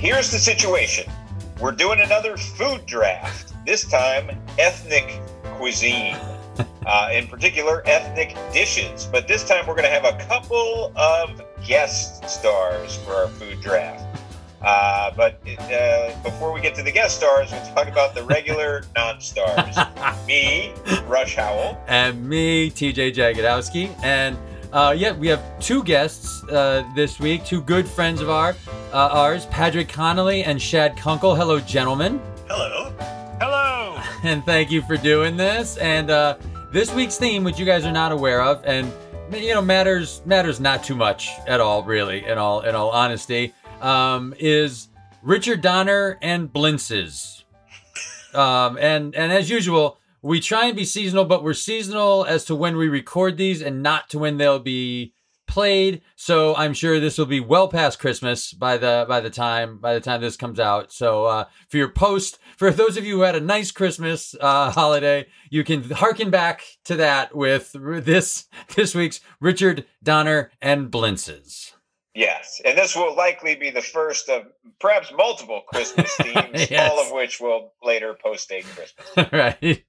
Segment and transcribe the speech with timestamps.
[0.00, 1.04] here's the situation.
[1.60, 3.52] We're doing another food draft.
[3.66, 5.20] This time, ethnic
[5.56, 6.16] cuisine.
[6.84, 9.08] Uh, in particular, ethnic dishes.
[9.10, 13.60] But this time, we're going to have a couple of guest stars for our food
[13.62, 14.04] draft.
[14.60, 18.82] Uh, but uh, before we get to the guest stars, we'll talk about the regular
[18.96, 19.76] non-stars.
[20.26, 20.72] me,
[21.06, 23.94] Rush Howell, and me, TJ Jagodowski.
[24.02, 24.36] And
[24.72, 28.54] uh, yeah, we have two guests uh, this week, two good friends of our,
[28.92, 31.34] uh, ours, Patrick Connolly and Shad Kunkel.
[31.34, 32.20] Hello, gentlemen.
[32.48, 32.92] Hello.
[33.40, 34.00] Hello.
[34.22, 35.78] And thank you for doing this.
[35.78, 36.36] And uh,
[36.72, 38.92] this week's theme, which you guys are not aware of, and
[39.32, 42.26] you know matters matters not too much at all, really.
[42.26, 44.88] In all in all honesty um, is
[45.22, 47.44] Richard Donner and Blintzes.
[48.32, 52.54] Um, and and as usual, we try and be seasonal, but we're seasonal as to
[52.54, 55.14] when we record these and not to when they'll be
[55.50, 56.00] played.
[56.14, 59.94] So I'm sure this will be well past Christmas by the by the time by
[59.94, 60.92] the time this comes out.
[60.92, 64.70] So uh, for your post, for those of you who had a nice Christmas uh,
[64.70, 71.72] holiday, you can harken back to that with this this week's Richard Donner and Blintzes.
[72.14, 74.42] Yes, and this will likely be the first of
[74.80, 76.90] perhaps multiple Christmas themes, yes.
[76.90, 79.32] all of which will later postdate Christmas.
[79.32, 79.84] right.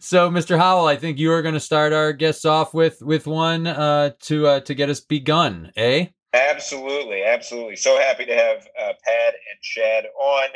[0.00, 0.58] So, Mr.
[0.58, 4.10] Howell, I think you are going to start our guests off with with one uh,
[4.22, 6.08] to uh, to get us begun, eh?
[6.34, 7.76] Absolutely, absolutely.
[7.76, 10.48] So happy to have uh, Pad and Shad on,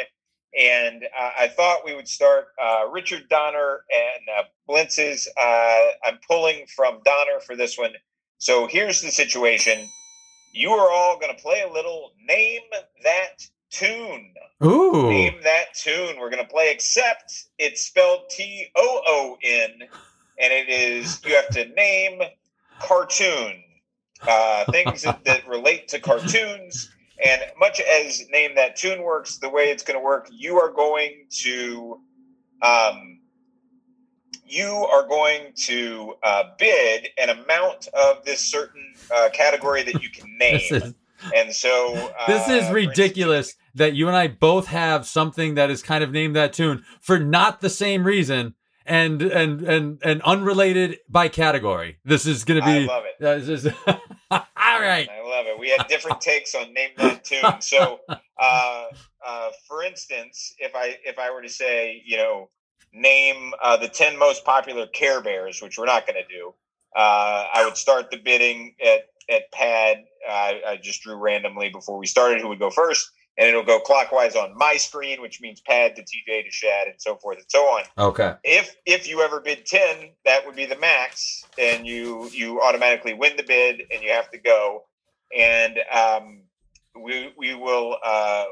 [0.59, 5.27] and uh, I thought we would start uh, Richard Donner and uh, Blintzes.
[6.06, 7.93] I'm pulling from Donner for this one.
[8.37, 9.89] So here's the situation
[10.53, 12.62] you are all going to play a little name
[13.03, 14.34] that tune.
[14.65, 15.09] Ooh.
[15.09, 16.19] Name that tune.
[16.19, 19.71] We're going to play, except it's spelled T O O N,
[20.39, 22.21] and it is, you have to name
[22.81, 23.65] cartoon.
[24.28, 26.91] Uh, things that, that relate to cartoons.
[27.25, 30.71] And much as Name That Tune works, the way it's going to work, you are
[30.71, 32.01] going to
[32.61, 33.19] um,
[34.50, 40.11] you are going to uh, bid an amount of this certain uh, category that you
[40.11, 40.61] can name.
[40.71, 40.94] is,
[41.34, 45.71] and so uh, this is ridiculous instance, that you and I both have something that
[45.71, 48.55] is kind of named that tune for not the same reason
[48.87, 51.99] and and and and unrelated by category.
[52.05, 52.84] This is going to be.
[52.84, 53.25] I love it.
[53.25, 53.66] Uh, is,
[54.31, 55.09] all right.
[55.09, 55.59] I love it.
[55.59, 57.60] We had different takes on name that tune.
[57.60, 58.87] So, uh,
[59.25, 62.50] uh, for instance, if I if I were to say, you know,
[62.93, 66.55] name uh, the 10 most popular Care Bears, which we're not going to do.
[66.95, 69.03] Uh, I would start the bidding at,
[69.33, 69.99] at pad.
[70.28, 73.78] Uh, I just drew randomly before we started who would go first, and it'll go
[73.78, 77.47] clockwise on my screen, which means pad to TJ to Shad and so forth and
[77.49, 77.84] so on.
[77.97, 78.34] Okay.
[78.43, 83.15] If if you ever bid 10, that would be the max, and you you automatically
[83.15, 84.84] win the bid, and you have to go.
[85.37, 86.43] And um,
[87.01, 88.47] we we will uh,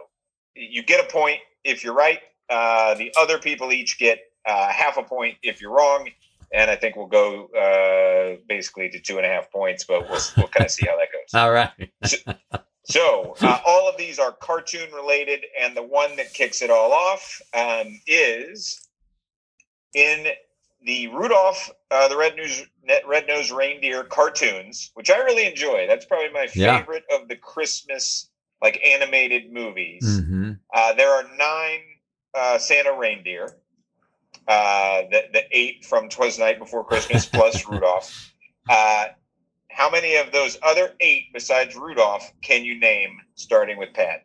[0.54, 2.20] you get a point if you're right.
[2.48, 6.08] Uh, the other people each get uh, half a point if you're wrong,
[6.52, 10.20] and I think we'll go uh, basically to two and a half points, but we'll
[10.36, 11.34] we'll kind of see how that goes.
[11.34, 11.70] All right.
[12.04, 12.16] so,
[12.84, 16.92] so uh, all of these are cartoon related, and the one that kicks it all
[16.92, 18.88] off um, is
[19.94, 20.28] in
[20.84, 22.64] the Rudolph uh, the Red News
[23.06, 25.86] Red Nose Reindeer cartoons, which I really enjoy.
[25.86, 27.16] That's probably my favorite yeah.
[27.16, 28.30] of the Christmas
[28.62, 30.02] like animated movies.
[30.04, 30.52] Mm-hmm.
[30.74, 31.80] Uh, there are nine
[32.38, 33.56] uh, Santa reindeer
[34.48, 38.32] uh, the, the eight from Twas Night Before Christmas plus Rudolph.
[38.68, 39.06] Uh,
[39.70, 44.24] how many of those other eight besides Rudolph can you name, starting with Pat?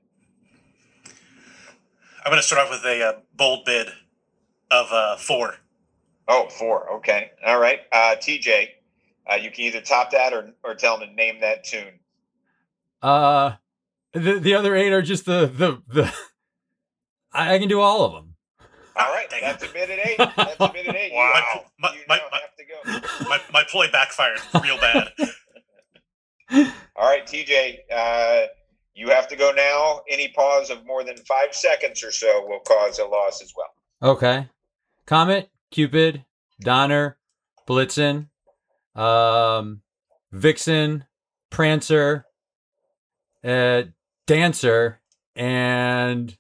[2.25, 3.87] I'm going to start off with a uh, bold bid
[4.71, 5.55] of uh, four.
[6.27, 6.93] Oh, four.
[6.93, 7.31] Okay.
[7.45, 7.81] All right.
[7.91, 8.69] Uh, TJ,
[9.29, 11.99] uh, you can either top that or, or tell them to name that tune.
[13.01, 13.55] Uh,
[14.13, 16.13] the the other eight are just the the the.
[17.33, 18.35] I, I can do all of them.
[18.95, 20.17] All right, that's a bid at eight.
[20.17, 21.11] That's a bid at eight.
[21.15, 21.65] Wow.
[21.79, 23.27] My, my, my, have to go.
[23.29, 25.11] My, my ploy backfired real bad.
[26.95, 28.47] All right, TJ, uh,
[28.93, 30.01] you have to go now.
[30.09, 34.13] Any pause of more than five seconds or so will cause a loss as well.
[34.13, 34.47] Okay.
[35.05, 36.23] Comet, Cupid,
[36.61, 37.17] Donner,
[37.67, 38.27] Blitzen,
[38.95, 39.81] um,
[40.31, 41.05] Vixen,
[41.49, 42.25] Prancer,
[43.43, 43.83] uh,
[44.27, 44.99] Dancer,
[45.35, 46.37] and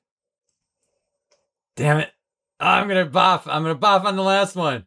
[1.75, 2.11] damn it,
[2.59, 3.47] I'm gonna buff.
[3.47, 4.85] I'm gonna buff on the last one.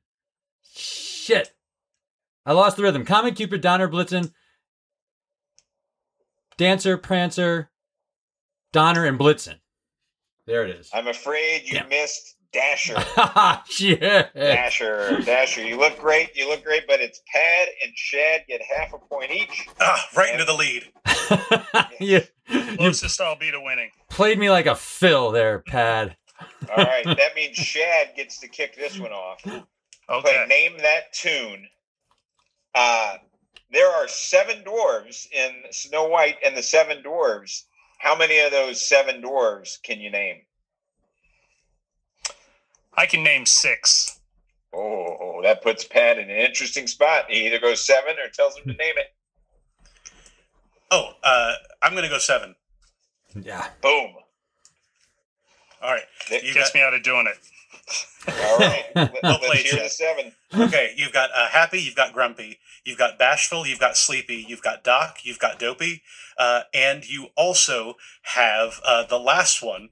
[0.74, 1.52] Shit.
[2.44, 3.04] I lost the rhythm.
[3.04, 4.32] Comet Cupid, Donner, Blitzen,
[6.56, 7.70] Dancer, Prancer,
[8.72, 9.56] Donner, and Blitzen.
[10.46, 10.90] There it is.
[10.94, 11.86] I'm afraid you yeah.
[11.88, 12.96] missed Dasher.
[13.68, 14.00] Shit.
[14.34, 15.66] Dasher, Dasher.
[15.66, 16.34] You look great.
[16.36, 19.68] You look great, but it's Pad and Shad get half a point each.
[19.80, 20.84] Ah, right and, into the lead.
[22.00, 22.22] you,
[22.76, 23.90] Closest I'll be to winning.
[24.08, 26.16] Played me like a fill there, Pad.
[26.70, 29.42] All right, that means Shad gets to kick this one off.
[29.42, 29.64] Play
[30.08, 30.46] Okay.
[30.48, 31.68] name that tune.
[32.74, 33.16] Uh,
[33.70, 37.64] there are seven dwarves in Snow White and the Seven Dwarves.
[37.98, 40.42] How many of those seven dwarves can you name?
[42.94, 44.20] I can name six.
[44.72, 47.30] Oh, that puts Pat in an interesting spot.
[47.30, 49.12] He either goes seven or tells him to name it.
[50.90, 52.54] Oh, uh, I'm going to go seven.
[53.34, 53.68] Yeah.
[53.80, 54.14] Boom.
[55.82, 56.04] All right.
[56.28, 57.38] Th- You Gets got, me out of doing it.
[58.28, 60.32] All right, let, Well us played, hear the seven.
[60.52, 64.62] okay, you've got uh, happy, you've got grumpy, you've got bashful, you've got sleepy, you've
[64.62, 66.02] got doc, you've got dopey,
[66.36, 69.90] uh, and you also have uh, the last one,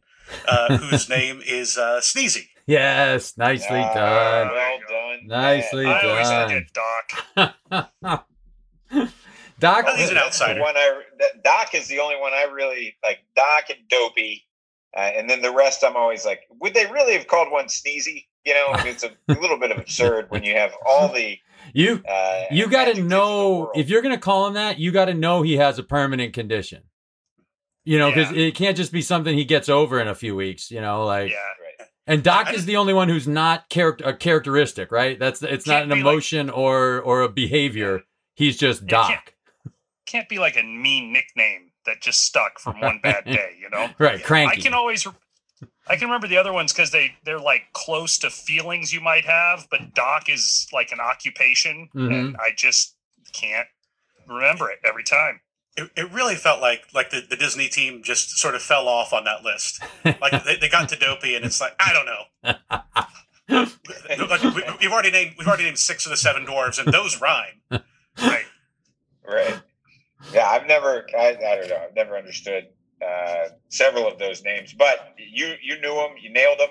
[0.48, 2.48] uh, whose name is uh, Sneezy.
[2.66, 3.36] Yes.
[3.38, 4.48] Nicely Ah, done.
[4.52, 5.26] well done.
[5.28, 6.04] Nicely Pat.
[6.04, 6.48] I always done.
[6.48, 8.26] forget Doc.
[9.60, 9.86] Doc.
[9.86, 10.60] Well, he's an outsider.
[10.60, 11.02] one I
[11.44, 13.20] Doc is the only one I really like.
[13.36, 14.44] Doc and Dopey,
[14.96, 18.26] uh, and then the rest I'm always like, would they really have called one Sneezy?
[18.44, 19.10] You know, it's a
[19.40, 21.38] little bit of absurd when you have all the.
[21.72, 24.54] You Uh, you got to adjectives in the know if you're going to call him
[24.54, 26.82] that, you got to know he has a permanent condition.
[27.84, 28.46] You know, because Yeah.
[28.46, 30.70] it can't just be something he gets over in a few weeks.
[30.70, 31.36] You know, like Yeah.
[31.36, 31.88] Right.
[32.06, 35.18] and Doc I is the only one who's not character a characteristic, right?
[35.18, 38.02] That's it's not an be like- emotion or or a behavior.
[38.34, 39.08] He's just Doc.
[39.08, 39.30] can't-
[40.06, 43.88] Can't be like a mean nickname that just stuck from one bad day, you know?
[43.98, 44.60] Right, cranky.
[44.60, 45.06] I can always
[45.86, 49.24] I can remember the other ones because they they're like close to feelings you might
[49.24, 52.12] have, but Doc is like an occupation, Mhm.
[52.12, 52.96] and I just
[53.32, 53.68] can't
[54.26, 55.40] remember it every time.
[55.76, 59.12] It, it really felt like like the, the Disney team just sort of fell off
[59.12, 59.82] on that list.
[60.04, 63.64] Like they, they got to Dopey, and it's like I don't know.
[64.28, 67.20] like, we, we've already named we've already named six of the seven dwarves, and those
[67.20, 67.60] rhyme.
[67.70, 68.44] Right.
[69.26, 69.60] Right.
[70.32, 71.06] Yeah, I've never.
[71.16, 71.76] I, I don't know.
[71.88, 72.64] I've never understood
[73.04, 76.10] uh, several of those names, but you you knew them.
[76.20, 76.70] You nailed them,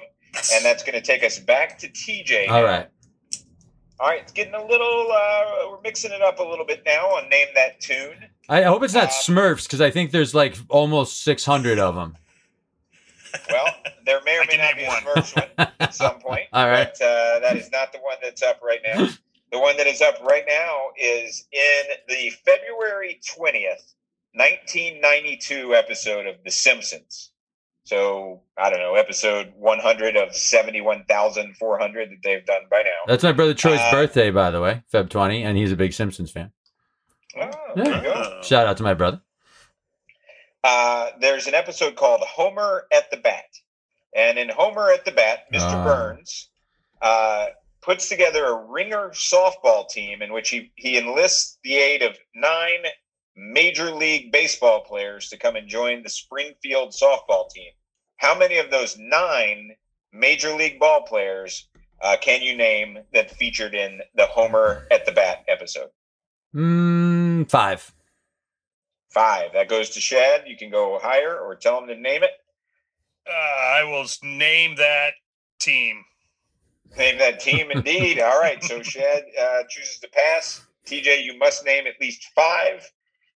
[0.54, 2.50] and that's going to take us back to TJ.
[2.50, 2.88] All right.
[4.00, 4.22] All right.
[4.22, 5.08] It's getting a little.
[5.12, 8.16] Uh, we're mixing it up a little bit now on name that tune.
[8.50, 12.18] I hope it's not Um, Smurfs because I think there's like almost 600 of them.
[13.50, 13.66] Well,
[14.06, 15.24] there may or may not be name a one.
[15.24, 16.44] Smurfs one at some point.
[16.52, 16.90] All right.
[17.00, 19.08] But uh, that is not the one that's up right now.
[19.54, 23.94] The one that is up right now is in the February 20th,
[24.34, 27.30] 1992 episode of The Simpsons.
[27.84, 32.90] So, I don't know, episode 100 of 71,400 that they've done by now.
[33.06, 35.94] That's my brother Troy's Uh, birthday, by the way, Feb 20, and he's a big
[35.94, 36.52] Simpsons fan.
[37.40, 38.12] Oh, there you go.
[38.12, 39.22] Uh, Shout out to my brother.
[40.64, 43.44] Uh, there's an episode called Homer at the Bat.
[44.16, 45.62] And in Homer at the Bat, Mr.
[45.74, 45.84] Ah.
[45.84, 46.50] Burns
[47.04, 47.48] uh,
[47.84, 52.84] puts together a ringer softball team in which he, he enlists the aid of nine
[53.36, 57.72] Major League Baseball players to come and join the Springfield softball team.
[58.18, 59.72] How many of those nine
[60.12, 61.68] Major League ball players
[62.02, 65.90] uh, can you name that featured in the Homer at the Bat episode?
[66.54, 67.94] Mm, five.
[69.10, 69.54] Five.
[69.54, 70.44] That goes to Shad.
[70.46, 72.32] You can go higher or tell him to name it.
[73.28, 75.14] Uh, I will name that
[75.60, 76.04] team.
[76.98, 78.20] Name that team indeed.
[78.20, 78.64] All right.
[78.64, 80.66] So Shad uh, chooses to pass.
[80.86, 82.90] TJ, you must name at least five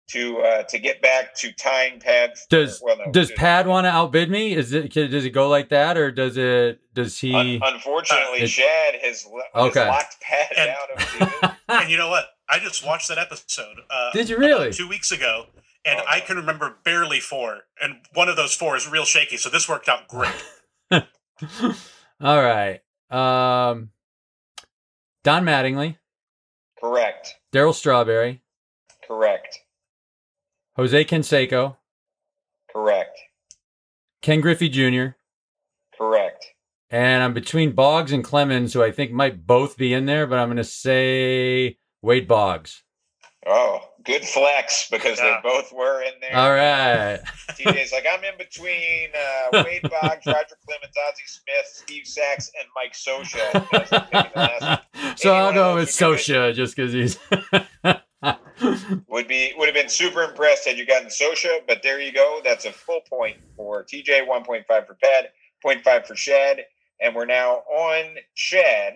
[0.09, 2.33] to uh, to get back to tying pad.
[2.49, 4.53] Does well, no, does Pad want to outbid me?
[4.53, 7.33] Is it does it go like that, or does it does he?
[7.33, 9.87] Un- unfortunately, Uh, it- Shad has, lo- has Okay.
[9.87, 10.97] locked pad And- out of
[11.67, 11.73] the.
[11.73, 12.25] and you know what?
[12.49, 13.77] I just watched that episode.
[13.89, 14.71] Uh, Did you really?
[14.71, 15.47] two weeks ago,
[15.83, 16.03] and Oh.
[16.07, 19.35] I can remember barely four, and one of those four is real shaky.
[19.37, 20.31] So this worked out great.
[22.21, 22.79] All right.
[23.09, 23.91] Um,
[25.23, 25.97] Don Mattingly,
[26.79, 27.35] Correct.
[27.53, 28.41] Darryl Strawberry,
[29.05, 29.59] Correct.
[30.75, 31.77] Jose Canseco,
[32.71, 33.17] Correct.
[34.21, 35.15] Ken Griffey Jr.,
[35.97, 36.45] Correct.
[36.89, 40.37] and I'm between Boggs and Clemens, who I think might both be in there, but
[40.39, 42.83] I'm going to say Wade Boggs.
[43.49, 45.39] Oh, good flex because Yeah.
[45.41, 46.35] they both were in there.
[46.35, 47.19] All right.
[47.51, 52.67] TJ's like, I'm in between uh, Wade Boggs, Roger Clemens, Ozzie Smith, Steve Sax, and
[52.75, 53.65] Mike Scioscia.
[53.81, 56.51] As I'm picking the last so I'll Anyone go else with would do it.
[56.51, 57.17] Scioscia just because he's.
[59.07, 62.41] Would be would have been super impressed had you gotten Scioscia, but there you go.
[62.43, 65.29] That's a full point for TJ, one point five for Pad,
[65.63, 66.61] 0.5 for Shad,
[66.99, 68.95] and we're now on Shad.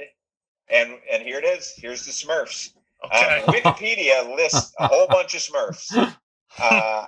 [0.70, 1.74] And and here it is.
[1.78, 2.72] Here's the Smurfs.
[3.06, 3.42] Okay.
[3.42, 6.16] Um, Wikipedia lists a whole bunch of Smurfs.
[6.60, 7.06] Uh,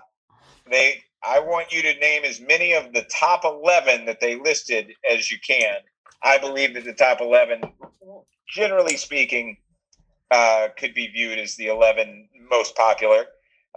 [0.69, 4.91] they, I want you to name as many of the top eleven that they listed
[5.09, 5.75] as you can.
[6.23, 7.61] I believe that the top eleven,
[8.47, 9.57] generally speaking,
[10.31, 13.25] uh, could be viewed as the eleven most popular.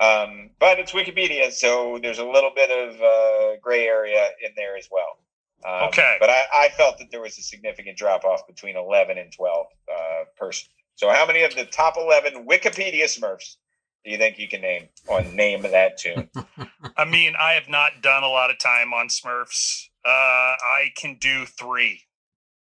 [0.00, 4.76] Um, but it's Wikipedia, so there's a little bit of uh, gray area in there
[4.76, 5.18] as well.
[5.64, 6.16] Um, Okay.
[6.20, 9.66] But I, I felt that there was a significant drop off between 11 and 12
[9.90, 10.68] uh, person.
[10.96, 13.56] So, how many of the top 11 Wikipedia Smurfs
[14.04, 16.28] do you think you can name on Name That Tune?
[16.96, 19.84] I mean, I have not done a lot of time on Smurfs.
[20.04, 22.00] Uh, I can do three.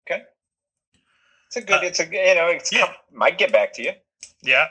[0.07, 0.23] Okay,
[1.49, 2.93] It's a good, Uh, it's a, you know, it's yeah.
[3.13, 3.93] might get back to you.
[4.43, 4.67] Yeah.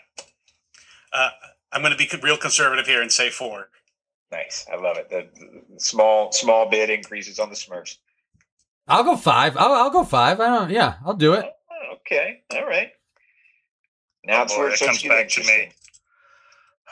[1.12, 1.30] Uh,
[1.72, 3.70] I'm going to be real conservative here and say four.
[4.32, 4.66] Nice.
[4.72, 5.10] I love it.
[5.10, 5.28] The,
[5.74, 7.98] the small, small bid increases on the Smurfs.
[8.88, 9.56] I'll go five.
[9.58, 10.40] I'll, I'll go five.
[10.40, 10.70] I don't.
[10.72, 11.46] Yeah, I'll do it.
[11.46, 12.42] Oh, Okay.
[12.56, 12.90] All right.
[14.26, 15.72] Now it's Boy, where it comes back to me.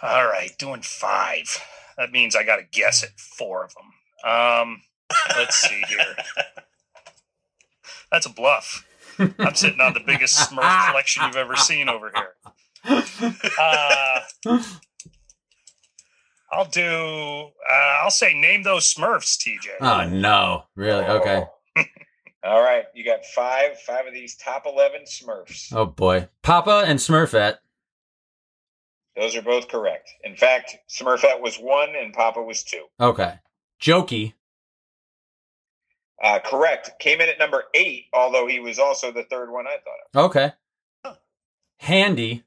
[0.03, 1.45] All right, doing five.
[1.97, 4.31] That means I got to guess at four of them.
[4.31, 4.81] Um,
[5.37, 6.15] let's see here.
[8.11, 8.85] That's a bluff.
[9.39, 12.35] I'm sitting on the biggest Smurf collection you've ever seen over here.
[13.59, 14.19] Uh,
[16.51, 17.49] I'll do.
[17.69, 17.73] Uh,
[18.03, 19.69] I'll say name those Smurfs, TJ.
[19.79, 20.63] Oh no!
[20.75, 21.05] Really?
[21.05, 21.45] Okay.
[21.45, 21.53] Oh.
[22.43, 22.85] All right.
[22.93, 25.71] You got five, five of these top 11 Smurfs.
[25.73, 27.57] Oh boy, Papa and Smurfette.
[29.15, 30.09] Those are both correct.
[30.23, 32.85] In fact, Smurfette was one and Papa was two.
[32.99, 33.35] Okay.
[33.81, 34.33] Jokey.
[36.23, 36.91] Uh, correct.
[36.99, 40.25] Came in at number eight, although he was also the third one I thought of.
[40.29, 40.51] Okay.
[41.79, 42.43] Handy.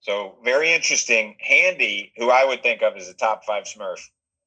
[0.00, 1.36] So very interesting.
[1.40, 4.00] Handy, who I would think of as a top five Smurf,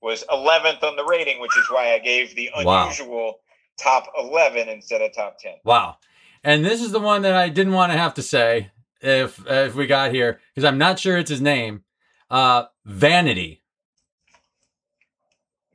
[0.05, 2.83] was 11th on the rating, which is why I gave the Wow.
[2.83, 3.39] unusual
[3.81, 5.55] top 11 instead of top 10.
[5.63, 5.97] Wow.
[6.43, 8.69] And this is the one that I didn't want to have to say
[9.01, 11.83] if if we got here because I'm not sure it's his name.
[12.29, 13.63] Uh, Vanity.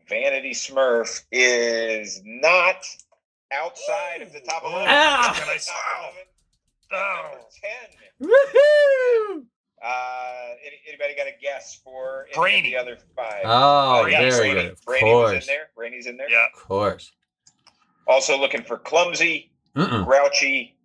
[0.08, 2.84] Vanity Smurf is not
[3.52, 4.88] outside of the top 11.
[4.88, 5.22] Ah!
[5.26, 6.26] Top Can I- 11,
[6.92, 7.38] Oh.
[8.20, 8.28] 10.
[8.28, 9.46] Woohoo!
[9.82, 10.50] Uh,
[10.86, 12.74] anybody got a guess for any Brainy.
[12.74, 13.42] of the other five?
[13.44, 14.54] Oh, yeah, very Brainy.
[14.54, 14.72] good.
[14.72, 15.68] Of Brainy was in there.
[15.74, 16.30] Brainy's in there.
[16.30, 16.46] Yeah.
[16.54, 17.12] Of course.
[18.06, 20.04] Also looking for clumsy, Mm-mm.
[20.04, 20.76] grouchy,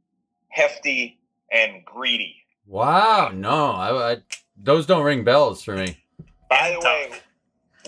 [0.49, 1.19] hefty,
[1.51, 2.35] and greedy.
[2.65, 3.31] Wow.
[3.33, 4.17] No, I, I
[4.57, 5.97] those don't ring bells for me.
[6.49, 7.11] By the way,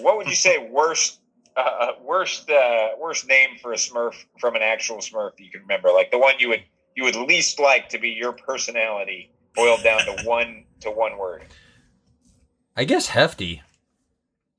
[0.01, 1.19] what would you say worst,
[1.55, 5.89] uh, worst, uh, worst name for a Smurf from an actual Smurf you can remember?
[5.89, 6.63] Like the one you would
[6.95, 11.43] you would least like to be your personality boiled down to one to one word.
[12.75, 13.61] I guess hefty.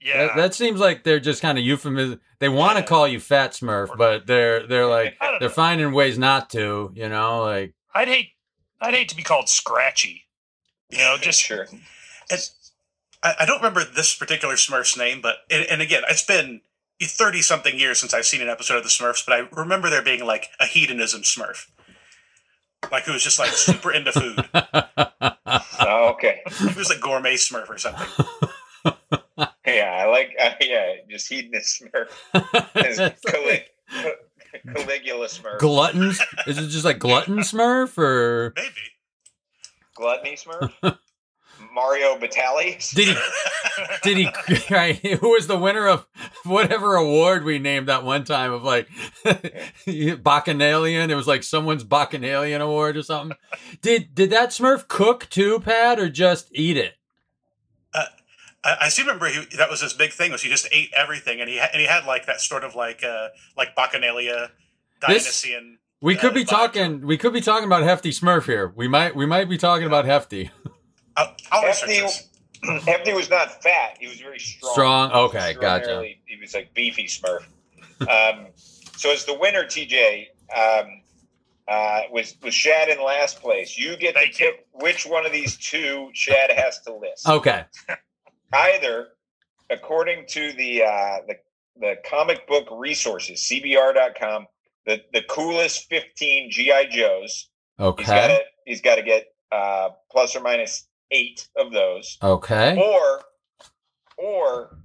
[0.01, 0.27] Yeah.
[0.29, 2.21] That, that seems like they're just kind of euphemism.
[2.39, 2.87] They want to Yeah.
[2.89, 5.49] call you Fat Smurf, but they're they're like they're know.
[5.49, 6.93] finding ways not to.
[6.95, 8.31] You know, like I'd hate.
[8.81, 10.25] I'd hate to be called Scratchy.
[10.91, 11.67] You know, just sure.
[12.31, 12.73] It's,
[13.23, 16.61] I, I don't remember this particular Smurf's name, but and, and again, it's been
[17.03, 20.03] thirty something years since I've seen an episode of the Smurfs, but I remember there
[20.03, 21.67] being like a hedonism Smurf,
[22.91, 24.49] like who was just like super into food.
[25.81, 26.43] Oh, okay.
[26.59, 28.07] He was like gourmet Smurf or something.
[29.67, 30.35] Yeah, I like.
[30.41, 32.09] Uh, yeah, just hedonist Smurf.
[32.87, 33.65] Is Calig-
[34.75, 35.59] Caligula Smurf.
[35.59, 36.21] gluttons.
[36.47, 38.75] Is it just like glutton Smurf or Maybe.
[39.95, 40.73] Gluttony Smurf.
[41.79, 42.93] Mario Batali.
[42.95, 43.17] did he
[44.03, 44.29] did he
[44.75, 46.07] right, who was the winner of
[46.45, 48.89] whatever award we named that one time of like
[50.23, 53.37] bacchanalian it was like someone's bacchanalian award or something
[53.81, 56.95] did did that smurf cook too pat or just eat it
[57.95, 58.07] I,
[58.83, 61.49] I still remember he, that was his big thing was he just ate everything, and
[61.49, 64.51] he ha- and he had like that sort of like uh like Bacchanalia,
[65.07, 65.79] This- Dionysian.
[66.03, 66.49] we uh, could be vibe.
[66.49, 69.87] talking we could be talking about hefty smurf here we might we might be talking
[69.87, 70.51] about hefty
[71.19, 72.01] I'll, I'll Hefty.
[72.87, 73.99] Hefty was not fat.
[74.01, 74.73] He was very strong.
[74.73, 75.11] Strong?
[75.11, 75.51] He Okay, gotcha.
[75.77, 77.45] extraordinarily- He was like beefy Smurf.
[78.01, 78.47] Um,
[78.97, 81.03] so as the winner, TJ um,
[81.67, 83.77] uh, was was Shad in last place.
[83.77, 87.29] You get Thank to pick which one of these two Shad has to list.
[87.29, 87.65] okay
[88.53, 89.09] Either,
[89.69, 91.35] according to the uh, the
[91.81, 94.47] the comic book resources, CBR.com,
[94.87, 97.49] the the coolest fifteen GI Joes.
[97.79, 102.19] He's got okay to he's got to get uh, plus or minus eight of those
[102.23, 103.21] okay or
[104.17, 104.77] or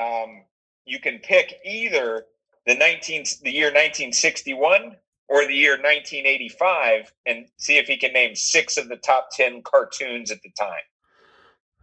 [0.00, 0.42] um,
[0.86, 2.24] you can pick either
[2.66, 4.96] the 19 the year 1961
[5.28, 9.62] or the year 1985 and see if he can name six of the top 10
[9.62, 10.82] cartoons at the time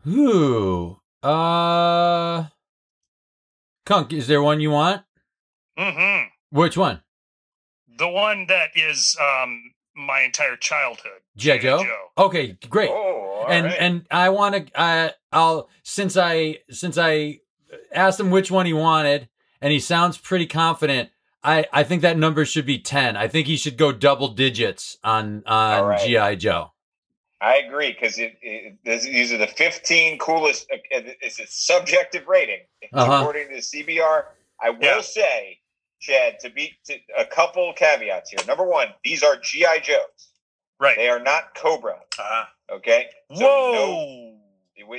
[0.07, 0.99] Ooh.
[1.21, 2.45] Uh
[3.85, 5.03] Kunk, is there one you want?
[5.77, 7.01] hmm Which one?
[7.97, 11.21] the one that is um my entire childhood.
[11.39, 11.57] G.I.
[11.59, 11.83] Joe?
[12.17, 12.89] Okay, great.
[12.91, 13.77] oh and right.
[13.79, 17.39] and I want to I'll since I since I
[17.93, 19.29] asked him which one he wanted
[19.61, 21.09] and he sounds pretty confident.
[21.43, 23.15] I I think that number should be 10.
[23.15, 26.01] I think he should go double digits on on right.
[26.01, 26.71] GI Joe.
[27.41, 30.67] I agree because it, it, these are the 15 coolest.
[30.73, 30.77] uh,
[31.21, 32.59] It's a subjective rating
[32.91, 33.19] Uh-huh.
[33.21, 34.25] according to the CBR.
[34.61, 34.99] I will Yeah.
[35.01, 35.59] say,
[36.01, 38.39] Chad, to be to, a couple caveats here.
[38.45, 40.28] Number one, these are GI Joes.
[40.79, 40.95] Right.
[40.95, 41.99] They are not Cobra.
[42.17, 43.07] Uh, Okay.
[43.33, 44.35] So Whoa.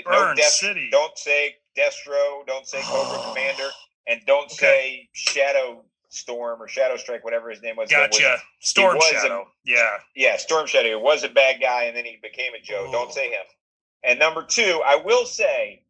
[0.07, 0.89] No, Dest- City.
[0.91, 2.47] Don't say Destro.
[2.47, 3.69] Don't say Cobra Commander,
[4.07, 7.89] and don't say Shadow Storm or Shadow Strike, whatever his name was.
[7.91, 8.43] That was- Gotcha.
[8.61, 9.49] Storm was a- Shadow.
[9.65, 9.99] yeah.
[10.17, 12.87] yeah, Storm Shadow He was a bad guy, and then he became a Joe.
[12.89, 12.93] Ooh.
[12.93, 13.45] Don't say him.
[14.03, 15.83] And number two, I will say,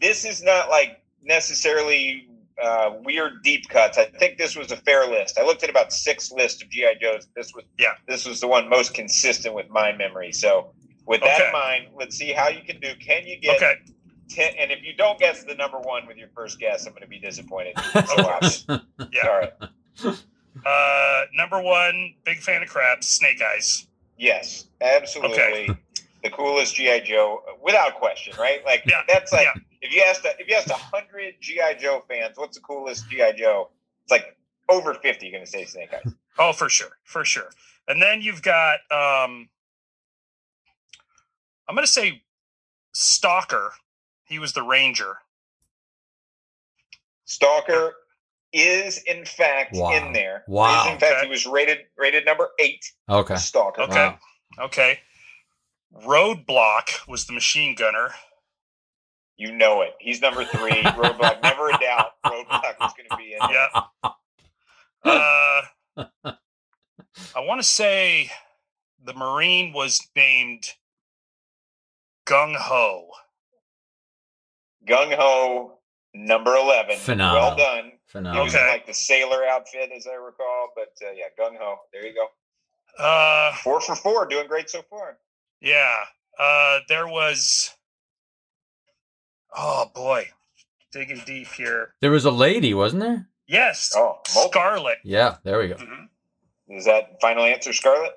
[0.00, 2.28] this is not like necessarily
[2.62, 3.98] uh, weird deep cuts.
[3.98, 5.38] I think this was a fair list.
[5.38, 7.26] I looked at about six lists of GI Joes.
[7.36, 7.92] This was Yeah.
[8.08, 10.32] This was the one most consistent with my memory.
[10.32, 10.72] So
[11.06, 11.46] with that Okay.
[11.46, 12.94] in mind, let's see how you can do.
[12.96, 13.74] Can you get Okay.
[14.30, 14.54] ten?
[14.58, 17.08] And if you don't guess the number one with your first guess, I'm going to
[17.08, 17.76] be disappointed.
[18.06, 18.80] So.
[19.12, 19.28] Yeah.
[19.28, 19.52] All right.
[20.64, 23.86] Uh, number one, big fan of craps, Snake Eyes.
[24.18, 25.68] Yes, absolutely.
[26.24, 28.64] The coolest GI Joe, without question, right?
[28.64, 29.60] Like Yeah, that's like yeah.
[29.86, 33.08] If you asked a, if you asked a hundred GI Joe fans, what's the coolest
[33.08, 33.70] GI Joe?
[34.04, 34.36] It's like
[34.68, 35.26] over fifty.
[35.26, 36.12] You're Going to say Snake Eyes.
[36.38, 37.48] Oh, for sure, for sure.
[37.88, 39.48] And then you've got, um,
[41.66, 42.22] I'm going to say
[42.92, 43.72] Stalker.
[44.24, 45.16] He was the Ranger.
[47.24, 47.94] Stalker
[48.52, 49.92] is in fact Wow.
[49.92, 50.44] in there.
[50.46, 50.84] Wow.
[50.86, 51.24] Is in fact, Okay.
[51.24, 52.84] he was rated rated number eight.
[53.08, 53.36] Okay.
[53.36, 53.82] Stalker.
[53.82, 53.94] Okay.
[53.94, 54.18] Wow.
[54.66, 54.98] Okay.
[56.04, 58.10] Roadblock was the machine gunner.
[59.38, 59.90] You know it.
[60.00, 60.70] He's number three.
[60.82, 61.42] Roadblock.
[61.42, 62.12] Never a doubt.
[62.24, 63.38] Roadblock was going to be in.
[63.48, 63.68] there.
[65.04, 65.62] Yeah.
[65.96, 66.32] Uh,
[67.36, 68.30] I want to say
[69.04, 70.64] the Marine was named
[72.26, 73.08] Gung Ho.
[74.88, 75.78] Gung Ho.
[76.14, 76.96] Number eleven.
[76.96, 77.48] Phenomenal.
[77.48, 77.84] Well done.
[77.92, 78.44] He Phenomenal.
[78.44, 78.70] was in Okay.
[78.70, 80.68] like the sailor outfit, as I recall.
[80.74, 81.76] But uh, yeah, Gung Ho.
[81.92, 82.26] There you go.
[83.02, 85.18] Uh, Four for four, doing great so far.
[85.60, 85.96] yeah.
[86.38, 87.70] Uh, there was.
[89.56, 90.28] Oh boy,
[90.92, 91.94] digging deep here.
[92.00, 93.28] There was a lady, wasn't there?
[93.48, 94.50] Yes, Oh, multiple.
[94.52, 94.98] Scarlet.
[95.04, 95.76] Yeah, there we go.
[95.76, 96.08] mhm.
[96.68, 98.12] Is that final answer, Scarlet?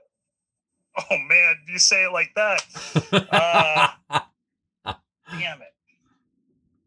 [0.97, 2.61] Oh man, you say it like that.
[4.85, 4.95] Uh,
[5.31, 5.67] Damn it.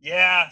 [0.00, 0.48] Yeah.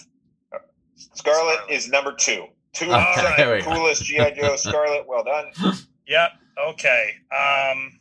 [0.95, 1.71] Scarlet Scarlet.
[1.71, 2.47] is number two.
[2.73, 3.37] Two Okay, Alright.
[3.37, 3.75] there we go.
[3.75, 4.55] coolest GI Joe.
[4.57, 5.51] Scarlet, well done.
[6.07, 6.31] Yep.
[6.71, 7.11] Okay.
[7.31, 8.00] Um.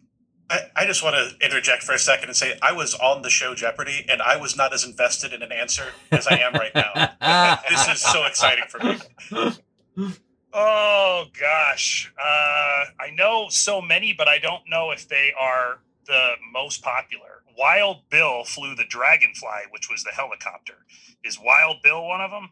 [0.49, 3.29] I, I just want to interject for a second and say I was on the
[3.29, 6.73] show Jeopardy, and I was not as invested in an answer as I am right
[6.73, 7.59] now.
[7.69, 10.13] this is so exciting for me.
[10.51, 12.12] Oh gosh.
[12.17, 17.43] Uh, I know so many, but I don't know if they are the most popular.
[17.57, 20.85] Wild Bill flew the Dragonfly, which was the helicopter.
[21.23, 22.49] Is Wild Bill one of them?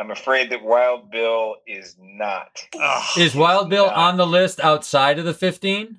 [0.00, 2.64] I'm afraid that Wild Bill is not.
[2.80, 3.18] Ugh.
[3.18, 4.08] Is Wild Bill Nah.
[4.08, 5.98] on the list outside of the 15?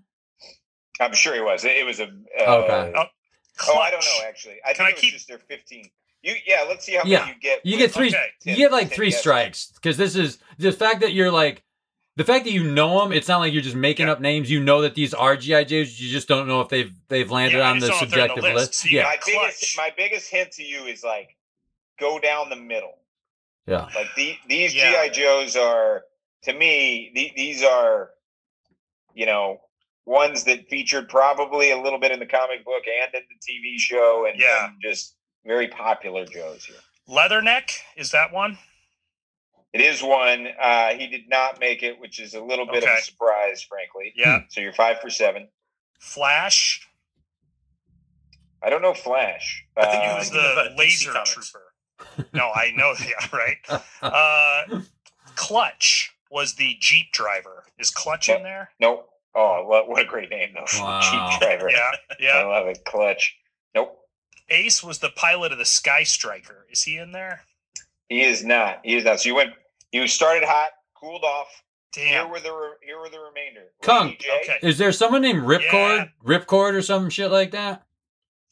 [0.99, 1.63] I'm sure he was.
[1.63, 2.05] It, it was a.
[2.05, 2.93] Uh, Okay.
[3.67, 4.27] Oh, I don't know.
[4.27, 5.89] Actually, I Can think I it was keep- just their 15.
[6.23, 6.65] You yeah.
[6.67, 7.19] Let's see how Yeah.
[7.19, 7.65] many you get.
[7.65, 8.07] You get three.
[8.09, 8.25] Okay.
[8.43, 9.19] You get like three guesses.
[9.21, 11.63] strikes because this is the fact that you're like
[12.15, 13.11] the fact that you know them.
[13.11, 14.13] It's not like you're just making Yeah.
[14.13, 14.49] up names.
[14.49, 15.99] You know that these are GI Joes.
[15.99, 18.21] You just don't know if they've they've landed Yeah, on the don't know if they're
[18.21, 18.55] on the subjective list.
[18.55, 18.73] list.
[18.81, 21.35] So Yeah, My got- biggest my biggest hint to you is like
[21.99, 22.97] go down the middle.
[23.67, 23.87] Yeah.
[23.95, 25.03] Like the, these Yeah.
[25.05, 26.03] GI Joes are
[26.43, 27.11] to me.
[27.15, 28.09] The, these are
[29.13, 29.61] you know
[30.05, 33.77] ones that featured probably a little bit in the comic book and in the TV
[33.77, 34.65] show, and, Yeah.
[34.65, 36.77] and just very popular Joes here.
[37.07, 38.57] Leatherneck is that one?
[39.73, 40.47] It is one.
[40.59, 44.11] Uh, he did not make it, which is a little bit of a surprise, frankly.
[44.15, 44.39] Yeah.
[44.49, 45.47] So you're five for seven.
[45.99, 46.87] Flash
[48.63, 49.65] I don't know Flash.
[49.75, 51.70] I think he Uh, was thinking the about laser trooper.
[52.33, 52.93] No, I know.
[53.01, 53.81] Yeah, right.
[54.01, 54.81] Uh,
[55.35, 57.63] Clutch was the Jeep driver.
[57.79, 58.69] Is Clutch in there?
[58.79, 59.07] nope.
[59.33, 60.65] Oh, what, what a great name though.
[60.83, 60.99] Wow.
[61.01, 61.69] Jeep driver.
[61.69, 62.37] Yeah, yeah.
[62.37, 62.83] I love it.
[62.85, 63.37] Clutch.
[63.73, 63.97] Nope.
[64.49, 66.65] Ace was the pilot of the Sky Striker.
[66.69, 67.41] Is he in there?
[68.09, 68.79] He is not.
[68.83, 69.21] He is not.
[69.21, 69.51] So you went.
[69.93, 71.47] You started hot, cooled off.
[71.93, 72.05] Damn.
[72.07, 72.29] Here Damn.
[72.31, 73.71] were the re- here were the remainder.
[73.81, 74.07] Kung.
[74.07, 74.57] Lady Okay.
[74.61, 75.63] Is there someone named Ripcord?
[75.71, 76.05] Yeah.
[76.25, 77.83] Ripcord or some shit like that?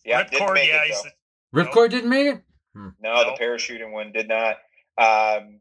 [0.05, 1.09] Yeah, didn't Ripcord, make yeah, it, he's though.
[1.53, 2.41] the, Ripcord didn't make it.
[2.99, 3.37] No, Nope.
[3.37, 4.57] the parachuting one did not.
[4.97, 5.59] Um,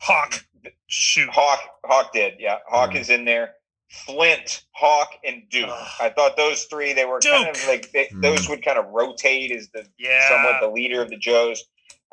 [0.00, 0.44] Hawk.
[0.86, 1.28] Shoot.
[1.30, 2.34] Hawk, Hawk did.
[2.38, 2.96] Yeah, Hawk Hmm.
[2.98, 3.54] is in there.
[3.88, 5.68] Flint, Hawk, and Duke.
[5.70, 5.88] Ugh.
[6.00, 8.20] I thought those three they were kind of like they, Hmm.
[8.20, 10.28] those would kind of rotate as the Yeah.
[10.28, 11.64] somewhat the leader of the Joes.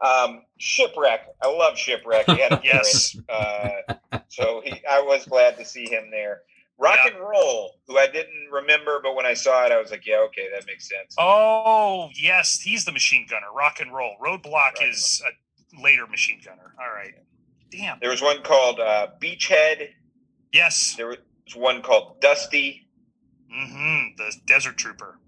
[0.04, 2.28] Um, Shipwreck, I love Shipwreck.
[2.28, 3.16] He had a Yes.
[3.30, 3.70] uh,
[4.28, 6.42] so he, I was glad to see him there.
[6.84, 7.12] Rock Yeah.
[7.12, 10.18] and Roll, who I didn't remember, but when I saw it, I was like, yeah,
[10.28, 11.16] okay, that makes sense.
[11.18, 12.60] Oh, yes.
[12.60, 13.48] He's the machine gunner.
[13.56, 14.16] Rock and roll.
[14.22, 16.76] Roadblock Rock is a later machine gunner.
[16.80, 17.14] All right.
[17.72, 18.00] Damn.
[18.02, 19.90] There was one called uh, Beachhead.
[20.52, 20.96] Yes.
[20.98, 21.18] There was
[21.56, 22.88] one called Dusty.
[23.52, 24.16] Mm-hmm.
[24.18, 25.20] The Desert Trooper.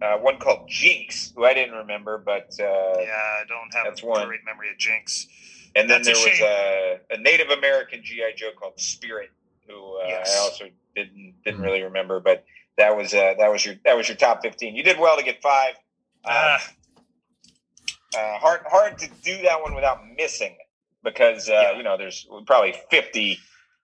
[0.00, 4.02] Uh, one called Jinx, who I didn't remember, but uh, Yeah, I don't have that's
[4.02, 4.26] a one.
[4.28, 5.26] great memory of Jinx.
[5.74, 9.30] and then that's there a was a, a Native American GI Joe called Spirit,
[9.66, 10.36] who uh, Yes.
[10.36, 10.64] I also
[10.96, 11.64] didn't didn't Hmm.
[11.64, 12.44] really remember, but
[12.78, 14.74] that was uh, that was your that was your top fifteen.
[14.74, 15.74] You did well to get five.
[16.24, 16.62] Um, Ah,
[18.16, 20.56] uh, hard hard to do that one without missing
[21.04, 21.72] because uh, Yeah.
[21.76, 23.38] you know there's probably 50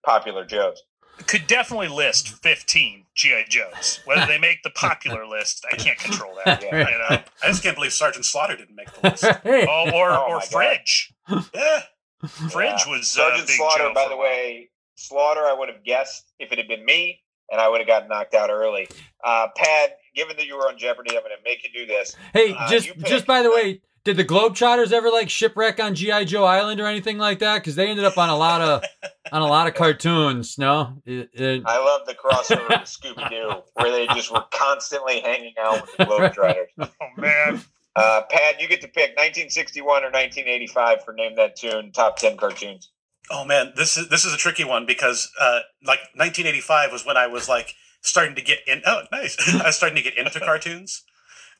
[0.05, 0.83] popular Joes.
[1.27, 4.01] could definitely list 15 GI Joes.
[4.07, 6.62] Whether they make the popular list, I can't control that.
[6.62, 6.79] Yeah.
[6.90, 7.22] You know?
[7.42, 9.25] I just can't believe Sergeant Slaughter didn't make the list.
[9.44, 10.40] Oh, or Oh, or.
[10.40, 11.12] Fridge.
[11.55, 11.83] yeah.
[12.27, 12.90] Fridge Yeah.
[12.90, 13.79] was uh, Sergeant Big Slaughter.
[13.85, 17.61] Joe by the way, Slaughter I would have guessed if it had been me, and
[17.61, 18.88] I would have gotten knocked out early.
[19.24, 22.14] Uh, Pat, given that you were on Jeopardy, I'm going to make you do this.
[22.33, 26.24] hey, uh, just just by the way, did the Globetrotters ever like shipwreck on GI
[26.26, 27.59] Joe Island or anything like that?
[27.61, 28.83] Because they ended up on a lot of
[29.33, 30.59] on a lot of cartoons.
[30.59, 35.20] No, It- it- I love the crossover with Scooby Doo, where they just were constantly
[35.20, 36.66] hanging out with the Globetrotters.
[36.78, 37.62] Oh man,
[37.94, 42.37] Uh, Pat, you get to pick 1961 or 1985 for Name That Tune, top 10
[42.38, 42.90] cartoons.
[43.33, 47.16] Oh man, this is this is a tricky one because uh, like 1985 was when
[47.16, 48.83] I was like starting to get in.
[48.87, 49.37] Oh, nice!
[49.61, 51.03] I was starting to get into cartoons.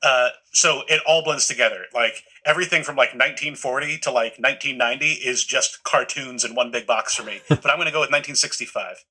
[0.03, 1.85] Uh, so it all blends together.
[1.95, 7.15] Like everything from like 1940 to like 1990 is just cartoons in one big box
[7.15, 7.41] for me.
[7.49, 9.05] But I'm going to go with 1965.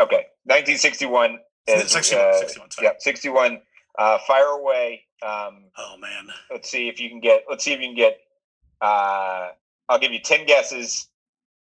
[0.00, 2.86] Okay, 1961 is 61, uh, 61, sorry.
[2.86, 3.60] Yep, 61.
[3.98, 5.02] Uh, fire away.
[5.22, 7.44] Um, Oh man, let's see if you can get.
[7.48, 8.18] Let's see if you can get.
[8.80, 9.48] Uh,
[9.88, 11.08] I'll give you 10 guesses.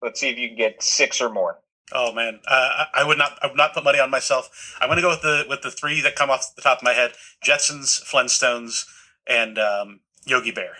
[0.01, 1.59] Let's see if you can get six or more.
[1.93, 4.75] oh man, uh, I I would not I would not put money on myself.
[4.79, 6.83] I'm going to go with the with the three that come off the top of
[6.83, 7.11] my head:
[7.45, 8.85] Jetsons, Flintstones,
[9.27, 10.73] and um, Yogi Bear.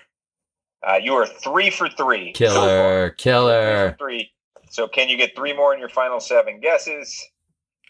[0.88, 2.34] Uh, you are three for three.
[2.36, 3.92] so killer, Three killer.
[3.92, 4.32] for three.
[4.72, 7.24] So can you get three more in your final seven guesses?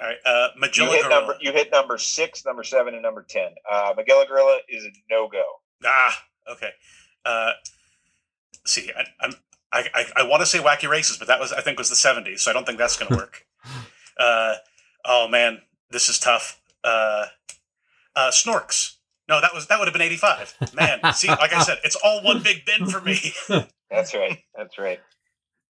[0.01, 1.09] All right, uh, You hit Gorilla.
[1.09, 1.35] number.
[1.39, 3.49] You hit number six, number seven, and number ten.
[3.71, 5.43] Uh, Magilla Gorilla is a no go.
[5.85, 6.17] Ah,
[6.51, 6.71] okay.
[7.23, 7.51] Uh,
[8.65, 9.33] see, I, I'm
[9.71, 11.95] I I, I want to say wacky races, but that was I think was the
[11.95, 13.45] '70s, so I don't think that's going to work.
[14.19, 14.55] uh,
[15.05, 16.61] oh man, this is tough.
[16.83, 17.27] Uh,
[18.15, 18.95] uh, Snorks.
[19.29, 20.73] No, that was that would have been '85.
[20.73, 23.17] Man, see, like I said, it's all one big bin for me.
[23.89, 24.39] That's right.
[24.57, 24.99] That's right.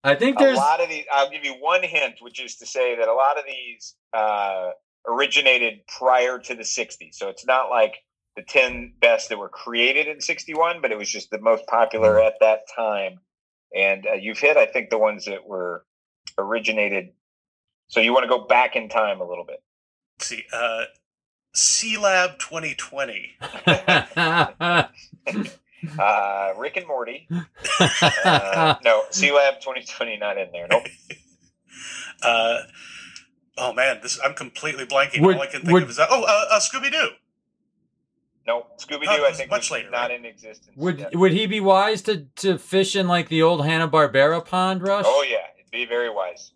[0.04, 1.04] I think there's a lot of these.
[1.12, 4.70] I'll give you one hint, which is to say that a lot of these uh,
[5.06, 7.14] originated prior to the '60s.
[7.14, 7.98] So it's not like
[8.34, 12.20] the ten best that were created in '61, but it was just the most popular
[12.20, 13.20] at that time.
[13.76, 15.84] And uh, you've hit, I think, the ones that were
[16.38, 17.10] originated.
[17.88, 19.62] So you want to go back in time a little bit.
[20.18, 20.84] Let's see, uh,
[21.54, 23.36] Sealab 2020.
[25.98, 27.26] Uh, Rick and Morty.
[27.30, 30.66] Uh, no, Sealab 2020 not in there.
[30.70, 30.84] Nope.
[32.22, 32.58] Uh,
[33.58, 35.22] oh man, this I'm completely blanking.
[35.22, 36.06] Would- all I can think of is that.
[36.08, 37.08] Oh, uh, uh, Scooby Doo.
[38.46, 39.24] No, Scooby No, it Doo.
[39.26, 40.18] I think much was later, not right?
[40.18, 40.76] in existence.
[40.76, 41.08] would Yeah.
[41.14, 45.04] would he be wise to to fish in like the old Hanna Barbera pond, Rush?
[45.06, 46.52] Oh yeah, it'd be very wise.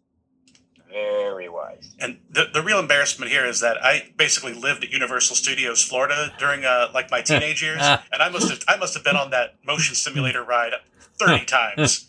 [0.91, 1.95] Very wise.
[2.01, 6.33] And the, the real embarrassment here is that I basically lived at Universal Studios Florida
[6.39, 9.31] during uh, like my teenage years, and I must have I must have been on
[9.31, 10.73] that motion simulator ride
[11.19, 12.09] thirty times,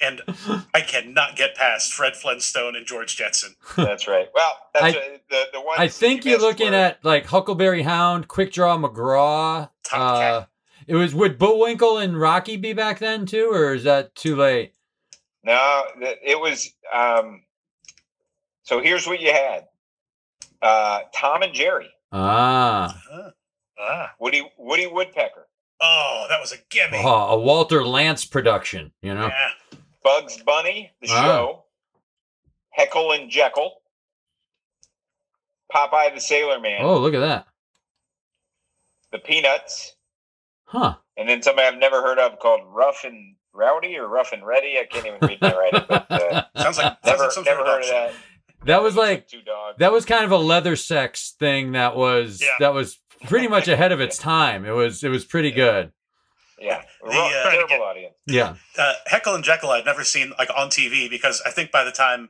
[0.00, 0.20] and
[0.74, 3.54] I cannot get past Fred Flintstone and George Jetson.
[3.76, 4.28] That's right.
[4.34, 5.78] Well, that's I- uh, the the one.
[5.78, 9.68] I think you're looking at like Huckleberry Hound, Quick Draw McGraw.
[9.92, 10.44] Uh,
[10.86, 14.74] it was would Bullwinkle and Rocky be back then too, or is that too late?
[15.42, 16.72] No, it was.
[16.92, 17.42] Um,
[18.62, 19.66] so here's what you had:
[20.62, 23.30] uh, Tom and Jerry, Ah, Huh.
[23.80, 25.46] ah, Woody Woody Woodpecker,
[25.80, 26.98] Oh, that was a gimme.
[27.04, 28.92] oh, a Walter Lantz production.
[29.02, 29.78] You know, Yeah.
[30.02, 31.22] Bugs Bunny, the Ah.
[31.22, 31.64] show,
[32.70, 33.82] Heckle and Jekyll,
[35.72, 37.46] Popeye the Sailor Man, oh look at that,
[39.12, 39.94] the Peanuts,
[40.64, 40.94] huh?
[41.16, 44.76] and then somebody I've never heard of called Rough and Rowdy or Rough and Ready.
[44.80, 47.82] I can't even read my writing, but uh, Sounds like sounds never like never heard
[47.82, 48.12] of of that.
[48.66, 49.28] That was like
[49.78, 52.48] that was kind of a leather sex thing that was Yeah.
[52.60, 54.64] that was pretty much ahead of its time.
[54.64, 55.92] It was it was pretty good.
[56.60, 58.14] Yeah, The, Rough- uh, terrible audience.
[58.26, 58.54] Yeah.
[58.78, 61.92] uh, Heckle and Jekyll I'd never seen like on TV because I think by the
[61.92, 62.28] time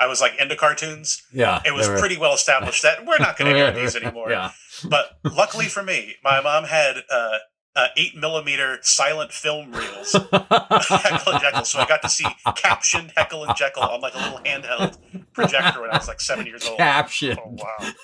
[0.00, 1.60] I was like into cartoons, Yeah.
[1.64, 4.30] it was were- pretty well established that we're not going to air these anymore.
[4.30, 4.52] Yeah.
[4.88, 7.38] But luckily for me, my mom had uh,
[7.74, 10.14] uh, eight millimeter silent film reels.
[10.14, 14.14] of Heckle and Jekyll, so I got to see captioned Heckle and Jekyll on like
[14.14, 14.96] a little handheld
[15.32, 16.78] projector when I was like seven years old.
[16.78, 17.38] Caption.
[17.44, 17.56] oh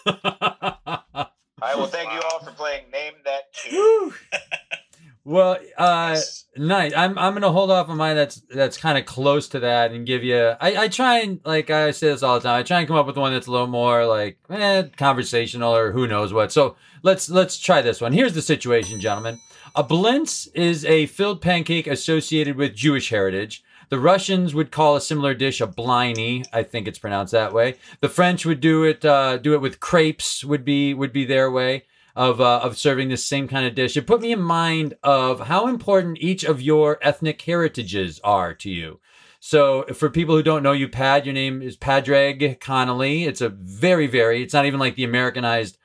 [0.07, 1.03] wow.
[1.61, 4.13] All right, well, thank you all for playing Name That Tune.
[5.29, 6.19] Well, uh,
[6.57, 6.95] nice.
[6.97, 8.17] I'm I'm gonna hold off on mine.
[8.17, 10.39] That's that's kind of close to that, and give you.
[10.39, 12.59] I, I try and like I say this all the time.
[12.59, 15.93] I try and come up with one that's a little more like eh, conversational or
[15.93, 16.51] who knows what.
[16.51, 18.15] So let's let's try this one.
[18.15, 19.39] Here's the situation, gentlemen.
[19.77, 23.63] A blintz is a filled pancake associated with Jewish heritage.
[23.91, 26.47] The Russians would call a similar dish a bliny.
[26.55, 27.75] I think it's pronounced that way.
[28.01, 30.43] The French would do it uh, do it with crepes.
[30.43, 31.85] Would be would be their way
[32.19, 33.97] of uh, of serving this same kind of dish.
[33.97, 38.69] It put me in mind of how important each of your ethnic heritages are to
[38.69, 38.99] you.
[39.39, 43.23] So, for people who don't know you, Pad, your name is Padraig Connolly.
[43.23, 44.43] It's a very, very.
[44.43, 45.79] It's not even like the Americanized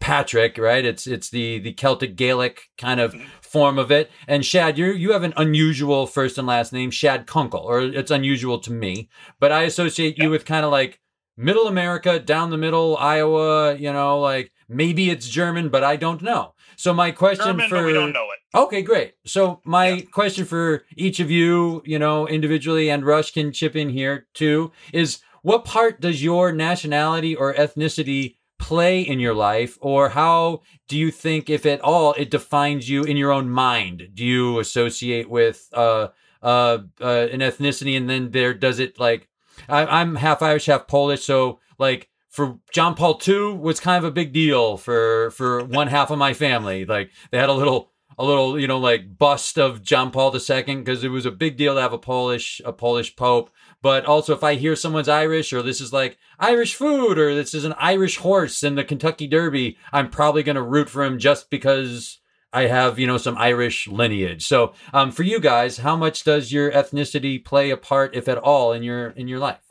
[0.00, 0.84] Patrick, right?
[0.84, 4.10] It's it's the the Celtic Gaelic kind of form of it.
[4.26, 8.10] And Shad, you you have an unusual first and last name, Shad Kunkel, or it's
[8.10, 10.98] unusual to me, but I associate you with kind of like
[11.36, 13.76] Middle America, down the middle, Iowa.
[13.76, 16.54] You know, like Maybe it's German, but I don't know.
[16.76, 18.58] So my question German, for we don't know it.
[18.58, 19.14] Okay, great.
[19.24, 20.02] So my yeah.
[20.12, 24.72] question for each of you, you know, individually and Rush can chip in here too,
[24.92, 30.96] is what part does your nationality or ethnicity play in your life or how do
[30.96, 34.08] you think if at all it defines you in your own mind?
[34.14, 36.08] Do you associate with uh
[36.42, 39.28] uh, uh an ethnicity and then there does it like
[39.68, 44.04] I, I'm half Irish, half Polish, so like for John Paul II was kind of
[44.04, 46.84] a big deal for for one half of my family.
[46.84, 50.62] Like they had a little a little you know like bust of John Paul II
[50.76, 53.48] because it was a big deal to have a Polish a Polish pope.
[53.80, 57.54] But also if I hear someone's Irish or this is like Irish food or this
[57.54, 61.18] is an Irish horse in the Kentucky Derby, I'm probably going to root for him
[61.18, 62.20] just because
[62.52, 64.46] I have you know some Irish lineage.
[64.46, 68.36] So um, for you guys, how much does your ethnicity play a part, if at
[68.36, 69.62] all, in your in your life?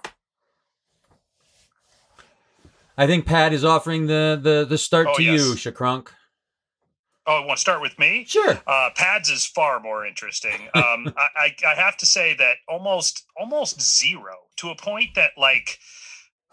[2.98, 5.40] I think Pat is offering the the the start oh, to yes.
[5.40, 6.10] you, Shakrunk.
[7.28, 8.24] Oh, want to start with me?
[8.28, 8.60] Sure.
[8.68, 10.70] Uh, Pads is far more interesting.
[10.76, 15.32] Um, I, I, I have to say that almost almost zero to a point that
[15.38, 15.80] like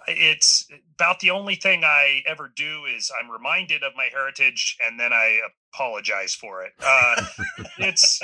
[0.06, 4.98] it's about the only thing I ever do is I'm reminded of my heritage and
[4.98, 5.40] then I
[5.72, 6.72] apologize for it.
[6.84, 7.24] Uh,
[7.78, 8.20] it's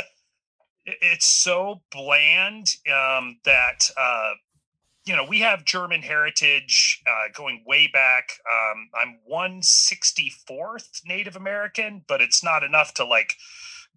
[0.87, 4.33] it's so bland um, that uh,
[5.09, 8.33] you know, we have German heritage uh, going way back.
[8.47, 13.35] Um, I'm 164th Native American, but it's not enough to like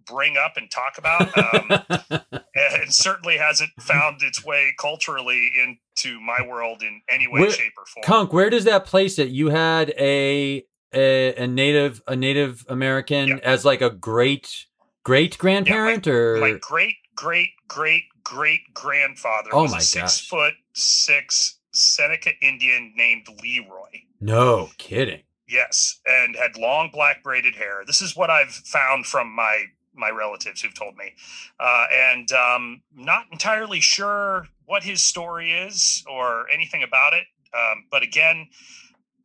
[0.07, 1.37] bring up and talk about.
[1.37, 2.09] Um,
[2.55, 7.73] and certainly hasn't found its way culturally into my world in any way, where, shape,
[7.77, 8.03] or form.
[8.05, 9.29] Kunk, where does that place it?
[9.29, 13.39] You had a a, a native a Native American yeah.
[13.43, 14.67] as like a great
[15.03, 19.81] great grandparent, yeah, my, or my great great great great grandfather oh was my a
[19.81, 20.27] six gosh.
[20.27, 24.01] foot six Seneca Indian named Leroy.
[24.19, 25.21] No kidding.
[25.47, 27.83] Yes, and had long black braided hair.
[27.87, 31.13] This is what I've found from my my relatives who've told me,
[31.59, 37.23] uh, and um, not entirely sure what his story is or anything about it.
[37.53, 38.47] Um, but again,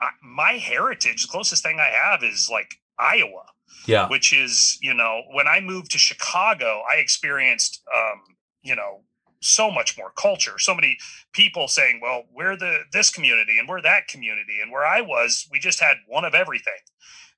[0.01, 3.47] I, my heritage, the closest thing I have is like Iowa.
[3.87, 8.36] Yeah, which is you know when I moved to Chicago, I experienced um,
[8.67, 9.03] you know
[9.41, 10.59] so much more culture.
[10.59, 10.97] So many
[11.33, 14.61] people saying well we're the this community and we're that community.
[14.63, 16.81] And where i was we just had one of everything.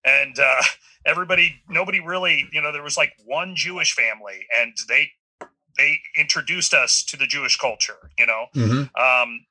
[0.05, 0.63] And uh,
[1.07, 5.11] everybody nobody really you know there was like one jewish family and they
[5.77, 8.47] they introduced us to the jewish culture you know?
[8.55, 9.03] Mm-hmm.
[9.03, 9.47] um,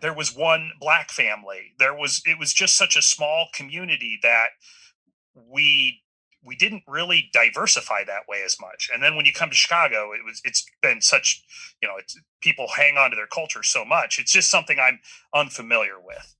[0.00, 1.74] there was one black family.
[1.78, 4.48] There was it was just such a small community that
[5.34, 6.00] we
[6.44, 8.90] we didn't really diversify that way as much.
[8.92, 11.42] And then when you come to Chicago, it was it's been such
[11.82, 14.18] you know it's people hang on to their culture so much.
[14.18, 15.00] It's just something I'm
[15.34, 16.34] unfamiliar with.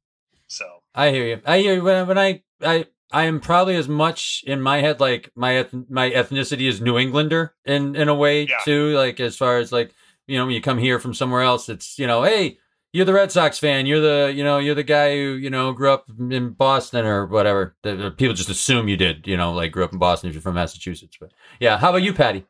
[0.49, 1.41] So I hear you.
[1.45, 1.83] I hear you.
[1.83, 6.11] when when I I I am probably as much in my head like my my
[6.11, 8.59] ethnicity is New Englander in in a way yeah.
[8.65, 8.97] too.
[8.97, 9.95] Like as far as like
[10.27, 12.59] you know when you come here from somewhere else, it's you know hey
[12.93, 13.87] you're the Red Sox fan.
[13.87, 17.27] You're the you know you're the guy who you know grew up in Boston or
[17.27, 17.77] whatever.
[17.83, 19.27] People just assume you did.
[19.27, 21.17] You know, like grew up in Boston if you're from Massachusetts.
[21.19, 22.47] But yeah, how about you, Patty?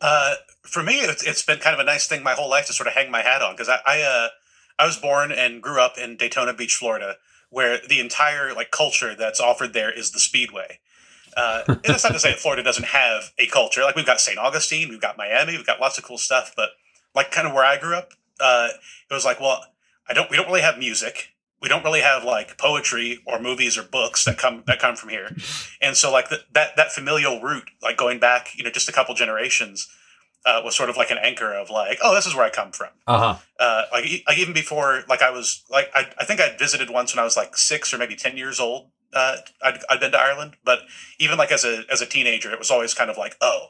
[0.00, 2.72] Uh, for me, it's, it's been kind of a nice thing my whole life to
[2.72, 4.28] sort of hang my hat on because I I, uh,
[4.78, 7.16] I was born and grew up in Daytona Beach, Florida,
[7.50, 10.78] where the entire like culture that's offered there is the Speedway.
[11.36, 13.82] Uh, and that's not to say that Florida doesn't have a culture.
[13.82, 14.38] Like we've got St.
[14.38, 16.52] Augustine, we've got Miami, we've got lots of cool stuff.
[16.56, 16.70] But
[17.14, 18.68] like kind of where I grew up, uh,
[19.10, 19.64] it was like, well,
[20.08, 20.30] I don't.
[20.30, 21.28] We don't really have music.
[21.60, 25.10] We don't really have like poetry or movies or books that come that come from
[25.10, 25.36] here.
[25.80, 28.92] And so like the, that that familial root, like going back, you know, just a
[28.92, 29.88] couple generations,
[30.44, 32.72] uh, was sort of like an anchor of like, oh, this is where I come
[32.72, 32.88] from.
[33.06, 33.36] Uh-huh.
[33.58, 37.14] Uh, like, like even before, like I was like, I, I think I'd visited once
[37.14, 38.90] when I was like six or maybe 10 years old.
[39.12, 40.80] Uh, I'd, I'd been to Ireland, but
[41.18, 43.66] even like as a, as a teenager, it was always kind of like, oh,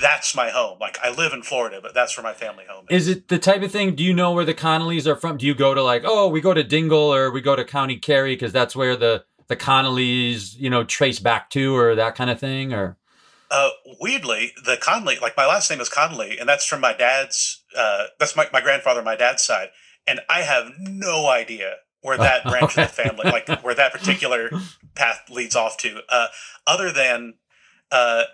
[0.00, 0.78] that's my home.
[0.80, 3.08] Like I live in Florida, but that's where my family home is.
[3.08, 3.94] Is it the type of thing?
[3.94, 5.38] Do you know where the Connollys are from?
[5.38, 7.96] Do you go to like, oh, we go to Dingle or we go to County
[7.96, 12.30] Kerry because that's where the the Connollys, you know, trace back to or that kind
[12.30, 12.96] of thing, or?
[13.50, 13.68] Uh,
[14.00, 17.62] weirdly, the Connolly, like my last name is Connolly, and that's from my dad's.
[17.76, 19.68] Uh, that's my, my grandfather, my dad's side,
[20.06, 22.84] and I have no idea where that branch okay.
[22.84, 24.50] of the family, like where that particular
[24.94, 26.28] path leads off to, uh,
[26.66, 27.34] other than
[27.90, 28.24] uh,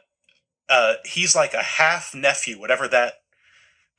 [0.69, 3.15] uh, he's like a half nephew, whatever that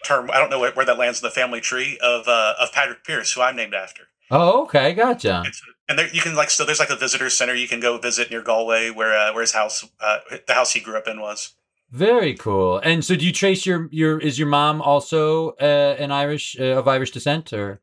[0.06, 0.30] term.
[0.32, 3.34] I don't know where, that lands in the family tree of uh, of Patrick Pierce,
[3.34, 4.04] who I'm named after.
[4.32, 5.44] Oh, okay, gotcha.
[5.46, 7.98] It's, and there you can like so there's like a visitor center you can go
[7.98, 11.20] visit near Galway where uh, where his house uh, the house he grew up in
[11.20, 11.56] was.
[11.92, 12.78] Very cool.
[12.80, 16.78] And so, do you trace your your is your mom also uh, an Irish uh,
[16.78, 17.82] of Irish descent or?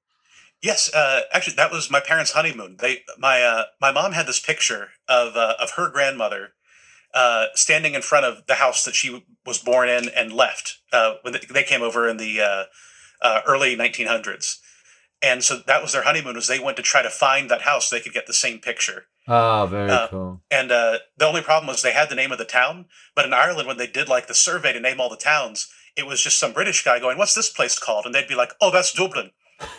[0.62, 2.76] Yes, uh, actually, that was my parents' honeymoon.
[2.78, 6.52] They my uh, my mom had this picture of uh, of her grandmother
[7.16, 11.14] uh, standing in front of the house that she was born in and left uh,
[11.22, 12.64] when they came over in the uh,
[13.22, 14.58] uh, early 1900s
[15.22, 17.88] and so that was their honeymoon was they went to try to find that house
[17.88, 19.06] so they could get the same picture.
[19.26, 20.42] Oh very uh, cool.
[20.50, 23.32] and uh, the only problem was they had the name of the town but in
[23.32, 26.38] ireland when they did like the survey to name all the towns it was just
[26.38, 28.04] some british guy going what's this place called?
[28.04, 29.30] And they'd be like oh that's dublin.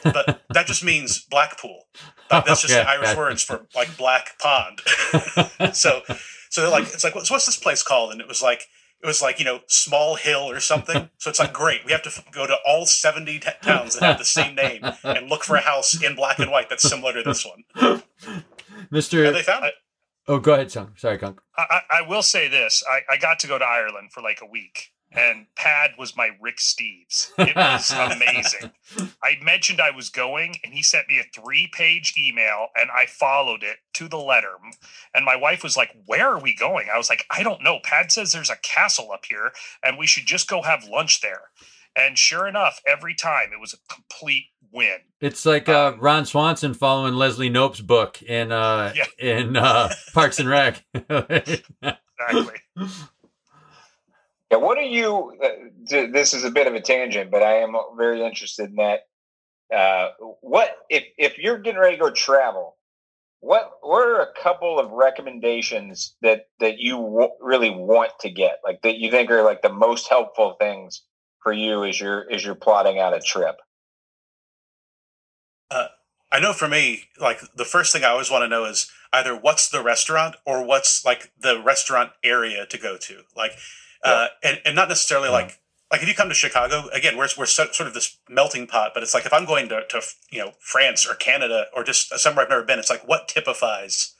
[0.03, 1.83] But that just means blackpool.
[2.31, 2.81] That's just okay.
[2.81, 4.81] irish words for like black pond.
[5.73, 6.01] So
[6.57, 8.11] so they're like it's like what's, what's this place called?
[8.11, 8.63] And it was like
[9.03, 11.11] it was like you know small hill or something.
[11.19, 14.03] So it's like great we have to f- go to all 70 t- towns that
[14.03, 17.13] have the same name and look for a house in black and white that's similar
[17.13, 18.01] to this one.
[18.91, 19.73] Mr and they found it.
[20.27, 21.41] Oh go ahead son sorry Kunk.
[21.57, 22.83] I, I will say this.
[22.89, 26.31] I, I got to go to ireland for like a week and Pad was my
[26.41, 27.31] Rick Steves.
[27.37, 28.71] It was amazing.
[29.23, 33.05] I mentioned I was going, and he sent me a three page email, and I
[33.05, 34.53] followed it to the letter.
[35.13, 36.87] And my wife was like, Where are we going?
[36.93, 37.79] I was like, I don't know.
[37.83, 39.51] Pad says there's a castle up here,
[39.83, 41.51] and we should just go have lunch there.
[41.95, 44.97] And sure enough, every time it was a complete win.
[45.19, 49.05] It's like uh, um, Ron Swanson following Leslie Knope's book in uh, yeah.
[49.19, 50.85] in uh, Parks and Rec.
[50.93, 52.55] exactly.
[54.51, 55.37] Yeah, what are you?
[55.43, 55.49] Uh,
[56.11, 59.01] this is a bit of a tangent, but I am very interested in that.
[59.75, 62.77] Uh, what if if you're getting ready to go travel?
[63.41, 68.59] What what are a couple of recommendations that that you w- really want to get,
[68.63, 71.03] like that you think are like the most helpful things
[71.43, 73.57] for you as you're as you're plotting out a trip?
[75.69, 75.87] Uh,
[76.31, 79.35] I know for me, like the first thing I always want to know is either
[79.35, 83.51] what's the restaurant or what's like the restaurant area to go to, like
[84.03, 85.59] uh, and, and not necessarily like
[85.91, 88.91] like if you come to Chicago again, we're we're so, sort of this melting pot.
[88.93, 92.17] But it's like if I'm going to, to you know France or Canada or just
[92.19, 94.15] somewhere I've never been, it's like what typifies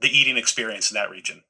[0.00, 1.42] the eating experience in that region.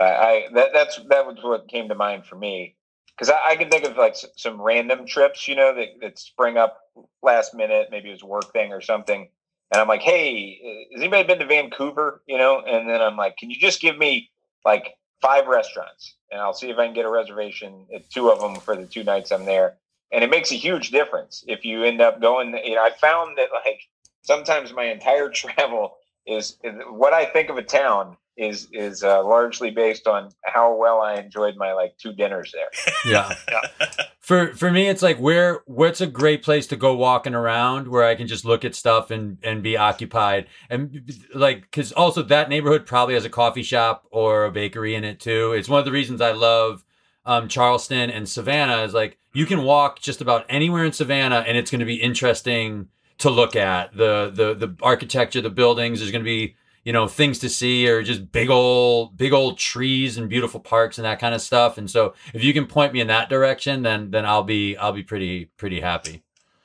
[0.00, 2.76] I, I that that's that was what came to mind for me
[3.16, 6.56] because I, I, can think of like some random trips, you know, that, that spring
[6.56, 6.80] up
[7.22, 7.88] last minute.
[7.90, 9.28] Maybe it was a work thing or something,
[9.72, 12.22] and I'm like, hey, has anybody been to Vancouver?
[12.26, 14.30] You know, and then I'm like, can you just give me
[14.64, 14.94] like
[15.24, 18.56] five restaurants, and I'll see if I can get a reservation at two of them
[18.56, 19.76] for the two nights I'm there.
[20.12, 22.50] And it makes a huge difference if you end up going.
[22.62, 23.80] You know, I found that like
[24.22, 29.24] sometimes my entire travel is, is what I think of a town is is uh,
[29.24, 32.68] largely based on how well I enjoyed my like two dinners there.
[33.06, 33.86] Yeah, yeah.
[34.20, 38.04] For for me, it's like where what's a great place to go walking around where
[38.04, 42.48] I can just look at stuff and and be occupied and like because also that
[42.48, 45.52] neighborhood probably has a coffee shop or a bakery in it too.
[45.52, 46.86] It's one of the reasons I love
[47.26, 51.58] um, Charleston and Savannah is like you can walk just about anywhere in Savannah and
[51.58, 55.98] it's going to be interesting to look at the the the architecture, the buildings.
[55.98, 59.58] There's going to be you know things to see or just big old big old
[59.58, 61.78] trees and beautiful parks and that kind of stuff.
[61.78, 64.92] And so if you can point me in that direction then then i'll be i'll
[64.92, 66.22] be pretty pretty happy.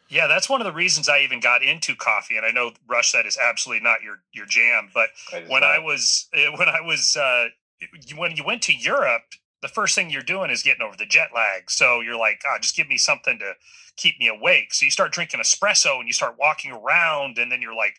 [0.10, 3.12] Yeah that's one of the reasons i even got into coffee and i know rush
[3.12, 5.10] that is absolutely not your your jam but
[5.48, 7.48] when i was eh, when i was uh
[8.16, 9.24] when you went to europe
[9.62, 11.70] the first thing you're doing is getting over the jet lag.
[11.70, 13.54] So you're like oh, just give me something to
[13.96, 14.74] keep me awake.
[14.74, 17.96] So you start drinking espresso and you start walking around and then you're like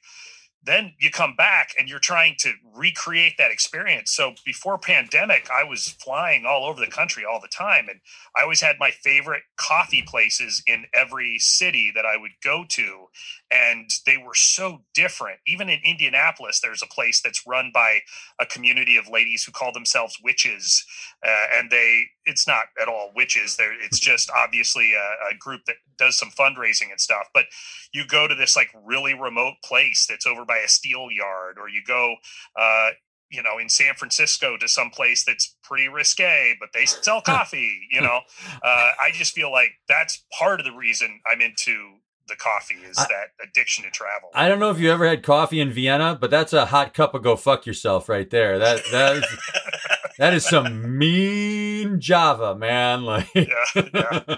[0.63, 4.13] then you come back and you're trying to recreate that experience.
[4.13, 8.01] So before pandemic, I was flying all over the country all the time and
[8.37, 13.07] I always had my favorite coffee places in every city that I would go to
[13.51, 15.39] and they were so different.
[15.47, 18.01] Even in Indianapolis, there's a place that's run by
[18.39, 20.85] a community of ladies who call themselves witches,
[21.27, 23.57] uh, and they it's not at all witches.
[23.57, 27.29] There, it's just obviously a, a, group that does some fundraising and stuff.
[27.35, 27.47] But
[27.93, 31.69] you go to this like really remote place that's over by a steel yard, or
[31.69, 32.17] you go.
[32.57, 32.91] Uh,
[33.33, 37.87] you know, in San Francisco to some place that's pretty risque, but they sell coffee.
[37.93, 38.21] You know,
[38.63, 41.99] uh, I just feel like that's part of the reason I'm into
[42.31, 44.31] the coffee is I- that addiction to travel.
[44.35, 47.13] I don't know if you ever had coffee in Vienna, but that's a hot cup
[47.15, 48.59] of go fuck yourself right there.
[48.59, 49.25] That that is,
[50.19, 53.03] that is some mean Java, man.
[53.11, 54.37] Like yeah, yeah.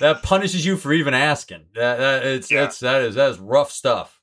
[0.00, 1.64] that punishes you for even asking.
[1.74, 2.64] That, that it's Yeah.
[2.64, 4.20] it's that is that is rough stuff.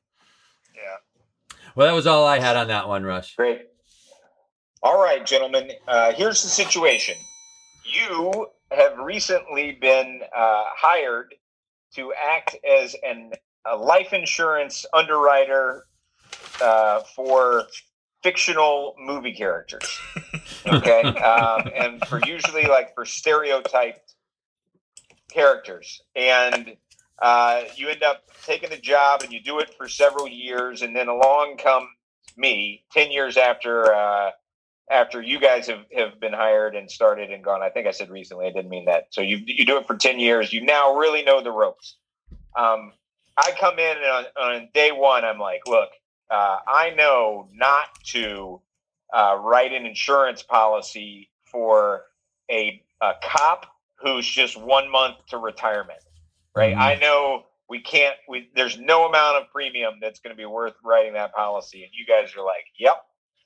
[0.74, 1.58] yeah.
[1.76, 3.36] Well, that was all I had on that one, Rush.
[3.36, 3.64] Great.
[4.84, 5.72] All right, gentlemen.
[5.88, 7.16] Uh, here's the situation.
[7.86, 11.34] You have recently been uh, hired
[11.96, 13.32] to act as an
[13.66, 15.86] a life insurance underwriter
[16.62, 17.64] uh, for
[18.24, 20.00] fictional movie characters.
[20.64, 24.14] Okay, um, and for usually like for stereotyped
[25.34, 26.78] characters, and
[27.20, 30.96] uh, you end up taking the job and you do it for several years, and
[30.96, 31.88] then along come
[32.38, 34.30] me ten years after uh,
[34.92, 37.62] after you guys have, have been hired and started and gone.
[37.64, 38.48] I think I said recently.
[38.48, 39.08] I didn't mean that.
[39.12, 40.52] So you you do it for ten years.
[40.52, 41.96] You now really know the ropes.
[42.58, 42.94] Um,
[43.38, 45.90] I come in and on, on day one, I'm like, look,
[46.30, 48.62] uh, I know not to
[49.14, 52.04] uh, write an insurance policy for
[52.50, 53.66] a, a cop
[54.02, 56.00] who's just one month to retirement,
[56.56, 56.76] right?
[56.76, 56.80] Mhm.
[56.80, 58.16] I know we can't.
[58.28, 61.92] We there's no amount of premium that's going to be worth writing that policy, and
[61.94, 62.98] you guys are like, yep,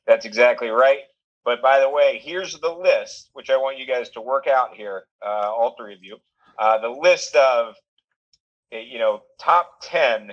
[0.07, 1.01] that's exactly right.
[1.45, 4.73] But by the way, here's the list, which I want you guys to work out
[4.75, 6.17] here, uh, all three of you.
[6.57, 7.75] Uh, the list of,
[8.73, 10.31] uh, you know, top ten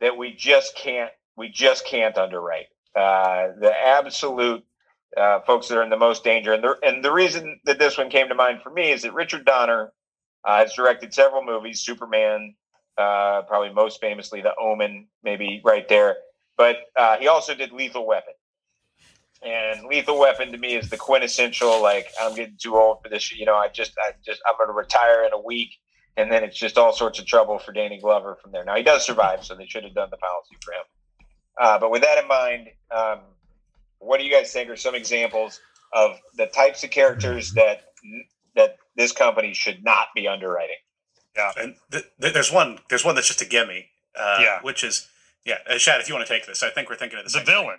[0.00, 2.66] that we just can't, we just can't underwrite.
[2.94, 4.64] Uh, the absolute
[5.16, 7.98] uh, folks that are in the most danger, and the and the reason that this
[7.98, 9.92] one came to mind for me is that Richard Donner
[10.44, 12.54] uh, has directed several movies, Superman,
[12.96, 16.16] uh, probably most famously The Omen, maybe right there.
[16.56, 16.76] But
[17.18, 18.32] he also did Lethal Weapon.
[19.44, 23.32] And Lethal Weapon to me is the quintessential like I'm getting too old for this.
[23.32, 25.70] You know, I just I just I'm going to retire in a week,
[26.16, 28.64] and then it's just all sorts of trouble for Danny Glover from there.
[28.64, 30.82] Now he does survive, so they should have done the policy for him.
[31.60, 33.20] Uh, but with that in mind, um,
[33.98, 35.60] what do you guys think are some examples
[35.92, 37.92] of the types of characters that
[38.54, 40.76] that this company should not be underwriting?
[41.36, 42.78] Yeah, and th- th- there's one.
[42.88, 43.86] There's one that's just a gimme.
[44.18, 44.58] Uh, Yeah.
[44.62, 45.08] Which is
[45.44, 45.58] yeah.
[45.68, 47.44] Uh, Shad, if you want to take this, I think we're thinking of the The
[47.44, 47.64] same.
[47.66, 47.78] thing.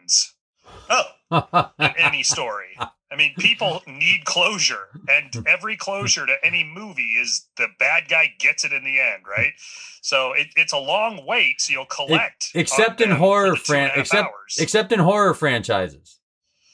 [0.90, 2.78] Oh, any story.
[3.10, 8.34] I mean, people need closure, and every closure to any movie is the bad guy
[8.38, 9.54] gets it in the end, right?
[10.02, 12.52] So it, it's a long wait, so you'll collect.
[12.54, 14.58] except in horror for the two and a fran except hours.
[14.60, 16.20] except in horror franchises.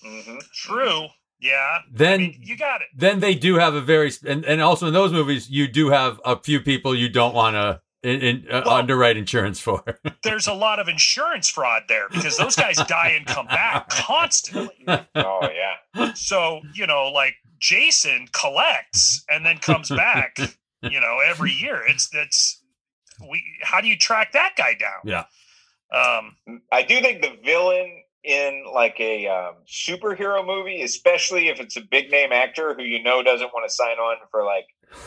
[0.04, 0.38] Mm-hmm.
[0.54, 1.08] True.
[1.40, 1.80] Yeah.
[1.92, 2.88] Then I mean, you got it.
[2.96, 6.20] then they do have a very and, and also in those movies you do have
[6.24, 9.84] a few people you don't want to in, in, uh, Well- underwrite insurance for.
[10.24, 14.86] There's a lot of insurance fraud there because those guys die and come back constantly.
[15.16, 15.50] Oh
[15.96, 16.14] yeah.
[16.14, 20.38] So, you know, like Jason collects and then comes back,
[20.82, 21.82] you know, every year.
[21.88, 22.62] It's that's
[23.30, 25.00] we how do you track that guy down?
[25.06, 25.26] Yeah.
[25.92, 31.76] Um I do think the villain in like a um, superhero movie, especially if it's
[31.76, 34.66] a big name actor who you know doesn't want to sign on for like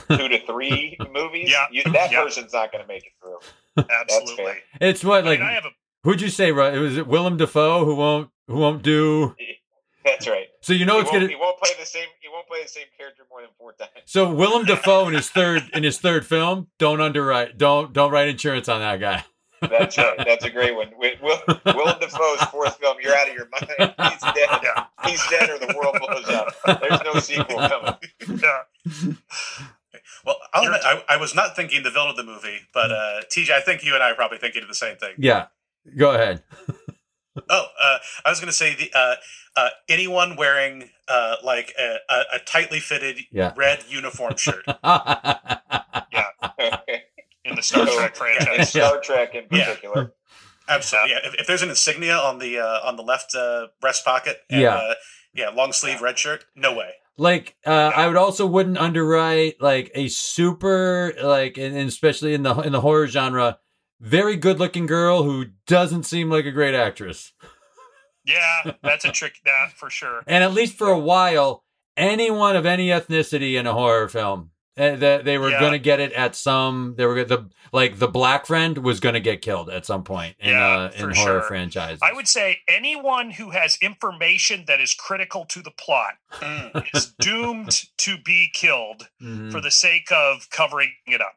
[0.08, 1.66] two to three movies, Yeah.
[1.70, 2.22] you, that Yeah.
[2.22, 3.84] person's not going to make it through.
[4.00, 4.54] absolutely.
[4.80, 5.70] it's what I like mean, I have a
[6.04, 6.52] who'd you say?
[6.52, 6.74] Right?
[6.74, 9.34] It was it Willem Dafoe who won't who won't do?
[10.04, 10.46] That's right.
[10.60, 11.26] So you know he, it's gonna.
[11.26, 12.06] he won't play the same.
[12.20, 13.90] He won't play the same character more than four times.
[14.04, 18.28] So Willem Dafoe in his third in his third film, don't underwrite, don't don't write
[18.28, 19.24] insurance on that guy.
[19.62, 20.16] That's right.
[20.18, 20.90] That's a great one.
[20.98, 22.98] Will, Will, Willem Dafoe's fourth film.
[23.02, 23.94] You're out of your mind.
[24.12, 24.60] He's dead.
[24.62, 24.84] Yeah.
[25.06, 26.54] He's dead, or the world blows up.
[26.80, 29.16] There's no sequel coming.
[30.06, 30.22] Yeah.
[30.24, 33.20] well, I'll admit, I, I was not thinking the villain of the movie, but uh,
[33.30, 35.14] TJ, I think you and I are probably thinking of the same thing.
[35.18, 35.46] Yeah,
[35.96, 36.42] go ahead.
[37.50, 39.16] Oh, uh, I was going to say the uh,
[39.56, 43.52] uh, anyone wearing uh, like a, a, a tightly fitted Yeah.
[43.54, 44.64] red uniform shirt.
[46.12, 46.26] Yeah,
[47.44, 48.70] in the Star Trek In franchise.
[48.70, 49.66] Star Trek, in Yeah.
[49.66, 50.12] particular.
[50.68, 51.10] Absolutely.
[51.10, 51.18] Yeah.
[51.24, 54.62] If, if there's an insignia on the uh, on the left uh, breast pocket, and,
[54.62, 54.74] Yeah.
[54.74, 54.94] uh,
[55.34, 56.92] yeah, long sleeve red shirt, no way.
[57.18, 62.42] Like uh, I would also wouldn't underwrite like a super like and, and especially in
[62.42, 63.58] the in the horror genre,
[64.00, 67.32] very good looking girl who doesn't seem like a great actress.
[68.24, 70.22] Yeah, that's a trick that for sure.
[70.26, 71.64] And at least for a while,
[71.96, 75.60] anyone of any ethnicity in a horror film, that they were Yeah.
[75.60, 76.94] going to get it at some.
[76.96, 80.04] They were gonna- the like the black friend was going to get killed at some
[80.04, 81.42] point in Yeah, uh, in horror sure.
[81.42, 81.98] franchises.
[82.02, 86.86] I would say anyone who has information that is critical to the plot Mm.
[86.94, 89.50] is doomed to be killed Mhm.
[89.50, 91.36] for the sake of covering it up.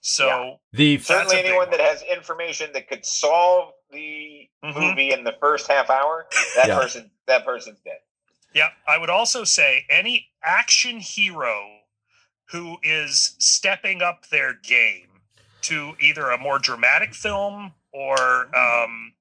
[0.00, 4.74] So the Certainly, a big anyone that has information that could solve the Mhm.
[4.74, 6.26] movie in the first half hour,
[6.56, 6.78] that Yeah.
[6.78, 7.98] person that person's dead.
[8.54, 11.77] Yeah, I would also say any action hero
[12.50, 15.08] who is stepping up their game
[15.62, 19.12] to either a more dramatic film or um,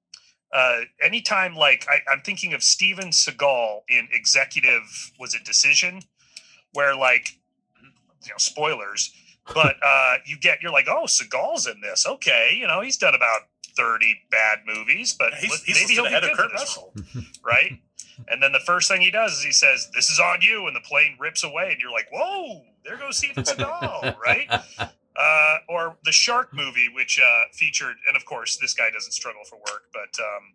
[0.53, 6.01] uh, anytime like I, I'm thinking of Steven Seagal in Executive was a Decision,
[6.73, 7.38] where like
[8.23, 9.13] you know spoilers,
[9.53, 13.15] but uh, you get you're like oh Seagal's in this okay you know he's done
[13.15, 13.41] about
[13.75, 16.93] thirty bad movies but He's, maybe he'll be ahead of good Kurt Russell.
[17.43, 17.80] right?
[18.30, 20.76] And then the first thing he does is he says, "This is on you," and
[20.76, 24.47] the plane rips away, and you're like, "Whoa, there goes Steven Seagal!" right?
[24.80, 29.41] Uh, or the Shark movie, which uh, featured, and of course, this guy doesn't struggle
[29.49, 30.53] for work, but um,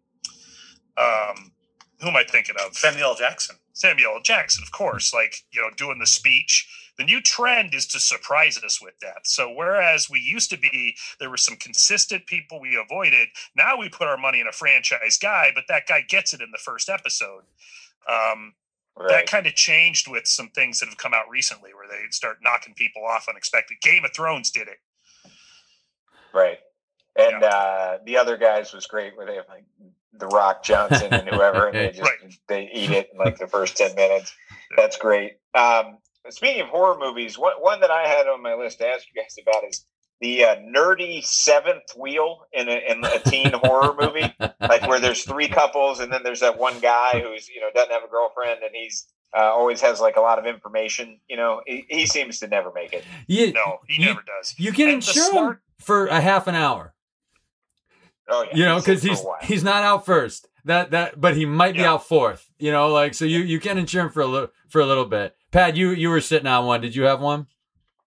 [0.97, 1.53] um,
[2.01, 2.77] who am I thinking of?
[2.77, 3.15] Samuel L.
[3.15, 3.57] Jackson.
[3.73, 6.69] Samuel Jackson, of course, like, you know, doing the speech.
[6.99, 9.22] The new trend is to surprise us with death.
[9.24, 13.88] So, whereas we used to be, there were some consistent people we avoided, now we
[13.88, 16.88] put our money in a franchise guy, but that guy gets it in the first
[16.88, 17.43] episode.
[18.09, 18.55] Um,
[18.95, 19.09] Right.
[19.09, 22.38] That kind of changed with some things that have come out recently where they start
[22.43, 23.78] knocking people off unexpected.
[23.80, 24.76] Game of Thrones did it.
[26.34, 26.59] Right.
[27.16, 29.64] And uh, the other guys was great where they have like
[30.12, 32.34] The Rock Johnson and whoever, and they just Right.
[32.49, 34.34] they eat it in like the first ten minutes.
[34.76, 35.38] That's great.
[35.55, 35.99] Um,
[36.31, 39.20] speaking of horror movies, one one that I had on my list to ask you
[39.23, 39.87] guys about is
[40.20, 45.25] the uh, nerdy seventh wheel in a, in a teen horror movie, like where there's
[45.25, 48.61] three couples and then there's that one guy who's you know doesn't have a girlfriend
[48.62, 51.18] and he's uh, always has like a lot of information.
[51.29, 53.03] You know, he, he seems to never make it.
[53.27, 54.55] you, No, he You- never does.
[54.59, 56.95] you can And the insure him smart- for a half an hour.
[58.29, 60.49] Oh yeah, you know, because for he's he's not out first.
[60.64, 62.49] That that, but he might be out fourth.
[62.61, 65.05] You know, like so you you can insure him for a little for a little
[65.07, 65.35] bit.
[65.53, 66.80] Pat, you you were sitting on one.
[66.80, 67.46] Did you have one?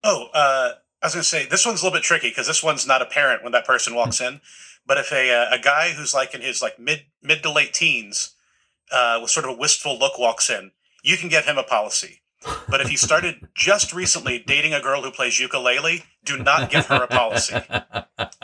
[0.04, 0.72] Oh, uh,
[1.02, 3.02] I was going to say this one's a little bit tricky because this one's not
[3.02, 4.40] apparent when that person walks in.
[4.86, 7.72] But if a uh, a guy who's like in his like mid mid to late
[7.72, 8.34] teens,
[8.92, 10.72] uh, with sort of a wistful look walks in,
[11.02, 12.20] you can get him a policy.
[12.68, 16.86] But if he started just recently dating a girl who plays ukulele, do not give
[16.86, 17.56] her a policy.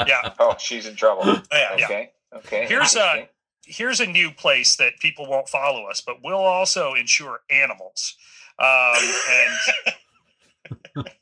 [0.07, 0.35] Yeah.
[0.39, 1.23] Oh, she's in trouble.
[1.25, 1.85] Oh, yeah, yeah.
[1.85, 2.11] Okay.
[2.35, 2.67] Okay.
[2.67, 3.29] Here's, a.
[3.65, 8.17] Here's a new place that people won't follow us, but we'll also insure animals.
[8.59, 9.95] Um, and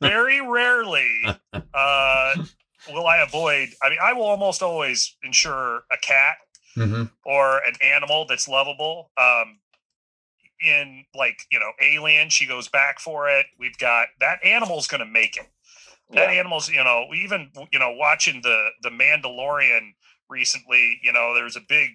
[0.01, 1.39] very rarely
[1.75, 2.35] uh,
[2.87, 6.37] will I avoid, I mean, I will almost always insure a cat
[6.77, 9.11] hmm or an animal that's lovable.
[9.19, 9.61] Um,
[10.61, 13.47] in like you know, Alien, she goes back for it.
[13.59, 15.47] We've got that animal's going to make it.
[16.15, 16.31] That Yeah.
[16.31, 19.95] animal's you know even you know watching the the Mandalorian
[20.29, 21.01] recently.
[21.03, 21.91] You know, there's a big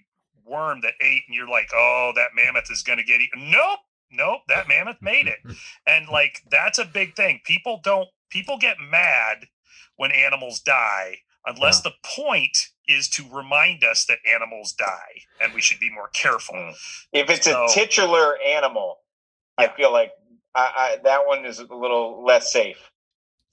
[0.45, 3.51] worm that ate, and you're like, oh, that mammoth is going to get eaten.
[3.51, 3.79] Nope,
[4.11, 5.39] nope, that mammoth made it.
[5.87, 7.41] And like that's a big thing.
[7.45, 9.47] People don't people get mad
[9.95, 15.61] when animals die unless the point is to remind us that animals die and we
[15.61, 16.55] should be more careful.
[16.55, 16.73] Mm.
[17.13, 18.99] If it's So- a titular animal,
[19.57, 20.11] I feel like
[20.55, 22.77] I, I, that one is a little less safe.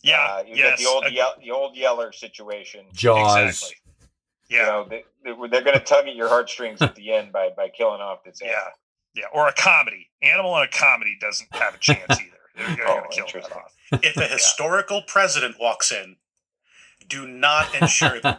[0.03, 2.87] Yeah, uh, you yes, got the old ag- Yell, the old Yeller situation.
[2.93, 3.49] Jaws.
[3.49, 3.77] exactly.
[4.49, 7.33] You Yeah, know, they, they, they're going to tug at your heartstrings at the end
[7.33, 8.59] by by killing off this animal.
[8.67, 8.71] yeah.
[9.33, 10.09] Or a comedy.
[10.23, 12.37] Animal in a comedy doesn't have a chance either.
[12.57, 13.75] They're, they're Oh, going to kill that off.
[14.03, 16.17] If a historical president walks in,
[17.09, 18.37] do not insure them.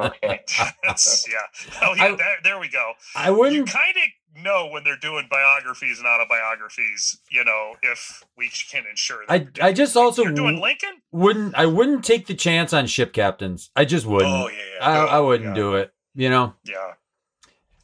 [0.00, 0.40] Okay.
[0.82, 1.36] That's, yeah.
[1.82, 2.04] Oh, yeah.
[2.04, 2.92] I- there, there we go.
[3.14, 3.68] I wouldn't.
[3.70, 7.18] kind of know when they're doing biographies and autobiographies.
[7.30, 9.48] You know, if we can ensure that.
[9.62, 10.90] I I just also You're doing Lincoln.
[11.12, 11.54] wouldn't.
[11.54, 13.70] I wouldn't take the chance on ship captains.
[13.76, 14.32] I just wouldn't.
[14.32, 14.86] Oh yeah, yeah.
[14.86, 15.54] I, I oh, wouldn't Yeah.
[15.54, 15.92] do it.
[16.14, 16.54] You know.
[16.64, 16.92] Yeah.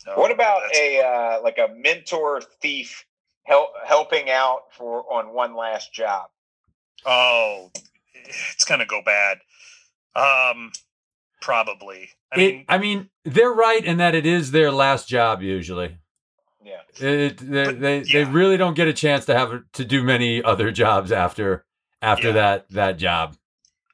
[0.07, 3.05] No, What about a uh, like a mentor thief
[3.45, 6.29] help helping out for on one last job?
[7.05, 7.71] Oh,
[8.15, 9.39] it's gonna go bad.
[10.15, 10.73] Um,
[11.41, 12.11] probably.
[12.33, 15.99] I it, mean, I mean, they're right in that it is their last job usually.
[16.65, 16.81] Yeah.
[16.99, 20.43] It, they, But, they they really don't get a chance to have to do many
[20.43, 21.65] other jobs after
[22.03, 22.35] after Yeah.
[22.35, 23.37] that that job.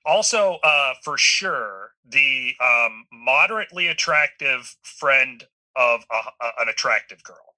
[0.04, 5.46] also, uh, for sure, the um, moderately attractive friend
[5.76, 7.54] of a, an attractive girl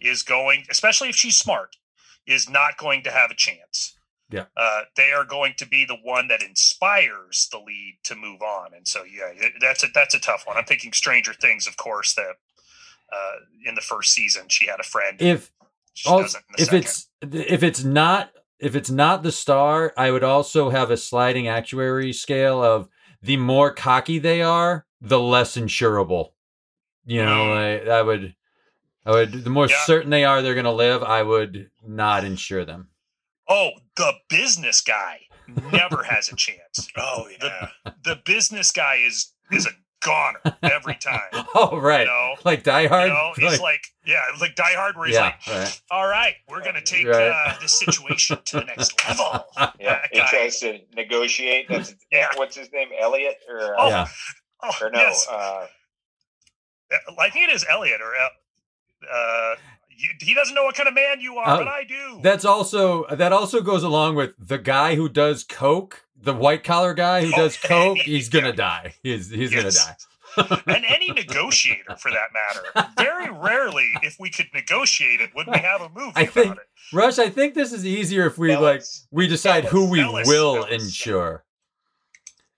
[0.00, 1.76] is going, especially if she's smart,
[2.26, 3.96] is not going to have a chance.
[4.30, 4.44] Yeah.
[4.56, 8.74] Uh, they are going to be the one that inspires the lead to move on,
[8.74, 10.58] and so yeah, that's a that's a tough one.
[10.58, 12.14] I'm thinking Stranger Things, of course.
[12.14, 12.34] That
[13.10, 15.20] uh, in the first season she had a friend.
[15.20, 15.50] If
[15.94, 17.34] she also, doesn't in the if second.
[17.34, 21.48] it's if it's not if it's not the star, I would also have a sliding
[21.48, 22.88] actuary scale of
[23.22, 26.32] the more cocky they are, the less insurable.
[27.08, 27.52] You know.
[27.52, 28.34] I, I would,
[29.06, 29.32] I would.
[29.44, 29.76] The more Yeah.
[29.84, 32.90] certain they are they're going to live, I would not insure them.
[33.48, 35.20] Oh, the business guy
[35.72, 36.88] never has a chance.
[36.96, 37.68] Oh yeah.
[38.04, 39.70] The business guy is is a
[40.04, 41.22] goner every time.
[41.54, 42.00] Oh, right.
[42.02, 43.08] You know, like Die Hard.
[43.08, 45.80] you know, he's like, yeah, like Die Hard, where he's yeah, like, right.
[45.90, 47.30] all right, we're gonna take Right.
[47.30, 49.44] uh, this situation to the next level.
[49.56, 50.26] Yeah, That he guy.
[50.28, 51.68] tries to negotiate.
[51.70, 52.28] That's Yeah.
[52.36, 54.08] what's his name, Elliot, or uh, Oh, Yeah.
[54.62, 55.66] Oh, or no, yes, uh,
[57.18, 58.28] I think it is Elliot or uh,
[59.12, 59.54] uh,
[59.90, 62.20] you, he doesn't know what kind of man you are, Oh, but I do.
[62.22, 66.94] That's also that also goes along with the guy who does coke, the white collar
[66.94, 67.98] guy who does coke.
[67.98, 68.52] He's gonna Yeah.
[68.52, 68.94] die.
[69.02, 69.76] He's he's Yes.
[69.78, 70.62] gonna die.
[70.76, 72.90] and any negotiator for that matter.
[72.96, 76.56] Very rarely, if we could negotiate it, would we have a movie I about think-
[76.56, 76.62] it?
[76.92, 80.56] Rush, I think this is easier if we like we decide who we Ellis, will
[80.56, 80.74] Ellis, yeah.
[80.76, 81.44] insure.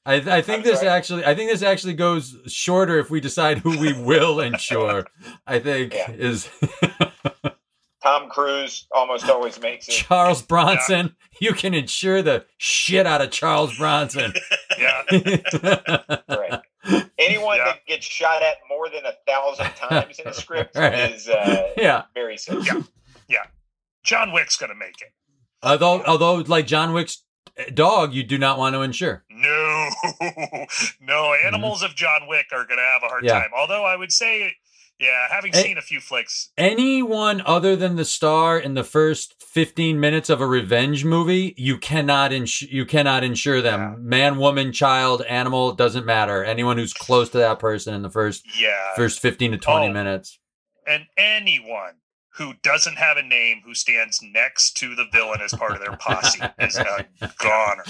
[0.07, 0.89] I, I think I'm this sorry?
[0.89, 5.07] actually I think this actually goes shorter if we decide who we will insure.
[5.47, 6.11] I think Yeah.
[6.13, 6.49] is
[8.03, 9.93] Tom Cruise almost always makes it.
[9.93, 11.17] Charles Bronson.
[11.39, 14.33] You can insure the shit out of Charles Bronson.
[14.79, 15.03] Yeah,
[16.29, 16.61] Right.
[17.19, 17.65] Anyone Yeah.
[17.67, 21.13] that gets shot at more than a thousand times in a script Right.
[21.13, 22.05] is uh, yeah.
[22.15, 22.67] very safe.
[23.29, 23.43] Yeah.
[24.03, 25.13] John Wick's gonna make it.
[25.63, 27.23] Although although like John Wick's
[27.75, 29.25] dog, you do not want to insure.
[29.31, 29.89] No,
[31.01, 31.35] no.
[31.35, 33.27] Animals of John Wick are gonna have a hard Mm-hmm.
[33.27, 33.41] Yeah.
[33.43, 33.51] time.
[33.57, 34.55] Although I would say,
[34.99, 39.99] yeah, having seen a few flicks, Anyone other than the star in the first 15
[39.99, 43.81] minutes of a revenge movie, you cannot ins- you cannot insure them.
[43.81, 43.97] Yeah.
[43.99, 46.45] Man, woman, child, animal, doesn't matter.
[46.45, 49.93] Anyone who's close to that person in the first yeah, first 15 to 20 Oh.
[49.93, 50.39] minutes.
[50.87, 51.95] and anyone
[52.41, 55.95] who doesn't have a name who stands next to the villain as part of their
[55.99, 57.07] posse is a
[57.39, 57.85] goner.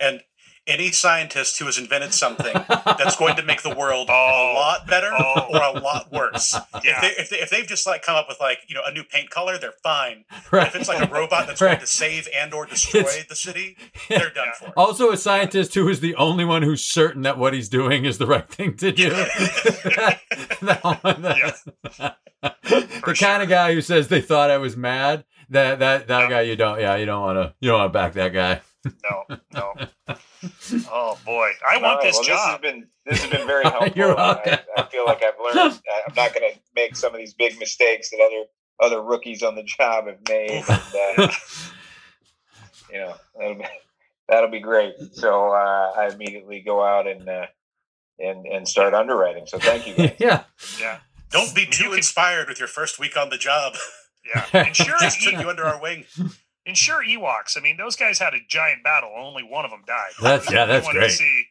[0.00, 0.22] And
[0.66, 4.52] any scientist who has invented something that's going to make the world Oh.
[4.52, 5.46] a lot better Oh.
[5.50, 6.54] or a lot worse.
[6.84, 6.94] Yeah.
[6.96, 8.92] If, they, if, they, if they've just like come up with like you know a
[8.92, 10.24] new paint color, they're fine.
[10.52, 10.66] Right.
[10.68, 11.70] If it's like a robot that's Right.
[11.70, 13.76] going to save and or destroy It's- the city,
[14.08, 14.68] they're done Yeah.
[14.68, 14.78] for.
[14.78, 18.18] Also, a scientist who is the only one who's certain that what he's doing is
[18.18, 19.10] the right thing to do.
[19.10, 21.62] that one, that-
[22.62, 25.24] the For kind of guy who says they thought I was mad.
[25.50, 26.28] That that that Yeah.
[26.30, 28.60] guy you don't yeah you don't want to you don't want to back that guy.
[28.84, 29.74] No, no.
[30.90, 32.60] Oh boy, I want right, this well, job.
[32.62, 33.88] This has been this has been very helpful.
[33.94, 34.58] You're I, welcome.
[34.76, 35.80] I feel like I've learned.
[35.88, 38.44] I- I'm not going to make some of these big mistakes that other
[38.94, 40.64] other rookies on the job have made.
[40.68, 41.32] And, uh,
[42.92, 43.64] you know, that'll be,
[44.28, 44.94] that'll be great.
[45.12, 47.46] So uh, I immediately go out and uh,
[48.18, 49.46] and and start underwriting.
[49.46, 49.94] So thank you.
[49.94, 50.14] Guys.
[50.18, 50.44] yeah.
[50.80, 50.98] Yeah,
[51.30, 53.74] Don't be You too can- inspired with your first week on the job.
[54.34, 54.66] yeah.
[54.66, 56.04] Ensure, Just took you under our wing.
[56.66, 57.56] Ensure Ewoks.
[57.56, 59.12] I mean, those guys had a giant battle.
[59.16, 60.12] Only one of them died.
[60.20, 61.10] That's- yeah, that's wanted great.
[61.10, 61.44] To see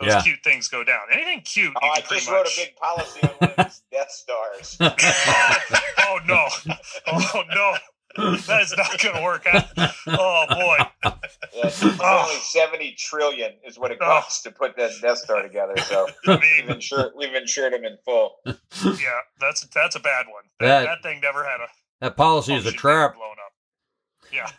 [0.00, 0.22] those Yeah.
[0.22, 1.00] cute things go down.
[1.12, 3.82] Anything cute, Oh, I can pretty just wrote a big policy on one of these
[3.92, 4.76] Death Stars.
[4.80, 5.56] oh,
[5.98, 6.48] oh no!
[7.08, 7.74] Oh no!
[8.46, 9.64] That is not going to work out.
[10.06, 10.76] Oh boy!
[11.54, 12.40] Yeah, it's only ah.
[12.42, 14.04] seventy trillion is what it Oh.
[14.06, 15.76] costs to put that Death Star together.
[15.78, 18.36] So I we've mean, insured we've insured them in full.
[18.46, 20.44] yeah, that's that's a bad one.
[20.60, 21.66] That, That- that, thing never had a
[22.00, 23.14] That policy is a trap.
[23.14, 23.47] blown up.
[24.32, 24.50] Yeah,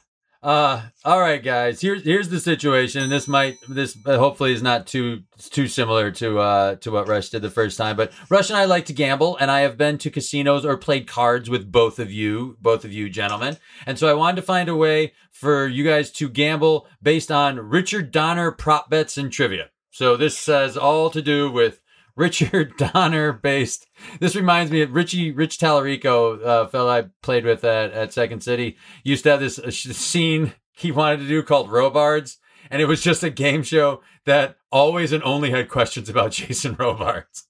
[0.41, 1.81] Uh, all right, guys.
[1.81, 3.03] Here's here's the situation.
[3.03, 7.09] and This might this uh, hopefully is not too too similar to uh to what
[7.09, 7.97] Rush did the first time.
[7.97, 11.07] But Rush and I like to gamble, and I have been to casinos or played
[11.07, 13.57] cards with both of you, both of you gentlemen.
[13.85, 17.59] And so I wanted to find a way for you guys to gamble based on
[17.59, 19.71] Richard Donner prop bets and trivia.
[19.91, 21.81] So this has all to do with
[22.19, 23.87] Richard Donner based.
[24.19, 28.43] This reminds me of Richie Rich Tallarico, uh, fellow I played with at, at Second
[28.43, 32.37] City, used to have this uh, scene he wanted to do called Robards,
[32.69, 36.75] and it was just a game show that always and only had questions about Jason
[36.77, 37.47] Robards,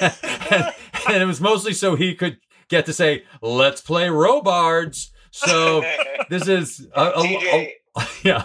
[0.00, 0.14] and,
[1.08, 5.82] and it was mostly so he could get to say, "Let's play Robards." So
[6.28, 8.44] this is a, a- TJ, a- yeah.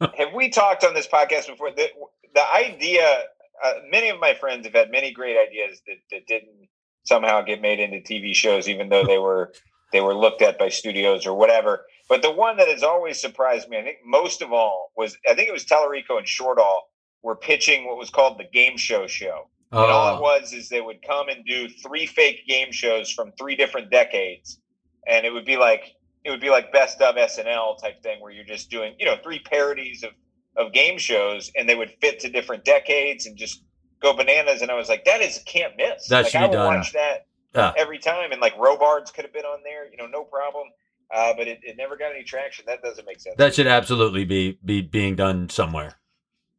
[0.00, 1.72] have we talked on this podcast before?
[1.72, 1.88] The,
[2.34, 3.24] the idea,
[3.62, 6.68] uh, many of my friends have had many great ideas that, that didn't
[7.04, 9.52] somehow get made into TV shows, even though they were
[9.92, 11.84] they were looked at by studios or whatever.
[12.08, 15.34] But the one that has always surprised me, I think most of all, was I
[15.34, 16.80] think it was Tellerico and Shortall
[17.22, 19.48] were pitching what was called the game show show.
[19.72, 23.10] And all it Oh, was is they would come and do three fake game shows
[23.10, 24.58] from three different decades,
[25.06, 25.94] and it would be like
[26.24, 29.16] it would be like best of SNL type thing where you're just doing you know
[29.22, 30.10] three parodies of
[30.56, 33.62] of game shows, and they would fit to different decades and just
[34.00, 34.62] go bananas.
[34.62, 36.08] And I was like, that is can't miss.
[36.08, 36.74] That like, should I be done.
[36.76, 37.72] watch that Yeah.
[37.76, 40.68] every time, and like Robards could have been on there, you know, no problem.
[41.14, 42.64] Uh, but it, it never got any traction.
[42.66, 43.36] That doesn't make sense.
[43.36, 45.94] that should absolutely be be being done somewhere.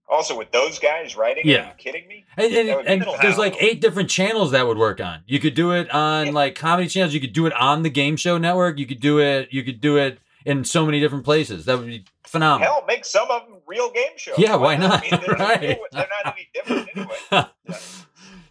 [0.07, 1.63] also, with those guys writing, Yeah.
[1.63, 2.25] are you kidding me?
[2.37, 5.23] And, and, would and there's like eight different channels that would work on.
[5.25, 6.31] You could do it on Yeah.
[6.31, 7.13] like comedy channels.
[7.13, 8.77] You could do it on the game show network.
[8.77, 9.49] You could do it.
[9.51, 11.65] You could do it in so many different places.
[11.65, 12.71] That would be phenomenal.
[12.71, 14.35] Hell, make some of them real game shows.
[14.37, 15.03] Yeah, why not?
[15.05, 15.79] I mean, they're, Right.
[15.91, 17.45] they're not any different anyway.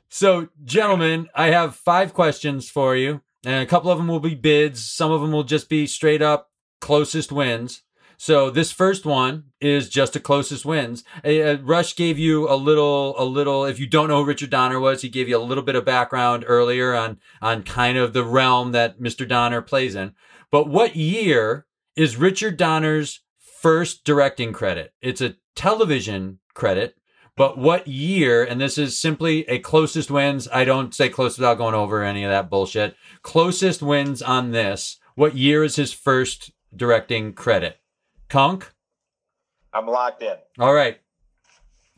[0.08, 4.36] So, gentlemen, I have five questions for you, and a couple of them will be
[4.36, 4.86] bids.
[4.88, 6.50] Some of them will just be straight up
[6.80, 7.82] closest wins.
[8.16, 11.02] So this first one is just a closest wins.
[11.24, 13.64] Uh, uh, Rush gave you a little, a little.
[13.64, 15.84] If you don't know who Richard Donner was, he gave you a little bit of
[15.84, 19.26] background earlier on on kind of the realm that Mr.
[19.26, 20.14] Donner plays in.
[20.52, 23.20] But what year is Richard Donner's
[23.64, 24.92] first directing credit?
[25.00, 26.96] It's a television credit.
[27.34, 30.46] But what year, and this is simply a closest wins.
[30.52, 32.94] I don't say close without going over any of that bullshit.
[33.22, 34.98] Closest wins on this.
[35.14, 37.80] What year is his first directing credit?
[38.28, 38.70] Kunk?
[39.72, 40.36] I'm locked in.
[40.58, 41.00] All right.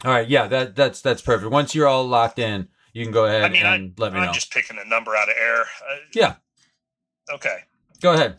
[0.04, 0.28] All right.
[0.28, 1.50] Yeah, that that's that's perfect.
[1.50, 4.20] Once you're all locked in, you can go ahead I mean, and I, let me
[4.20, 4.32] I'm know.
[4.32, 5.62] just picking a number out of air.
[5.62, 6.34] Uh, Yeah.
[7.34, 7.58] Okay.
[8.00, 8.38] Go ahead.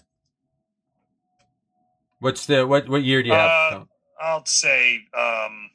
[2.20, 3.74] What's the what what year do you have?
[3.74, 3.84] Uh,
[4.22, 5.70] I'll say um,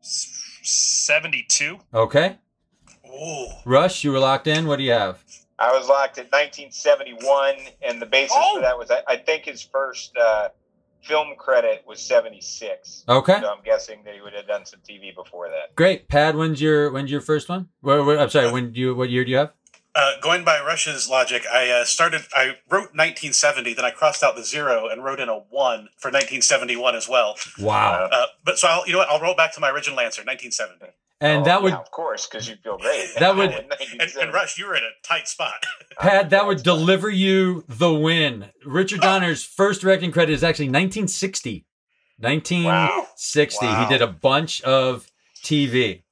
[0.00, 1.78] 72.
[1.92, 2.38] okay.
[3.06, 3.46] Ooh.
[3.64, 4.66] Rush, you were locked in.
[4.66, 5.22] What do you have?
[5.58, 8.56] I was locked at 1971, and the basis Oh!
[8.56, 10.48] for that was I, I think his first uh,
[11.02, 13.04] film credit was 76.
[13.08, 13.40] Okay.
[13.40, 15.74] So I'm guessing that he would have done some TV before that.
[15.76, 16.08] Great.
[16.08, 17.68] Pad, when's your when's your first one?
[17.80, 18.50] Where, where, I'm sorry.
[18.50, 19.52] When do you what year do you have?
[19.98, 22.20] Uh, going by Rush's logic, I uh, started.
[22.34, 26.08] I wrote 1970, then I crossed out the zero and wrote in a one for
[26.10, 27.36] 1971 as well.
[27.58, 28.08] Wow.
[28.12, 29.08] Uh, but so I'll, you know what?
[29.08, 30.92] I'll roll back to my original answer, 1970.
[31.22, 33.08] And Oh, that would yeah, of course, because you feel great.
[33.18, 33.50] That would-
[33.98, 35.64] And, and Rush, you were in a tight spot.
[35.98, 38.50] Pat, that would deliver you the win.
[38.66, 41.64] Richard Donner's first directing credit is actually 1960.
[42.18, 43.66] 1960.
[43.66, 43.84] Wow.
[43.84, 45.06] He did a bunch of
[45.42, 46.02] TV.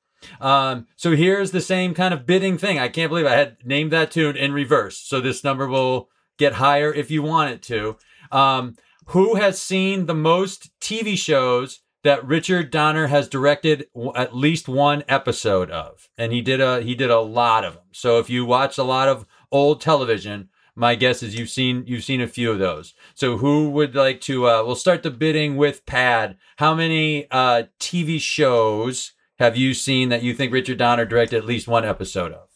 [0.40, 2.78] Um, so here's the same kind of bidding thing.
[2.78, 4.98] I can't believe I had named that tune in reverse.
[4.98, 6.08] So this number will
[6.38, 7.96] get higher if you want it to.
[8.32, 8.76] Um,
[9.08, 15.04] who has seen the most TV shows that Richard Donner has directed at least one
[15.08, 16.08] episode of?
[16.16, 17.84] And he did a he did a lot of them.
[17.92, 22.04] So if you watch a lot of old television, my guess is you've seen you've
[22.04, 22.94] seen a few of those.
[23.14, 24.48] So who would like to?
[24.48, 26.36] Uh, we'll start the bidding with Pad.
[26.56, 31.44] How many uh, TV shows have you seen that you think Richard Donner directed at
[31.44, 32.48] least one episode of?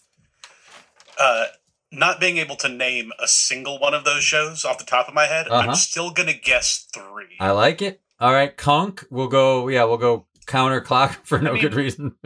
[1.19, 1.47] Uh,
[1.91, 5.15] not being able to name a single one of those shows off the top of
[5.15, 5.71] my head, Uh-huh.
[5.71, 7.37] I'm still gonna guess three.
[7.41, 8.01] I like it.
[8.21, 9.05] All right, Kunk.
[9.11, 9.69] We'll go.
[9.69, 12.15] Yeah, we'll go counter clock for no I mean- good reason.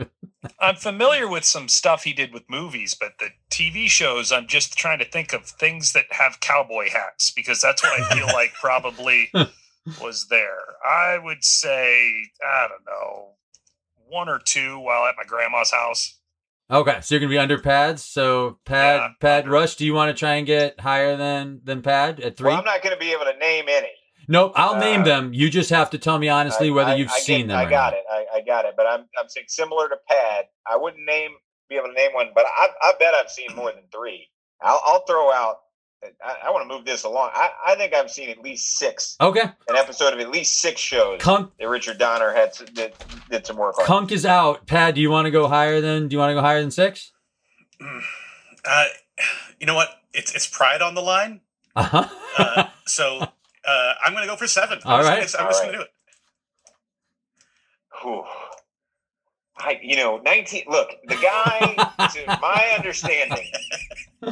[0.59, 4.75] I'm familiar with some stuff he did with movies, but the TV shows, I'm just
[4.77, 8.51] trying to think of things that have cowboy hats because that's what I feel like
[8.59, 9.31] probably
[10.01, 10.57] was there.
[10.85, 13.35] I would say, I don't know,
[14.13, 16.19] one or two while at my grandma's house.
[16.71, 18.03] Okay, so you're gonna be under pads.
[18.05, 19.51] So pad, Yeah, pad, under.
[19.51, 19.75] rush.
[19.75, 22.49] Do you want to try and get higher than than pad at three?
[22.49, 23.89] Well, I'm not going to be able to name any.
[24.29, 24.53] nope.
[24.55, 25.33] I'll uh, name them.
[25.33, 27.57] You just have to tell me honestly I- whether I- you've I seen get, them.
[27.57, 27.93] I got not.
[27.93, 28.03] it.
[28.09, 28.75] I, I got it.
[28.77, 30.45] But I'm I'm saying similar to Pad.
[30.65, 31.31] I wouldn't name
[31.69, 34.27] be able to name one, but I, I bet I've seen more than three.
[34.61, 35.57] I'll, I'll throw out.
[36.23, 37.31] I, I want to move this along.
[37.33, 40.79] I, I think I've seen at least six Okay, an episode of at least six
[40.81, 42.93] shows Kunk that Richard Donner had did,
[43.29, 43.85] did some work on.
[43.85, 44.65] Kunk is out.
[44.67, 46.07] Pad, do you want to go higher than?
[46.07, 47.11] Do you want to go higher than six?
[48.65, 48.85] Uh,
[49.59, 49.89] you know what?
[50.13, 51.41] It's it's pride on the line.
[51.75, 52.07] Uh huh.
[52.37, 54.79] Uh, so uh, I'm gonna go for seven.
[54.85, 55.71] I'm All just gonna- I'm All just right.
[55.73, 55.89] gonna do it.
[58.01, 58.23] Whew.
[59.57, 60.63] I, you know, 19.
[60.67, 63.45] Look, the guy, to my understanding,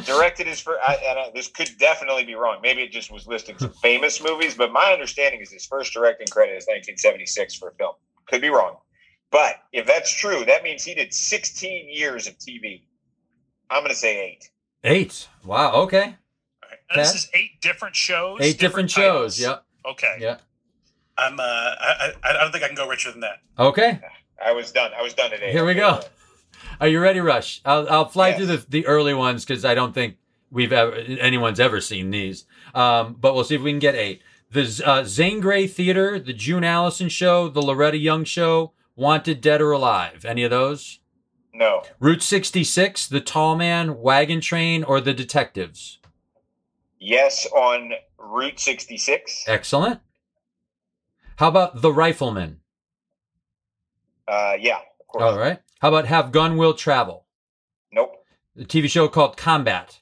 [0.04, 0.80] directed his first.
[0.86, 2.58] I, and I, this could definitely be wrong.
[2.62, 6.26] Maybe it just was listing some famous movies, but my understanding is his first directing
[6.26, 7.94] credit is 1976 for a film.
[8.26, 8.76] Could be wrong,
[9.30, 12.82] but if that's true, that means he did 16 years of TV.
[13.70, 14.50] I'm going to say eight.
[14.84, 15.28] Eight.
[15.44, 15.74] Wow.
[15.82, 16.16] Okay.
[16.90, 18.40] And this is eight different shows.
[18.40, 19.36] Eight different, shows.
[19.36, 19.40] titles.
[19.40, 19.64] Yep.
[19.92, 20.16] Okay.
[20.20, 20.36] Yeah.
[21.16, 21.38] I'm.
[21.38, 23.40] Uh, I, I I don't think I can go richer than that.
[23.58, 24.00] Okay.
[24.44, 24.90] I was done.
[24.96, 25.52] I was done today.
[25.52, 26.00] Here we go.
[26.80, 27.60] Are you ready, Rush?
[27.64, 28.36] I'll I'll fly Yes.
[28.38, 30.16] through the the early ones because I don't think
[30.50, 32.44] we've ever anyone's ever seen these.
[32.74, 34.22] Um, but we'll see if we can get eight.
[34.50, 39.62] The uh, Zane Grey Theater, the June Allyson Show, the Loretta Young Show, Wanted Dead
[39.62, 40.24] or Alive.
[40.26, 40.98] Any of those?
[41.54, 41.82] No.
[42.00, 45.98] Route 66, The Tall Man, Wagon Train, or The Detectives?
[46.98, 49.44] Yes on Route 66.
[49.46, 50.00] Excellent.
[51.36, 52.60] How about The Rifleman?
[54.28, 55.22] Uh, yeah, of course.
[55.24, 55.58] All right.
[55.80, 57.26] How about Have Gun Will Travel?
[57.92, 58.24] Nope.
[58.56, 59.98] The TV show called Combat.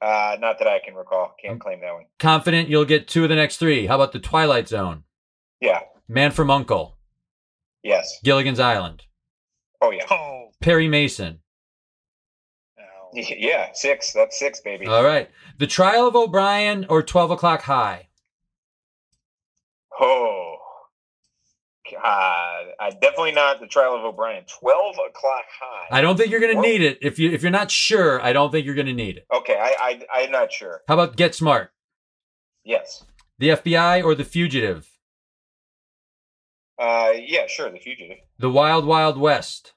[0.00, 1.34] Uh, not that I can recall.
[1.42, 2.04] Can't claim that one.
[2.18, 3.86] Confident you'll get two of the next three.
[3.86, 5.02] How about The Twilight Zone?
[5.60, 5.80] Yeah.
[6.08, 6.96] Man from Uncle,
[7.82, 8.18] Yes.
[8.24, 9.04] Gilligan's Island,
[9.82, 10.04] Oh yeah.
[10.10, 11.40] Oh, Perry Mason.
[12.78, 12.84] no.
[13.14, 13.68] Yeah.
[13.74, 14.12] Six.
[14.12, 14.86] That's six, baby.
[14.86, 15.30] All right.
[15.58, 18.08] The Trial of O'Brien or 12 O'Clock High?
[20.00, 20.56] oh.
[21.96, 22.02] Uh,
[22.80, 24.44] I definitely not the trial of O'Brien.
[24.46, 25.86] Twelve o'clock high.
[25.90, 26.98] I don't think you're going to need it.
[27.02, 29.26] If you if you're not sure, I don't think you're going to need it.
[29.32, 30.82] Okay, I, I I'm not sure.
[30.88, 31.72] How about Get Smart?
[32.64, 33.04] Yes.
[33.38, 34.86] The FBI or The Fugitive?
[36.78, 37.70] Uh, yeah, sure.
[37.70, 38.18] The fugitive.
[38.38, 39.74] The Wild Wild West?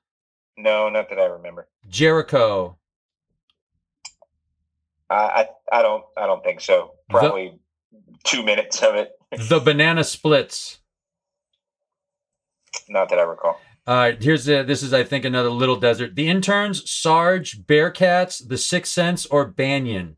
[0.57, 1.67] No, not that I remember.
[1.89, 2.77] Jericho?
[5.09, 5.15] I
[5.71, 6.91] I, I don't I don't think so.
[7.09, 7.59] The- Probably
[8.23, 9.11] two minutes of it.
[9.49, 10.79] The Banana Splits?
[12.89, 13.59] Not that I recall.
[13.85, 16.15] All right, here's the, this is I think another Little Desert.
[16.15, 20.15] The Interns, Sarge, Bearcats, The Sixth Sense, or Banyan?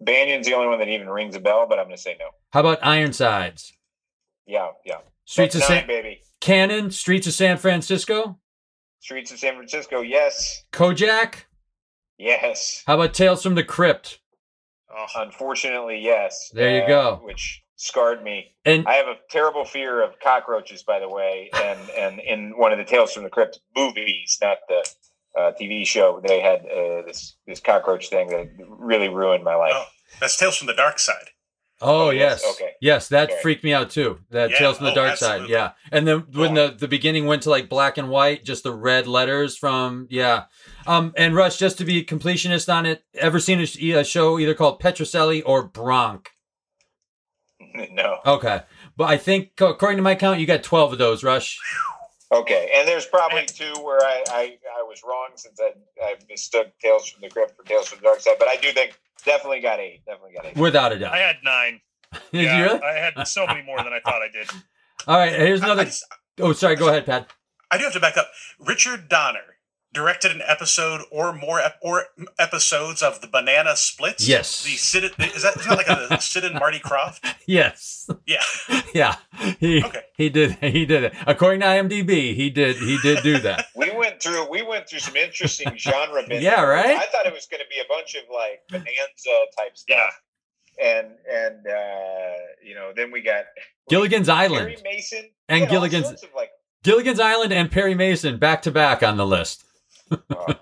[0.00, 2.26] Banyan's the only one that even rings a bell, but I'm going to say no.
[2.52, 3.72] How about Ironsides?
[4.46, 4.98] Yeah, yeah.
[5.26, 6.22] Streets of nine, San baby.
[6.40, 8.38] Cannon, Streets of San Francisco,
[9.00, 10.00] Streets of San Francisco.
[10.00, 11.44] Yes, Kojak.
[12.18, 12.82] yes.
[12.86, 14.20] How about Tales from the Crypt?
[14.92, 16.50] Oh, Unfortunately, yes.
[16.52, 17.20] There you Uh, go.
[17.22, 18.52] Which scarred me.
[18.66, 22.72] And I have a terrible fear of cockroaches, by the way, and and in one
[22.72, 24.86] of the Tales from the Crypt movies, not the
[25.38, 29.72] uh, TV show, they had uh, this this cockroach thing that really ruined my life.
[29.74, 29.86] Oh,
[30.20, 31.30] that's Tales from the Dark Side.
[31.80, 32.70] oh, Oh, yes, yes, okay.
[32.82, 33.40] yes, that Okay.
[33.40, 34.18] freaked me out too.
[34.30, 35.46] That Yeah, Tales from the oh, Dark absolutely.
[35.46, 35.70] Side, yeah.
[35.90, 39.06] And then when the the beginning went to like black and white, just the red
[39.06, 40.44] letters from yeah.
[40.86, 44.54] Um, and Rush, just to be completionist on it, ever seen a, a show either
[44.54, 46.28] called Petrocelli or Bronk?
[47.92, 48.18] no.
[48.26, 48.62] Okay,
[48.96, 51.22] but I think according to my count, you got twelve of those.
[51.22, 51.58] Rush.
[52.32, 54.42] Okay, and there's probably two where I, I,
[54.78, 58.04] I was wrong since I, I mistook Tales from the Crypt for Tales from the
[58.04, 60.02] Dark Side, but I do think definitely got eight.
[60.06, 60.56] Definitely got eight.
[60.56, 61.12] Without a doubt.
[61.12, 61.80] I had nine.
[62.32, 62.80] Did Yeah, you really?
[62.82, 64.48] I had so many more than I thought I did.
[65.08, 65.84] All right, here's I, I another.
[65.86, 66.04] just-
[66.38, 66.76] Oh, sorry.
[66.76, 67.28] Go ahead, Pat.
[67.70, 68.28] I do have to back up.
[68.60, 69.49] Richard Donner
[69.92, 72.04] directed an episode or more ep- or
[72.38, 74.26] episodes of the Banana Splits.
[74.28, 74.62] Yes.
[74.62, 77.24] The Sid is that, is that like a Sid and Marty Krofft?
[77.46, 78.08] Yes.
[78.26, 78.42] Yeah.
[78.92, 79.14] Yeah.
[79.60, 80.02] He Okay.
[80.16, 81.14] he did he did it.
[81.24, 83.66] According to IMDb, he did he did do that.
[83.76, 86.42] We went through we went through some interesting genre bits.
[86.42, 86.96] Yeah, right?
[86.96, 90.20] I thought it was going to be a bunch of like bonanza type stuff,
[90.78, 90.98] Yeah.
[90.98, 92.36] and and uh,
[92.66, 93.44] you know then we got
[93.88, 94.80] Gilligan's Perry Island.
[94.82, 96.50] Mason And We had all Gilligan's- like
[96.82, 99.64] Gilligan's Island and Perry Mason back to back on the list.
[100.10, 100.54] Oh,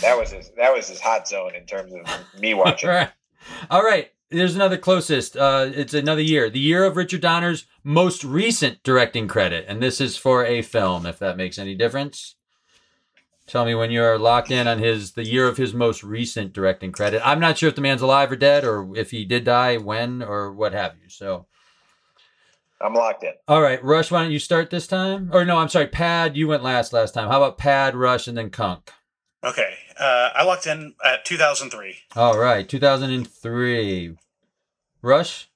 [0.00, 2.88] that was his that was his hot zone in terms of me watching.
[2.88, 3.10] All right.
[3.70, 4.10] All right.
[4.30, 5.36] There's another closest.
[5.36, 6.48] Uh, it's another year.
[6.48, 9.66] The year of Richard Donner's most recent directing credit.
[9.68, 12.36] And this is for a film, if that makes any difference.
[13.46, 16.92] Tell me when you're locked in on his the year of his most recent directing
[16.92, 17.20] credit.
[17.26, 20.22] I'm not sure if the man's alive or dead or if he did die, when
[20.22, 21.10] or what have you.
[21.10, 21.46] So
[22.82, 23.32] I'm locked in.
[23.48, 25.30] all right, Rush, why don't you start this time?
[25.32, 27.28] Or no, I'm sorry, Pad, you went last last time.
[27.28, 28.90] How about Pad, Rush, and then Kunk?
[29.44, 29.74] Okay.
[29.98, 31.96] Uh, I locked in at 2003.
[32.16, 34.16] All right, 2003.
[35.02, 35.48] Rush?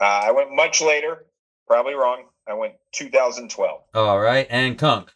[0.00, 1.24] Uh, I went much later,
[1.66, 2.24] probably wrong.
[2.48, 3.80] I went 2012.
[3.94, 5.12] All right, and Kunk.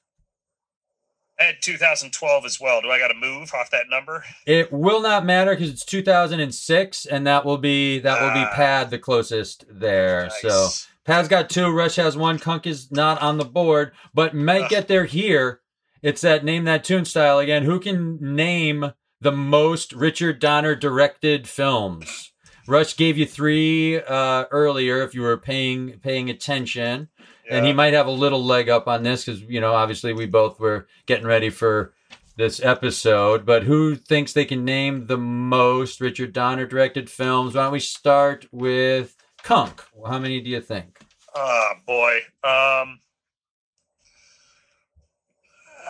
[1.38, 2.80] I had 2012 as well.
[2.80, 4.24] Do I got to move off that number?
[4.46, 8.52] It will not matter because it's 2006, and that will be that will be Ah.
[8.54, 10.30] Pad the closest there.
[10.40, 10.68] So
[11.06, 14.88] Pad's got two, Rush has one, Kunk is not on the board, but might get
[14.88, 15.60] there here.
[16.02, 17.62] It's that name that tune style again.
[17.62, 22.32] Who can name the most Richard Donner directed films?
[22.68, 27.08] Rush gave you three uh, earlier if you were paying paying attention.
[27.48, 30.26] and he might have a little leg up on this because you know obviously we
[30.26, 31.92] both were getting ready for
[32.36, 37.62] this episode but who thinks they can name the most richard donner directed films why
[37.62, 39.15] don't we start with
[39.46, 40.98] kunk how many do you think
[41.38, 42.16] Oh boy.
[42.42, 43.00] Um,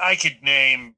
[0.03, 0.95] I could name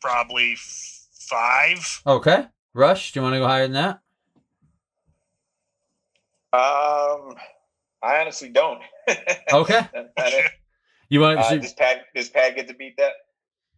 [0.00, 2.00] probably f- five.
[2.06, 4.00] okay rush do you want to go higher than that
[6.50, 7.34] Um,
[8.02, 8.80] I honestly don't.
[9.52, 9.86] okay
[10.16, 10.46] I don't-
[11.10, 13.12] you want uh, to does Pad does Pad get to beat that?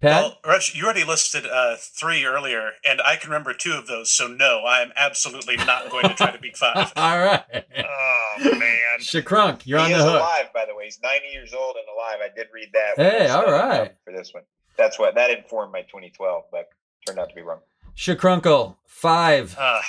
[0.00, 3.86] Pat Well, Rush, you already listed uh, three earlier, and I can remember two of
[3.86, 4.10] those.
[4.10, 6.92] So no, I am absolutely not going to try to beat five.
[6.96, 7.42] all right
[7.78, 8.98] Oh man.
[9.00, 10.84] shakrunk you're he on is the hook alive, by the way.
[10.84, 12.18] He's 90 years old and alive.
[12.22, 12.96] I did read that.
[12.96, 13.80] Hey, I was all studying right.
[13.90, 14.42] up For this one,
[14.76, 16.66] that's what that informed my 2012, but
[17.06, 17.60] turned out to be wrong.
[17.96, 19.80] shakrunkle five Uh,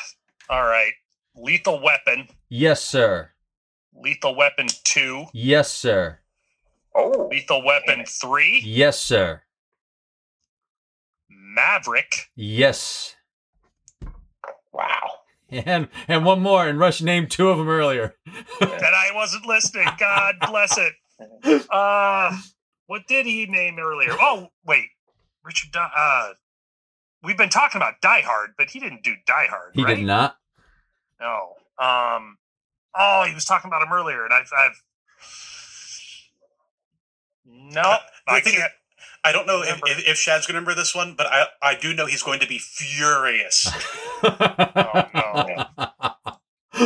[0.49, 0.91] all right.
[1.35, 2.27] Lethal Weapon.
[2.49, 3.31] yes sir
[3.95, 5.25] Lethal Weapon two.
[5.33, 6.19] yes sir
[6.93, 8.61] Oh, Lethal Weapon three.
[8.65, 9.43] yes sir
[11.31, 12.29] Maverick.
[12.35, 13.15] yes
[14.73, 15.09] wow.
[15.49, 18.15] And and one more, and Rush named two of them earlier.
[18.61, 19.85] And I wasn't listening.
[19.99, 20.93] God bless it.
[21.69, 22.35] Uh,
[22.87, 24.13] what did he name earlier?
[24.19, 24.85] Oh, wait.
[25.43, 25.71] Richard.
[25.71, 26.29] Di- uh,
[27.21, 29.71] we've been talking about Die Hard, but he didn't do Die Hard.
[29.75, 29.97] He right?
[29.97, 30.37] did not.
[31.19, 31.55] No.
[31.77, 32.37] Um.
[32.97, 34.81] Oh, he was talking about him earlier, and I've I've
[37.45, 38.71] No, The I thing is, can't.
[39.23, 41.75] I don't know if, if, if Shad's going to remember this one, but I, I
[41.75, 43.69] do know he's going to be furious.
[44.23, 45.65] Oh, no.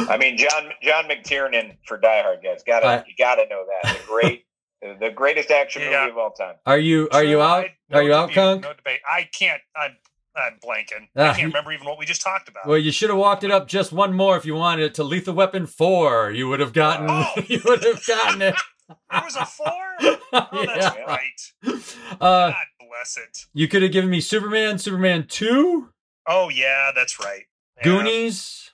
[0.10, 2.64] I mean, John John McTiernan for Die Hard guys.
[2.66, 4.46] Got to I- you got to know that the great,
[4.82, 6.02] the greatest action Yeah.
[6.02, 6.56] movie of all time.
[6.66, 7.66] Are you are you out?
[7.66, 8.64] I- no Are you out, Kunk?
[8.64, 9.00] No debate.
[9.10, 9.62] I can't.
[9.76, 9.92] I'm.
[10.38, 11.08] I'm blanking.
[11.16, 12.68] Ah, I can't remember even what we just talked about.
[12.68, 15.04] Well, you should have walked it up just one more if you wanted it to
[15.06, 16.32] Lethal Weapon Four.
[16.32, 17.08] You would have gotten.
[17.10, 17.26] Oh.
[17.48, 18.56] you would have gotten it.
[18.90, 19.68] There was a four.
[20.34, 21.04] Oh, that's Yeah.
[21.06, 21.54] right.
[22.20, 22.56] Uh, God
[22.90, 23.46] bless it.
[23.54, 25.90] you could have given me Superman, Superman 2.
[26.28, 27.44] Oh, yeah, that's right.
[27.78, 27.84] Yeah.
[27.84, 28.72] Goonies,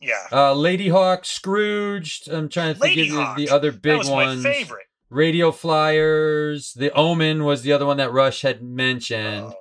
[0.00, 0.26] Yeah.
[0.32, 2.28] uh, Ladyhawke, Scrooged.
[2.30, 4.42] I'm trying to think of the, the other that big was ones.
[4.42, 4.86] my favorite.
[5.10, 9.52] Radio Flyers, The Omen was the other one that Rush had mentioned.
[9.52, 9.54] Oh,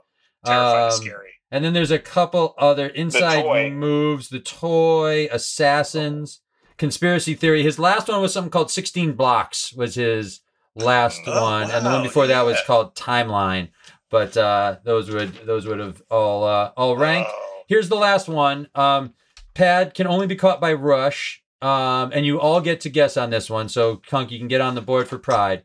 [0.45, 1.31] terrifying, Um, scary.
[1.51, 3.69] And then there's a couple other inside Toy.
[3.71, 6.41] moves, the toy, assassins,
[6.77, 7.63] conspiracy theory.
[7.63, 10.41] His last one was something called 16 blocks was his
[10.75, 11.71] last Oh, one.
[11.71, 13.69] And the one wow, before that was called timeline.
[14.09, 17.31] But uh, those would those would have all uh, all ranked.
[17.33, 17.63] Oh.
[17.67, 18.67] Here's the last one.
[18.75, 19.13] Um,
[19.55, 21.41] Pad can only be caught by Rush.
[21.61, 23.69] Um, and you all get to guess on this one.
[23.69, 25.63] So Kunk, you can get on the board for pride.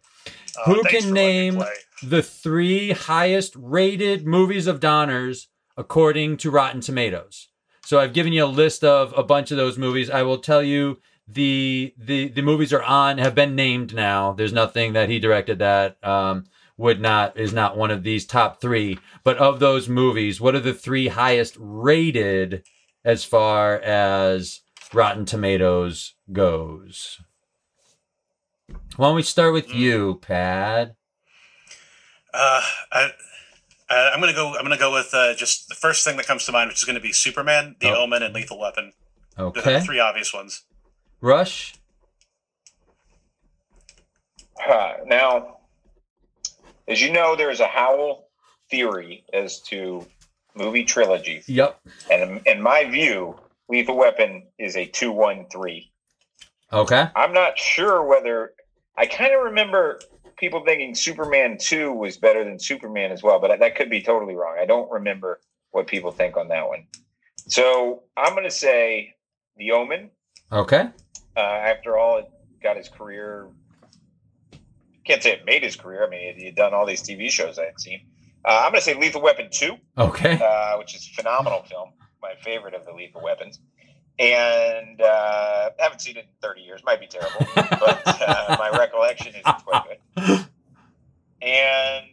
[0.58, 1.64] Oh, Who can for letting me name
[2.02, 7.48] the three highest rated movies of Donner's according to Rotten Tomatoes.
[7.84, 10.10] So I've given you a list of a bunch of those movies.
[10.10, 14.32] I will tell you the the the movies are on have been named now.
[14.32, 16.44] There's nothing that he directed that um,
[16.76, 18.98] would not is not one of these top three.
[19.24, 22.64] But of those movies, what are the three highest rated
[23.04, 24.60] as far as
[24.92, 27.20] Rotten Tomatoes goes?
[28.96, 29.74] Why don't we start with Mm.
[29.74, 30.94] you, Pat?
[32.32, 32.62] Uh,
[32.92, 33.10] I,
[33.90, 34.54] uh, I'm gonna go.
[34.56, 36.84] I'm gonna go with uh, just the first thing that comes to mind, which is
[36.84, 38.02] going to be Superman, The Oh.
[38.04, 38.92] Omen, and Lethal Weapon.
[39.36, 39.80] The Okay.
[39.80, 40.62] three obvious ones.
[41.20, 41.74] Rush.
[44.68, 45.58] Uh, now,
[46.86, 48.28] as you know, there is a Howl
[48.70, 50.06] theory as to
[50.54, 51.80] movie trilogies, Yep.
[52.10, 53.38] and in my view,
[53.68, 55.90] Lethal Weapon is a two-one-three.
[56.72, 57.06] Okay.
[57.16, 58.52] I'm not sure whether
[58.96, 60.00] I kind of remember
[60.40, 64.34] people thinking Superman 2 was better than Superman as well, but that could be totally
[64.34, 64.56] wrong.
[64.60, 65.38] I don't remember
[65.70, 66.86] what people think on that one.
[67.46, 69.14] So I'm going to say
[69.58, 70.10] The Omen.
[70.50, 70.88] Okay.
[71.36, 72.30] Uh, after all, it
[72.62, 73.48] got his career.
[75.04, 76.04] Can't say it made his career.
[76.06, 78.00] I mean, he had done all these TV shows I had seen.
[78.44, 80.40] Uh, I'm going to say Lethal Weapon 2, Okay.
[80.42, 81.90] uh, which is a phenomenal film,
[82.22, 83.60] my favorite of the Lethal Weapons.
[84.20, 86.82] And uh, haven't seen it in 30 years.
[86.84, 89.84] Might be terrible, but uh, my recollection is it's quite
[90.16, 90.46] good.
[91.42, 92.04] And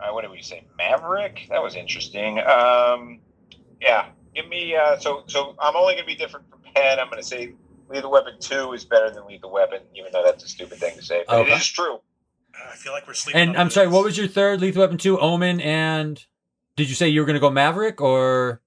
[0.00, 0.64] uh, what did we say?
[0.76, 1.46] Maverick.
[1.48, 2.38] That was interesting.
[2.40, 3.20] Um,
[3.80, 4.76] yeah, give me.
[4.76, 6.98] Uh, so, so I'm only going to be different from Penn.
[7.00, 7.54] I'm going to say
[7.88, 11.02] Lethal Weapon Two is better than Lethal Weapon, even though that's a stupid thing to
[11.02, 11.52] say, but Okay.
[11.52, 11.94] it is true.
[12.54, 13.40] Uh, I feel like we're sleeping.
[13.40, 13.94] And on I'm the sorry, boots.
[13.94, 14.60] what was your third?
[14.60, 16.22] Lethal Weapon 2, Omen, and
[16.76, 18.60] did you say you were going to go Maverick or?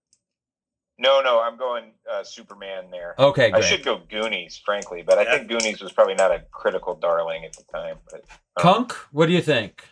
[0.98, 3.16] No, no, I'm going uh, Superman there.
[3.20, 6.96] Okay, I should go Goonies, frankly, but I think Goonies was probably not a critical
[6.96, 7.98] darling at the time.
[8.10, 8.24] But
[8.58, 9.84] Kunk, what do you think?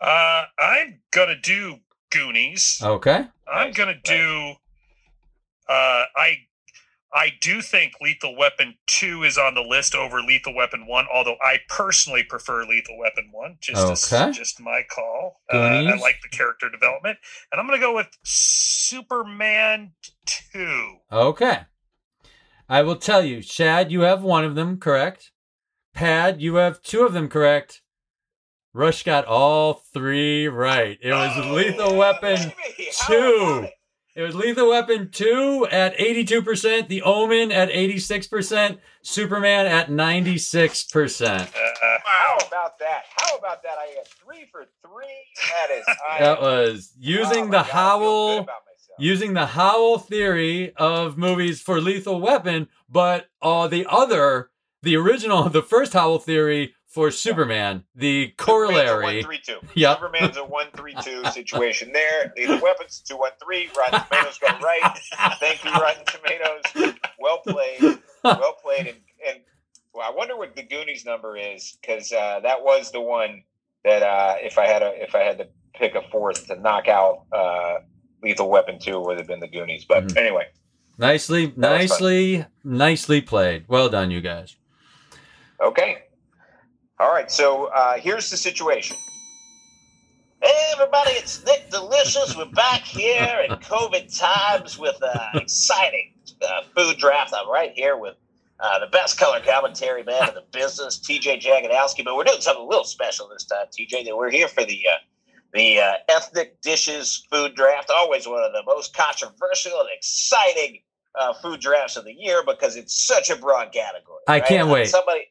[0.00, 1.76] Uh, I'm gonna do
[2.10, 2.80] Goonies.
[2.82, 3.24] Okay.
[3.50, 4.02] I'm Nice, gonna nice.
[4.04, 4.52] do.
[5.68, 6.36] Uh, I
[7.14, 11.36] I do think Lethal Weapon Two is on the list over Lethal Weapon One, although
[11.42, 13.56] I personally prefer Lethal Weapon One.
[13.62, 14.24] Just Okay.
[14.28, 15.40] as, just my call.
[15.50, 17.16] Uh, I like the character development,
[17.50, 18.08] and I'm gonna go with
[18.90, 19.92] Superman
[20.24, 20.98] Two.
[21.10, 21.60] Okay.
[22.68, 25.32] I will tell you, Shad, you have one of them correct.
[25.92, 27.82] Pat, you have two of them correct.
[28.72, 30.98] Rush got all three right.
[31.02, 33.62] It was Oh, Lethal Weapon baby, two.
[33.64, 33.72] it?
[34.14, 41.22] It was Lethal Weapon 2 at 82%, The Omen at 86%, Superman at 96%.
[41.28, 41.46] Uh,
[42.06, 43.02] How about that?
[43.14, 43.74] How about that?
[43.78, 45.04] I got three for three.
[45.68, 45.84] That is.
[46.18, 48.75] That was using oh the my God, I feel good Howl about myself.
[48.98, 54.50] Using the Howl theory of movies for Lethal Weapon, but uh, the other,
[54.82, 58.86] the original, the first Howl theory for Superman, the corollary.
[58.86, 59.58] Superman's a one, three, two.
[59.74, 59.98] Yep.
[59.98, 62.32] Superman's a one three two situation there.
[62.36, 63.68] Lethal Weapons two one three.
[63.76, 64.98] Rotten Tomatoes got it right.
[65.38, 66.94] Thank you, Rotten Tomatoes.
[67.18, 67.98] Well played.
[68.24, 68.86] Well played.
[68.86, 68.96] And,
[69.28, 69.40] and
[69.92, 73.42] well, I wonder what the Goonies number is because uh, that was the one
[73.84, 76.88] that uh, if I had a if I had to pick a fourth to knock
[76.88, 77.76] out uh,
[78.26, 79.84] Lethal Weapon two would have been the Goonies.
[79.84, 80.16] But Mhm.
[80.16, 80.48] anyway,
[80.98, 83.66] Nicely, nicely, nicely played.
[83.68, 84.56] Well done, you guys.
[85.60, 85.98] Okay.
[86.98, 87.30] All right.
[87.30, 88.96] So uh, here's the situation.
[90.42, 92.34] Hey, everybody, it's Nick Delicious.
[92.36, 96.12] We're back here in COVID times with uh, exciting
[96.42, 97.32] uh, food draft.
[97.36, 98.14] I'm right here with
[98.58, 102.04] uh, the best color commentary man in the business, TJ Jagodowski.
[102.04, 104.06] But we're doing something a little special this time, TJ.
[104.06, 104.96] That we're here for the uh,
[105.56, 107.90] the uh, ethnic dishes food draft.
[107.94, 110.80] Always one of the most controversial and exciting
[111.20, 114.22] uh, food drafts of the year because it's such a broad category.
[114.28, 114.88] I can't Uh, wait.
[114.88, 115.22] Somebody,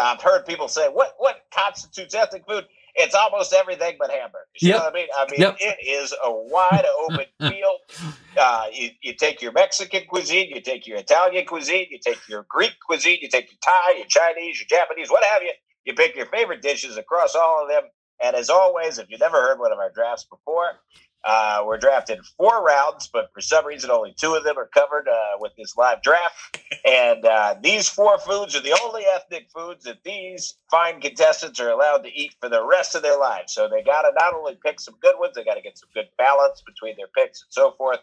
[0.00, 2.66] I've heard people say, "What what constitutes ethnic food?"
[2.96, 4.48] It's almost everything but hamburgers.
[4.54, 4.78] You Yep.
[4.78, 5.08] know what I mean?
[5.18, 5.56] I mean, Yep.
[5.60, 7.78] it is a wide open field.
[8.40, 12.46] Uh, you, you take your Mexican cuisine, you take your Italian cuisine, you take your
[12.50, 15.52] Greek cuisine, you take your Thai, your Chinese, your Japanese, what have you.
[15.86, 17.84] You pick your favorite dishes across all of them.
[18.22, 20.72] And as always, if you've never heard one of our drafts before,
[21.24, 25.08] uh, we're drafted four rounds, but for some reason, only two of them are covered
[25.08, 26.60] uh, with this live draft.
[26.86, 31.70] And uh, these four foods are the only ethnic foods that these fine contestants are
[31.70, 33.52] allowed to eat for the rest of their lives.
[33.52, 35.88] So they got to not only pick some good ones, they got to get some
[35.92, 37.98] good balance between their picks and so forth.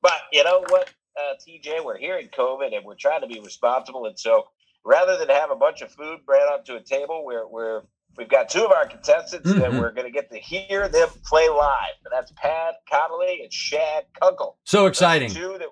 [0.00, 3.40] But you know what, uh, TJ, we're here in COVID and we're trying to be
[3.40, 4.06] responsible.
[4.06, 4.44] And so
[4.84, 7.82] rather than have a bunch of food brought onto a table, we're, we're
[8.16, 9.80] We've got two of our contestants that Mhm.
[9.80, 11.94] we're going to get to hear them play live.
[12.04, 14.58] And that's Pat Connolly and Shad Kunkel.
[14.64, 15.32] So exciting.
[15.32, 15.68] That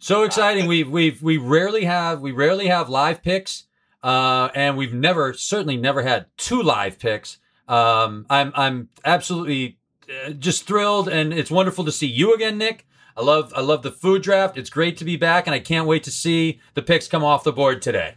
[0.00, 0.66] So exciting.
[0.66, 3.64] we've we've we rarely have we rarely have live picks,
[4.02, 7.38] uh, and we've never certainly never had two live picks.
[7.68, 9.78] Um, I'm I'm absolutely
[10.26, 12.86] uh, just thrilled, and it's wonderful to see you again, Nick.
[13.16, 14.56] I love I love the food draft.
[14.56, 17.44] It's great to be back, and I can't wait to see the picks come off
[17.44, 18.14] the board today.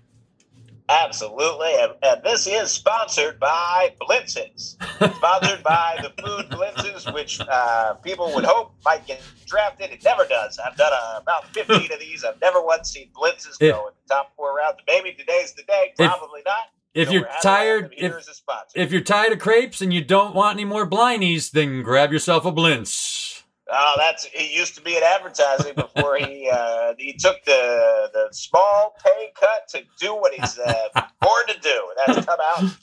[0.90, 1.74] Absolutely.
[1.80, 4.76] And, and this is sponsored by Blintzes.
[5.16, 9.92] sponsored by the Food Blintzes, which uh, people would hope might get drafted.
[9.92, 10.60] It never does.
[10.60, 12.24] I've done uh, about 15 of these.
[12.24, 14.78] I've never once seen Blintzes If- go in the top four rounds.
[14.88, 15.94] Maybe today's the day.
[15.98, 16.58] If- Probably not.
[16.94, 18.80] If So you're we're happy to have tired, if as a sponsor.
[18.80, 22.46] if you're tired of crepes and you don't want any more blindies, then grab yourself
[22.46, 23.33] a blintz.
[23.76, 28.28] Oh, that's he used to be in advertising before he uh, he took the the
[28.32, 30.74] small pay cut to do what he's uh,
[31.22, 31.92] born to do.
[32.08, 32.76] And that's come out,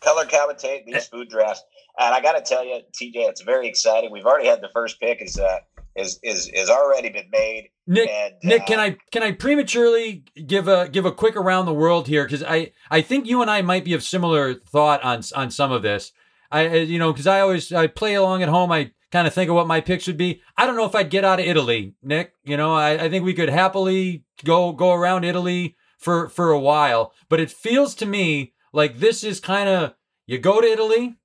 [0.00, 1.62] color commentate these food drafts.
[1.98, 4.10] And I got to tell you, TJ, it's very exciting.
[4.12, 5.58] We've already had the first pick is uh,
[5.96, 7.70] is is is already been made.
[7.86, 11.66] Nick, And, Nick, uh, can I can I prematurely give a give a quick around
[11.66, 15.02] the world here because I I think you and I might be of similar thought
[15.02, 16.12] on on some of this.
[16.50, 18.70] I I- you know because I always I play along at home.
[18.70, 20.42] I kind of think of what my picks would be.
[20.56, 22.34] I don't know if I'd get out of Italy, Nick.
[22.44, 26.60] You know I, I think we could happily go go around Italy for for a
[26.60, 29.94] while, but it feels to me like this is kind of
[30.26, 31.16] you go to Italy,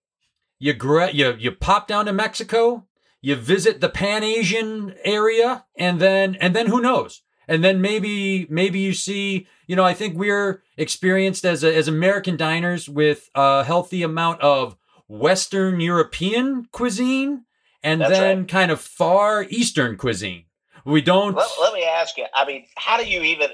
[0.60, 0.74] you
[1.12, 2.88] you you pop down to Mexico,
[3.22, 7.22] you visit the Pan Asian area, and then and then who knows?
[7.48, 11.88] And then maybe maybe you see, you know, I think we're experienced as a, as
[11.88, 14.78] American diners with a healthy amount of
[15.08, 17.46] Western European cuisine,
[17.84, 18.48] and That's then right.
[18.48, 20.46] kind of far Eastern cuisine.
[20.86, 21.36] We don't.
[21.36, 22.26] Let, let me ask you.
[22.34, 23.50] I mean, how do you even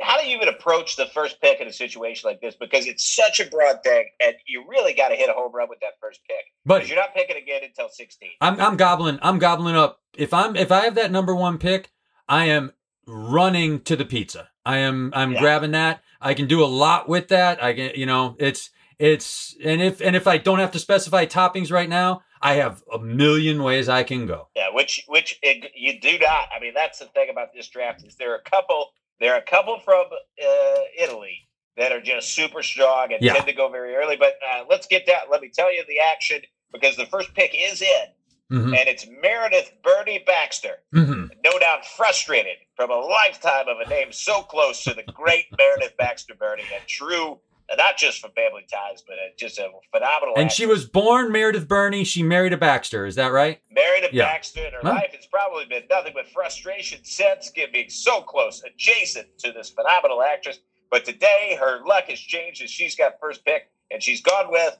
[0.00, 2.54] how do you even approach the first pick in a situation like this?
[2.56, 5.68] Because it's such a broad thing, and you really got to hit a home run
[5.68, 6.44] with that first pick.
[6.66, 8.28] but you're not picking again until 16.
[8.40, 10.00] I'm I'm gobbling I'm gobbling up.
[10.16, 11.90] If I'm if I have that number one pick,
[12.28, 12.72] I am
[13.06, 14.48] running to the pizza.
[14.66, 15.40] I am I'm Yeah.
[15.40, 16.02] grabbing that.
[16.20, 17.62] I can do a lot with that.
[17.62, 21.26] I can you know it's it's and if and if I don't have to specify
[21.26, 24.48] toppings right now, I have a million ways I can go.
[24.54, 26.48] Yeah, which which it, you do not.
[26.54, 29.38] I mean, that's the thing about this draft is there are a couple there are
[29.38, 33.32] a couple from uh, Italy that are just super strong and Yeah.
[33.32, 34.16] tend to go very early.
[34.16, 35.22] But uh, let's get down.
[35.30, 36.42] Let me tell you the action
[36.72, 38.06] because the first pick is in,
[38.50, 40.82] hmm and it's Meredith Bernie Baxter.
[40.92, 45.46] hmm No doubt frustrated from a lifetime of a name so close to the great
[45.56, 47.40] Meredith Baxter Birney and true.
[47.76, 50.34] Not just from family ties, but just a phenomenal.
[50.36, 50.54] And actress.
[50.56, 52.04] she was born Meredith Burney.
[52.04, 53.04] She married a Baxter.
[53.06, 53.60] Is that right?
[53.70, 54.26] Meredith Yeah.
[54.26, 54.90] Baxter in her Huh.
[54.90, 60.22] life has probably been nothing but frustration since getting so close, adjacent to this phenomenal
[60.22, 60.58] actress.
[60.90, 64.76] But today, her luck has changed and she's got first pick, and she's gone with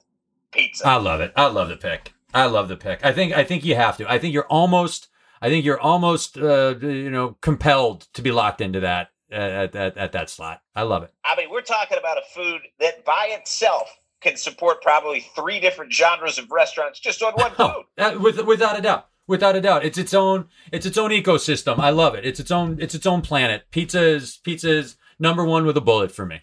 [0.52, 0.86] pizza.
[0.86, 1.32] I love it.
[1.36, 2.12] I love the pick.
[2.32, 3.04] I love the pick.
[3.04, 4.10] I think I think you have to.
[4.10, 5.08] I think you're almost
[5.42, 9.96] I think you're almost uh, you know compelled to be locked into that at, at,
[9.96, 10.62] at that slot.
[10.74, 11.12] I love it.
[11.24, 13.88] I mean, we're talking about a food that by itself
[14.20, 17.84] can support probably three different genres of restaurants just on one Oh, food.
[17.96, 19.08] that, with, without a doubt.
[19.26, 19.84] Without a doubt.
[19.84, 21.78] It's its own it's its own ecosystem.
[21.78, 22.26] I love it.
[22.26, 23.64] It's its own it's its own planet.
[23.70, 26.42] Pizza is pizza is number one with a bullet for me.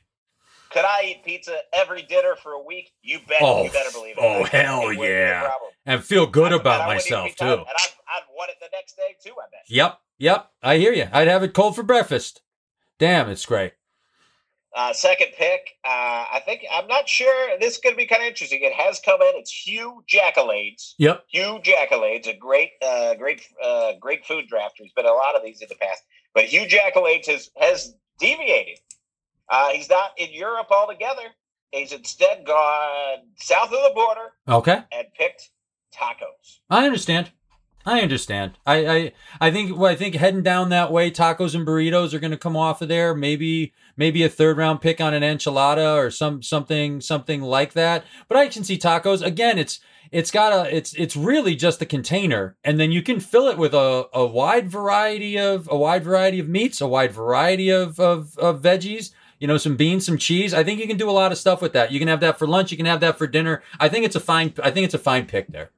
[0.72, 2.92] Could I eat pizza every dinner for a week?
[3.04, 3.38] You bet.
[3.42, 4.24] Oh, you better believe it.
[4.24, 5.52] oh, hell wouldn't be a yeah.
[5.86, 7.46] And feel good I- about and I wouldn't myself too.
[7.46, 9.62] And I'd, I'd want it the next day too, I bet.
[9.68, 10.00] Yep.
[10.18, 10.50] Yep.
[10.64, 11.08] I hear you.
[11.12, 12.42] I'd have it cold for breakfast.
[13.02, 13.74] Damn, it's great.
[14.76, 15.90] Uh, second pick, uh,
[16.32, 17.58] I think I'm not sure.
[17.60, 18.60] This is going to be kind of interesting.
[18.62, 19.32] It has come in.
[19.34, 20.94] It's Hugh Jackalades.
[21.00, 21.26] Yep.
[21.30, 24.84] Hugh Jackalades, a great, uh, great, uh, great food drafter.
[24.84, 26.04] He's been a lot of these in the past,
[26.36, 28.78] but Hugh Jackalades has has deviated.
[29.50, 31.24] Uh, he's not in Europe altogether.
[31.72, 34.84] He's instead gone south of the border Okay.
[34.92, 35.50] and picked
[35.92, 36.60] tacos.
[36.70, 37.32] I understand.
[37.86, 38.58] I understand.
[38.66, 42.20] I, I I think well, I think heading down that way, tacos and burritos are
[42.20, 43.16] going to come off of there.
[43.16, 48.04] Maybe maybe a third round pick on an enchilada or some something something like that.
[48.28, 49.58] But I can see tacos again.
[49.58, 49.80] It's
[50.12, 53.58] it's got a it's it's really just a container, and then you can fill it
[53.58, 58.00] with a, a wide variety of a wide variety of meats, a wide variety of,
[58.00, 59.12] of of veggies.
[59.40, 60.54] You know, some beans, some cheese.
[60.54, 61.92] I think you can do a lot of stuff with that.
[61.92, 62.70] You can have that for lunch.
[62.70, 63.64] You can have that for dinner.
[63.80, 64.54] I think it's a fine.
[64.62, 65.72] I think it's a fine pick there.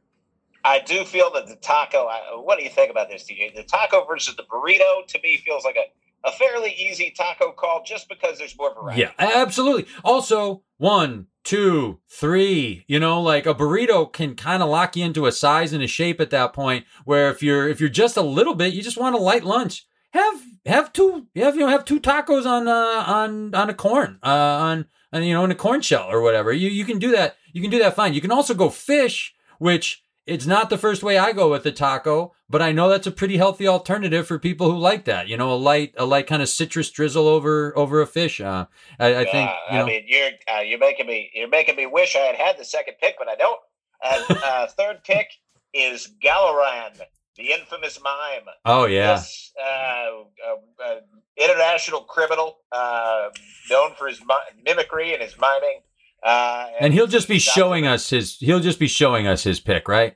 [0.64, 2.06] I do feel that the taco.
[2.08, 3.56] I- What do you think about this, TJ?
[3.56, 7.84] The taco versus the burrito to me feels like a, a fairly easy taco call
[7.86, 9.02] just because there's more variety.
[9.02, 9.86] Yeah, absolutely.
[10.06, 12.86] Also, one, two, three.
[12.88, 15.88] You know, like a burrito can kind of lock you into a size and a
[15.88, 16.86] shape at that point.
[17.04, 19.86] Where if you're if you're just a little bit, you just want a light lunch.
[20.12, 24.20] Have have two have you know have two tacos on uh, on on a corn
[24.24, 26.54] uh, on on you know in a corn shell or whatever.
[26.54, 27.36] You you can do that.
[27.52, 28.14] You can do that fine.
[28.14, 31.72] You can also go fish, which it's not the first way I go with the
[31.72, 35.28] taco, but I know that's a pretty healthy alternative for people who like that.
[35.28, 38.40] You know, a light, a light kind of citrus drizzle over over a fish.
[38.42, 38.66] Uh,
[39.00, 39.84] I, I think Uh, you know.
[39.84, 42.66] I mean, you're uh, you're making me you're making me wish I had had the
[42.66, 43.60] second pick, but I don't.
[44.44, 45.28] Uh, third pick
[45.74, 47.00] is Galaran,
[47.38, 48.44] the infamous mime.
[48.66, 51.00] oh yeah, This uh, uh, uh,
[51.38, 53.30] international criminal, uh,
[53.72, 55.80] known for his mi- mimicry and his miming.
[56.24, 58.38] Uh, and he'll just be showing us his.
[58.38, 60.16] He'll just be showing us his pick, right?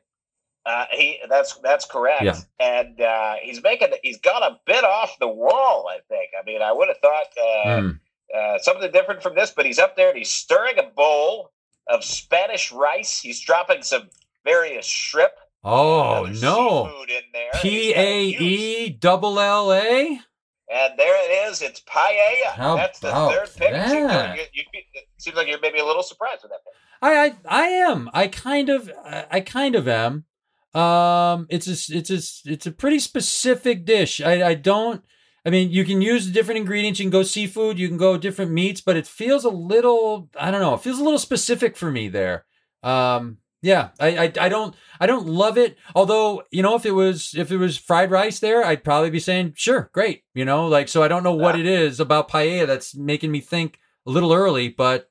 [0.65, 2.23] Uh, he that's that's correct.
[2.23, 2.37] Yeah.
[2.59, 5.87] And uh, he's making he's got a bit off the wall.
[5.89, 6.31] I think.
[6.39, 7.99] I mean, I would have thought uh, Mm.
[8.35, 11.51] uh, something different from this, but he's up there and he's stirring a bowl
[11.89, 13.19] of Spanish rice.
[13.19, 14.09] He's dropping some
[14.45, 15.31] various shrimp.
[15.63, 17.51] Oh no, seafood in there.
[17.61, 20.19] P A E double L A.
[20.69, 21.61] And there it is.
[21.61, 22.51] It's paella.
[22.53, 23.71] How That's the third pick.
[23.73, 24.81] It seems, like you, you,
[25.17, 26.73] seems like you're maybe a little surprised with that pick.
[27.01, 28.09] I, I I am.
[28.13, 30.25] I kind of I I kind of am.
[30.73, 34.19] Um, it's a it's a it's a pretty specific dish.
[34.19, 35.03] I I don't.
[35.45, 36.99] I mean, you can use different ingredients.
[36.99, 37.79] You can go seafood.
[37.79, 40.29] You can go different meats, but it feels a little.
[40.37, 40.73] I don't know.
[40.73, 42.45] It feels a little specific for me there.
[42.83, 43.37] Um,
[43.67, 45.77] yeah, I, I I don't I don't love it.
[45.93, 49.19] Although you know, if it was if it was fried rice there, I'd probably be
[49.19, 50.23] saying sure, great.
[50.33, 51.03] You know, like so.
[51.03, 51.61] I don't know what Yeah.
[51.61, 55.09] it is about paella that's making me think a little early, but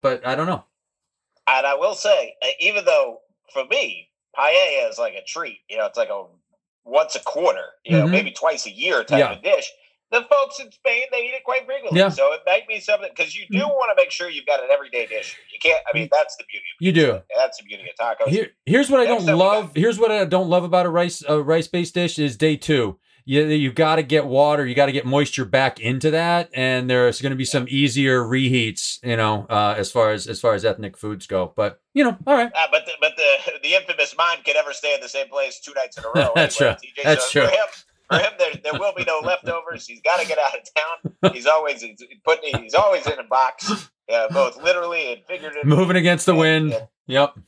[0.00, 0.64] but I don't know.
[1.46, 3.18] And I will say, uh, even though
[3.52, 6.24] for me, paella is like a treat, you know, it's like a
[6.84, 8.10] once a quarter, you know, Mhm.
[8.12, 9.32] maybe twice a year type Yeah.
[9.32, 9.70] of dish.
[10.10, 11.98] The folks in Spain, they eat it quite frequently.
[11.98, 12.08] Yeah.
[12.08, 14.70] So it might be something, because you do want to make sure you've got an
[14.70, 15.36] everyday dish.
[15.52, 17.20] You can't, I mean, that's the beauty of You do.
[17.36, 18.28] That's the beauty of tacos.
[18.28, 19.72] Here, here's what I Next don't love.
[19.74, 22.98] Here's what I don't love about a rice a rice based dish is day two.
[23.28, 24.64] You you got to get water.
[24.64, 28.22] You got to get moisture back into that, and there's going to be some easier
[28.22, 29.04] reheats.
[29.04, 31.52] You know, uh, as far as as far as ethnic foods go.
[31.54, 32.50] But you know, all right.
[32.54, 35.60] Uh, but the, but the the infamous mime can never stay in the same place
[35.60, 36.32] two nights in a row.
[36.34, 37.02] That's anyway, true.
[37.02, 37.04] TJ.
[37.04, 37.50] That's so true.
[38.10, 39.86] For him, there, there will be no leftovers.
[39.86, 41.32] He's got to get out of town.
[41.34, 42.58] He's always he's putting.
[42.62, 45.68] He's always in a box, uh, both literally and figuratively.
[45.68, 46.72] Moving against the wind.
[46.72, 47.38] And- Yep.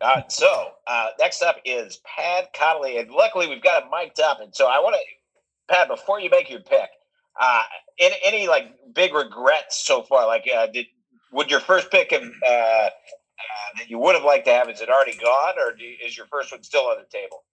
[0.00, 4.40] Uh, so uh, next up is Pat Connolly, and luckily we've got him mic'd up.
[4.40, 6.90] And so I want to, Pat, before you make your pick,
[7.40, 7.62] uh,
[7.98, 10.26] any, any like big regrets so far?
[10.26, 10.86] Like, uh, did
[11.32, 12.88] would your first pick have, uh, uh,
[13.78, 16.26] that you would have liked to have is it already gone, or do, is your
[16.26, 17.44] first one still on the table?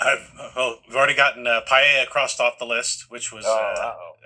[0.00, 3.50] I've, well, we've already gotten uh, Paella crossed off the list, which was Oh,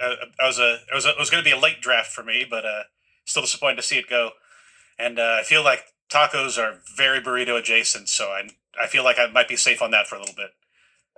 [0.01, 1.81] uh, uh, I was a it was a, it was going to be a late
[1.81, 2.83] draft for me, but uh,
[3.25, 4.31] still disappointed to see it go.
[4.99, 8.49] And uh, I feel like tacos are very burrito adjacent, so I
[8.81, 10.51] I feel like I might be safe on that for a little bit.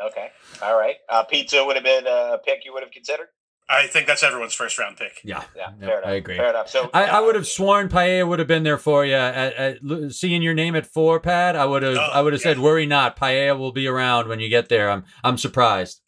[0.04, 0.28] Okay,
[0.62, 0.96] all right.
[1.08, 3.28] Uh, pizza would have been a pick you would have considered.
[3.68, 5.20] I think that's everyone's first round pick.
[5.24, 5.42] Yeah.
[5.56, 6.06] Yeah, Yep, fair.
[6.06, 6.36] I agree.
[6.36, 6.68] Fair enough.
[6.68, 9.14] So I, I would have sworn Paella would have been there for you.
[9.14, 11.96] At, at, seeing your name at four, Pat, I would have.
[11.96, 14.90] Oh, I would have said, "Worry not, Paella will be around when you get there."
[14.90, 15.04] I'm.
[15.22, 16.02] I'm surprised.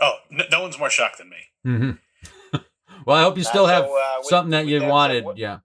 [0.00, 1.36] Oh, n- no one's more shocked than me.
[1.66, 2.58] Mm-hmm.
[3.06, 3.88] well, I hope you Uh, still so, have uh,
[4.18, 5.24] with- something that with you that said, wanted.
[5.24, 5.58] what- yeah.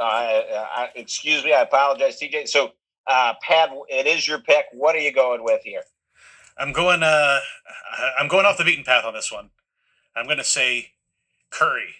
[0.00, 2.48] Uh, I, excuse me, I apologize, TJ.
[2.48, 2.72] So,
[3.06, 4.66] uh, Pat, it is your pick.
[4.72, 5.82] What are you going with here?
[6.58, 7.02] I'm going.
[7.02, 7.38] Uh,
[8.18, 9.50] I'm going off the beaten path on this one.
[10.16, 10.92] I'm going to say
[11.50, 11.94] curry.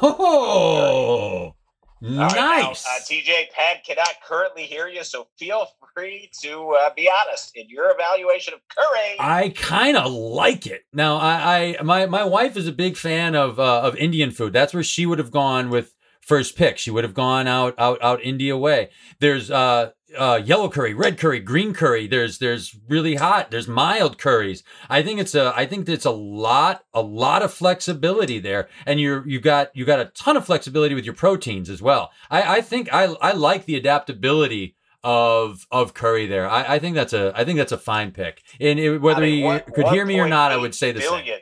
[0.00, 1.54] Oh, All
[2.00, 2.86] right, now, nice.
[2.86, 7.68] uh, TJ, Pat cannot currently hear you, so feel free to uh, be honest in
[7.68, 9.16] your evaluation of curry.
[9.18, 10.82] I kind of like it.
[10.92, 14.52] Now, I, I, my, my wife is a big fan of, uh, of Indian food.
[14.52, 16.78] That's where she would have gone with first pick.
[16.78, 18.90] She would have gone out, out, out India way.
[19.18, 22.06] There's, uh, uh, yellow curry, red curry, green curry.
[22.06, 23.50] There's there's really hot.
[23.50, 24.62] There's mild curries.
[24.88, 29.00] I think it's a I think it's a lot a lot of flexibility there, and
[29.00, 32.10] you're you got you got a ton of flexibility with your proteins as well.
[32.30, 36.48] I I think I I like the adaptability of of curry there.
[36.48, 38.42] I, I think that's a I think that's a fine pick.
[38.60, 41.00] And it, whether I mean, you could hear me or not, I would say the
[41.00, 41.10] same.
[41.10, 41.40] billion.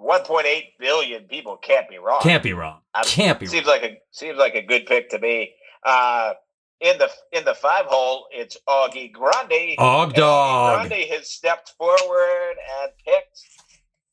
[0.00, 2.20] 1.8 billion people can't be wrong.
[2.20, 2.80] Can't be wrong.
[2.94, 3.52] I'm- Can't be wrong.
[3.52, 5.54] seems like a seems like a good pick to me.
[5.84, 6.34] Uh,
[6.84, 9.74] in the in the five hole, it's Augie Grande.
[9.78, 10.88] And dog.
[10.88, 13.40] Grande has stepped forward and picked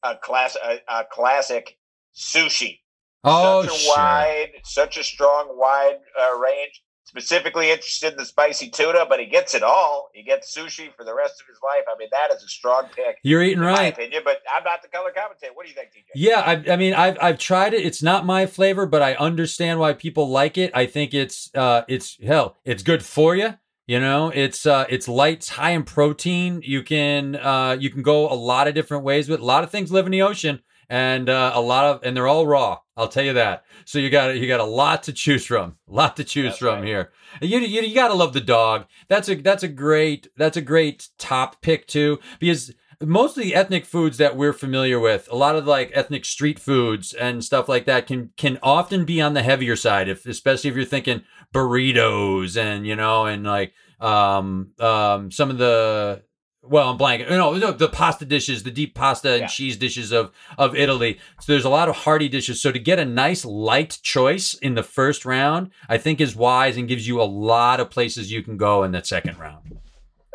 [0.04, 1.78] a class a, a classic
[2.16, 2.80] sushi.
[3.24, 3.96] Oh such a sure.
[3.96, 6.82] wide, such a strong wide uh, range.
[7.12, 10.10] Specifically interested in the spicy tuna, but he gets it all.
[10.14, 11.84] He gets sushi for the rest of his life.
[11.94, 13.92] I mean, that is a strong pick, You're eating right.
[13.92, 14.22] opinion.
[14.24, 15.52] But I'm not the color commentator.
[15.54, 16.12] What do you think, TJ?
[16.16, 17.86] Yeah, I, I mean, I've I've tried it.
[17.86, 20.72] It's not my flavor, but I understand why people like it.
[20.74, 23.56] I think it's uh, it's hell, it's good for you.
[23.88, 26.62] You know, it's uh, it's light, it's high in protein.
[26.64, 29.42] You can uh, you can go a lot of different ways with.
[29.42, 30.62] A lot of things live in the ocean,
[30.92, 32.78] and uh, a lot of and they're all raw.
[32.98, 33.64] I'll tell you that.
[33.86, 35.78] So you got you got a lot to choose from.
[35.88, 36.88] A lot to choose That's from right.
[36.88, 37.12] here.
[37.42, 38.86] You, you you gotta love the dog.
[39.08, 43.56] That's a that's a great that's a great top pick too because most of the
[43.56, 47.70] ethnic foods that we're familiar with, a lot of like ethnic street foods and stuff
[47.70, 51.24] like that can can often be on the heavier side, if especially if you're thinking
[51.54, 56.22] burritos and you know and like um um some of the
[56.64, 57.30] well, I'm blanking.
[57.30, 59.48] No, no, the pasta dishes, the deep pasta and Yeah.
[59.48, 61.20] cheese dishes of of Italy.
[61.40, 62.62] So there's a lot of hearty dishes.
[62.62, 66.78] So to get a nice light choice in the first round, I think is wise
[66.78, 69.78] and gives you a lot of places you can go in the second round.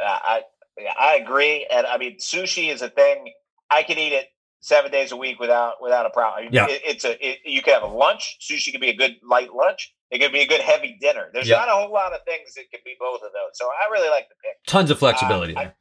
[0.02, 0.42] Uh, I
[0.78, 3.32] yeah, I agree, and I mean sushi is a thing.
[3.70, 4.26] I can eat it
[4.60, 6.48] seven days a week without without a problem.
[6.52, 6.66] Yeah.
[6.68, 8.38] it, it's a it, you can have a lunch.
[8.40, 9.92] Sushi can be a good light lunch.
[10.10, 11.30] It could be a good heavy dinner.
[11.32, 11.56] There's Yeah.
[11.58, 13.52] not a whole lot of things that can be both of those.
[13.54, 14.64] So I really like the pick.
[14.66, 15.76] Tons of flexibility Uh, I- there.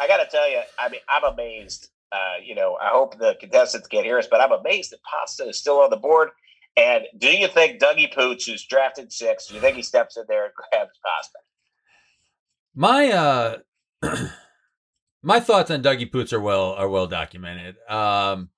[0.00, 1.88] I got to tell you, I mean, I'm amazed.
[2.10, 5.48] Uh, you know, I hope the contestants can't hear us, but I'm amazed that Pasta
[5.48, 6.30] is still on the board.
[6.76, 10.24] And do you think Dougie Poots, who's drafted six, do you think he steps in
[10.28, 11.38] there and grabs Pasta?
[12.74, 13.56] My uh
[15.22, 17.76] my thoughts on Dougie Poots are well are well documented.
[17.88, 18.50] Um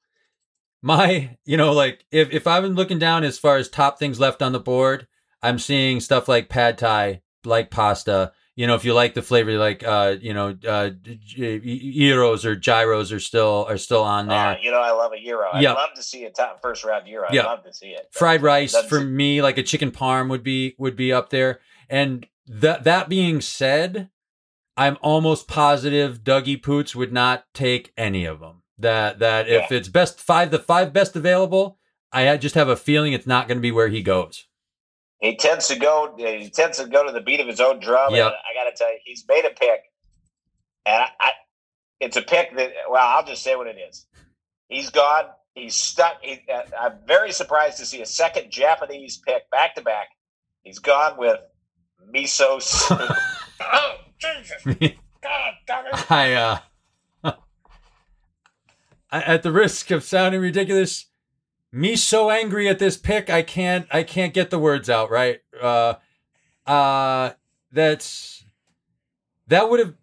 [0.82, 4.20] my you know like if if I've been looking down as far as top things
[4.20, 5.06] left on the board,
[5.42, 8.32] I'm seeing stuff like pad thai, like pasta.
[8.60, 10.90] You know, if you like the flavor, like uh, you know, uh,
[11.34, 14.36] gyros or gyros are still are still on there.
[14.38, 15.48] Uh, you know, I love a Euro.
[15.50, 17.26] I'd love to see a top first round Euro.
[17.26, 17.44] I'd Yeah.
[17.44, 18.08] love to see it.
[18.12, 19.04] Fried rice for it.
[19.04, 23.40] me like a chicken parm would be would be up there and that that being
[23.40, 24.10] said
[24.76, 29.88] i'm almost positive dougie poots would not take any of them that that if it's
[29.88, 31.78] best five the five best available
[32.12, 34.46] i just have a feeling it's not going to be where he goes
[35.20, 36.14] He tends to go.
[36.16, 38.14] He tends to go to the beat of his own drum.
[38.14, 38.26] Yep.
[38.26, 39.80] And I got to tell you, he's made a pick,
[40.86, 41.30] and I, I,
[42.00, 42.72] it's a pick that.
[42.90, 44.06] Well, I'll just say what it is.
[44.68, 45.24] He's gone.
[45.54, 46.14] He's stuck.
[46.22, 50.08] He, uh, I'm very surprised to see a second Japanese pick back to back.
[50.62, 51.38] He's gone with
[52.14, 53.00] miso soup.
[53.62, 54.62] Oh, Jesus.
[55.22, 56.10] God damn it.
[56.10, 56.58] i uh
[59.12, 61.09] I- at the risk of sounding ridiculous
[61.72, 65.40] me so angry at this pick i can't i can't get the words out right
[65.60, 65.94] uh
[66.66, 67.30] uh
[67.72, 68.44] that's
[69.50, 69.94] that would have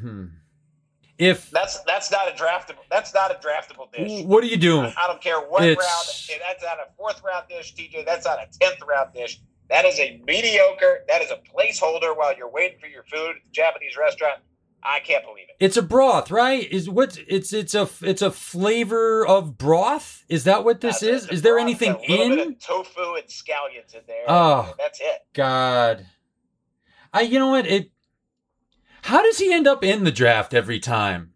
[0.00, 0.26] hmm.
[1.18, 2.82] if that's that's not a draftable.
[2.90, 4.24] That's not a draftable dish.
[4.24, 6.40] what are you doing I don't care what It's- round.
[6.48, 8.06] That's not a fourth round dish, TJ.
[8.06, 9.40] That's not a tenth round dish.
[9.68, 11.04] That is a mediocre.
[11.08, 14.40] That is a placeholder while you're waiting for your food at the Japanese restaurant.
[14.84, 15.56] I can't believe it.
[15.64, 20.44] it's a broth right is what it's it's a it's a flavor of broth is
[20.44, 24.24] that what this the- is is there broth, anything in tofu and scallions in there.
[24.28, 24.74] Oh.
[24.78, 25.20] that's it.
[25.32, 26.06] god
[27.12, 27.90] i you know what it
[29.02, 31.30] how does he end up in the draft every time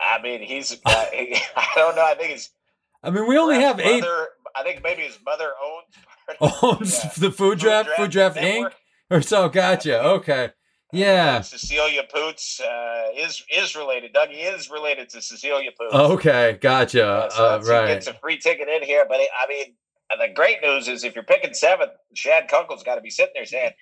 [0.00, 0.72] I mean, he's.
[0.72, 2.04] Uh, I don't know.
[2.04, 2.50] I think his.
[3.02, 4.04] i mean we only have eight
[4.54, 6.38] I think maybe his mother owns.
[6.38, 7.10] part owns Yeah.
[7.18, 8.70] the food draft food draft inc
[9.10, 10.50] or so gotcha okay
[10.92, 14.14] yeah Cecilia Poots uh, is is related.
[14.14, 15.94] Dougie is related to Cecilia Poots.
[15.94, 19.04] okay gotcha Yeah, so uh, right gets a free ticket in here.
[19.08, 19.74] But I mean,
[20.18, 23.44] the great news is if you're picking seventh, Shad Kunkel's got to be sitting there
[23.44, 23.72] saying,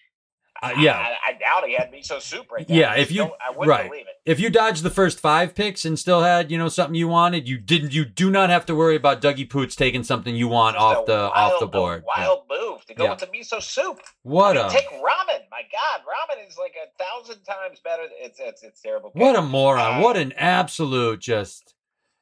[0.62, 2.74] Uh, yeah I, I doubt he had miso soup right now.
[2.74, 3.90] Yeah, if you- I wouldn't right.
[3.90, 4.14] believe it.
[4.24, 7.48] if you dodged the first five picks and still had you know something you wanted
[7.48, 10.76] you didn't you do not have to worry about dougie poots taking something you want
[10.76, 12.26] off the off the board a Yeah.
[12.28, 13.10] wild move to go Yeah.
[13.10, 14.00] with the miso soup.
[14.22, 15.42] what I mean, a take ramen.
[15.50, 18.04] My God, ramen is like a thousand times better.
[18.20, 19.10] It's it's it's terrible.
[19.14, 21.74] what a moron Uh, what an absolute just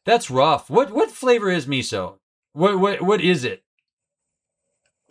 [0.05, 2.19] that's rough what what flavor is miso
[2.53, 3.63] what what what is it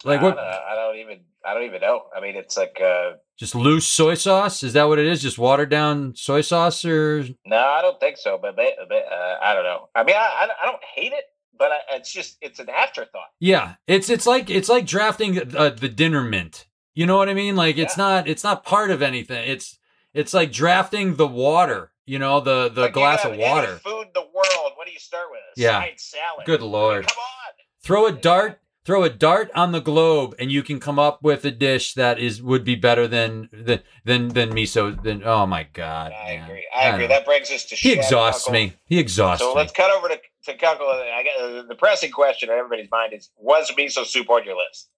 [0.04, 0.46] like I what don't.
[0.46, 2.04] I don't even I don't even know.
[2.16, 4.64] I mean, it's like uh, Just loose soy sauce?
[4.64, 5.22] Is that what it is?
[5.22, 8.38] Just watered down soy sauce, or No, I don't think so.
[8.42, 9.90] But, but uh, I don't know.
[9.96, 11.26] I mean, I, I don't hate it,
[11.58, 13.30] but I, it's just it's an afterthought.
[13.40, 16.66] yeah, it's it's like it's like drafting uh, the dinner mint.
[16.96, 17.56] You know what I mean?
[17.56, 18.04] Like it's Yeah.
[18.04, 19.50] not it's not part of anything.
[19.50, 19.78] It's
[20.14, 21.92] it's like drafting the water.
[22.06, 23.78] You know the the Like, glass have of water.
[23.84, 24.72] food the world.
[24.76, 25.40] What do you start with?
[25.58, 25.84] A Yeah.
[25.98, 26.46] salad.
[26.46, 27.08] Good lord.
[27.08, 27.54] Come on.
[27.82, 28.60] Throw a dart.
[28.86, 32.20] Throw a dart on the globe, and you can come up with a dish that
[32.20, 35.02] is would be better than than than, than miso.
[35.02, 36.12] Than oh my god!
[36.12, 36.50] I man.
[36.50, 36.68] agree.
[36.76, 37.04] I agree.
[37.04, 37.08] know.
[37.08, 38.62] That brings us to He Shad exhausts Kunkel.
[38.62, 38.74] me.
[38.86, 39.48] He exhausts me.
[39.48, 39.60] So me.
[39.62, 40.86] let's cut over to to Kunkel.
[40.88, 44.58] I got uh, the pressing question on everybody's mind is: Was miso soup on your
[44.58, 44.90] list?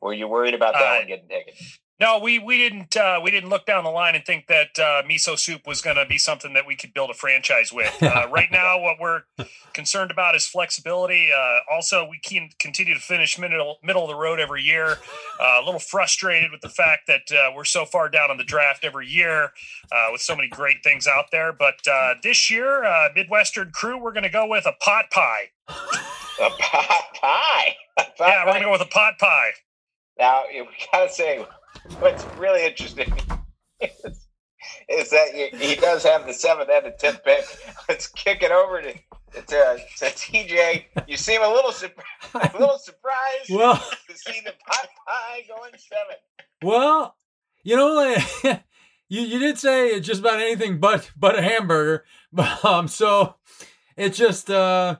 [0.00, 1.52] Were you worried about that Uh, one getting taken?
[1.98, 5.02] No, we we didn't uh, we didn't look down the line and think that uh,
[5.08, 7.94] miso soup was going to be something that we could build a franchise with.
[8.06, 9.22] Uh, right now, what we're
[9.72, 11.30] concerned about is flexibility.
[11.32, 14.98] Uh, also, we can continue to finish middle middle of the road every year.
[15.40, 18.44] Uh, a little frustrated with the fact that uh, we're so far down on the
[18.44, 19.50] draft every year
[19.92, 21.52] uh, with so many great things out there.
[21.52, 25.50] But uh, this year, uh, Midwestern crew, we're going to go with a pot pie.
[26.38, 27.76] A pot pie.
[27.96, 29.52] A pot Yeah, we're going to go with a pot pie.
[30.18, 31.44] Now we gotta say,
[31.98, 33.12] what's really interesting
[33.80, 34.26] is,
[34.88, 37.44] is that he does have the seventh and the tenth pick.
[37.88, 40.84] Let's kick it over to to, to TJ.
[41.06, 41.92] You seem a little surp-
[42.34, 46.16] a little surprised well, to see the pot pie going seven.
[46.62, 47.16] well,
[47.62, 48.64] you know, like,
[49.08, 52.04] you you did say just about anything but but a hamburger.
[52.32, 53.36] But, um, so
[53.96, 54.96] it just uh,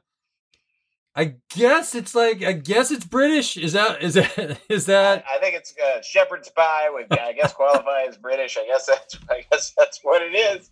[1.16, 3.56] I guess it's like I guess it's British.
[3.56, 5.24] Is that is that is that?
[5.28, 6.90] I think it's uh, shepherd's pie.
[6.90, 8.58] Would I guess qualify as British?
[8.58, 10.70] I guess that's I guess that's what it is.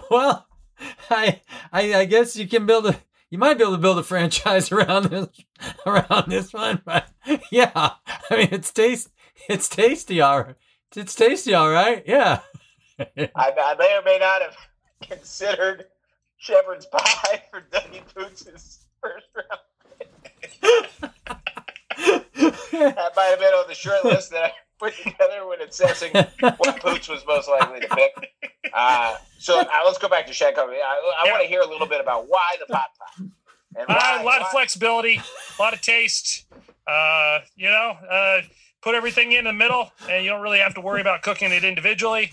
[0.10, 0.46] well,
[1.10, 1.40] I,
[1.72, 2.96] I I guess you can build a
[3.30, 5.28] you might be able to build a franchise around this
[5.86, 7.06] around this one, but
[7.52, 9.10] yeah, I mean it's taste
[9.48, 10.56] it's tasty, all right.
[10.96, 12.02] It's tasty, all right.
[12.06, 12.40] Yeah.
[12.98, 14.56] I, I may or may not have
[15.02, 15.86] considered
[16.36, 19.60] shepherd's pie for Dougie Poots' first round.
[22.72, 26.80] That might have been on the short list that I put together when assessing what
[26.80, 28.32] Poots was most likely to pick.
[28.72, 30.54] Uh, so uh, let's go back to Shad.
[30.58, 33.24] I, I want to hear a little bit about why the pot pie.
[33.76, 35.20] And Uh, a lot of flexibility,
[35.58, 36.46] a lot of taste.
[36.86, 38.40] Uh, you know, uh,
[38.82, 41.64] put everything in the middle, and you don't really have to worry about cooking it
[41.64, 42.32] individually.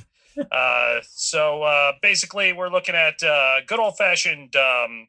[0.52, 5.08] Uh, so uh, basically, we're looking at uh, good old fashioned um,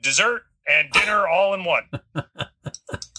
[0.00, 1.84] dessert and dinner all in one.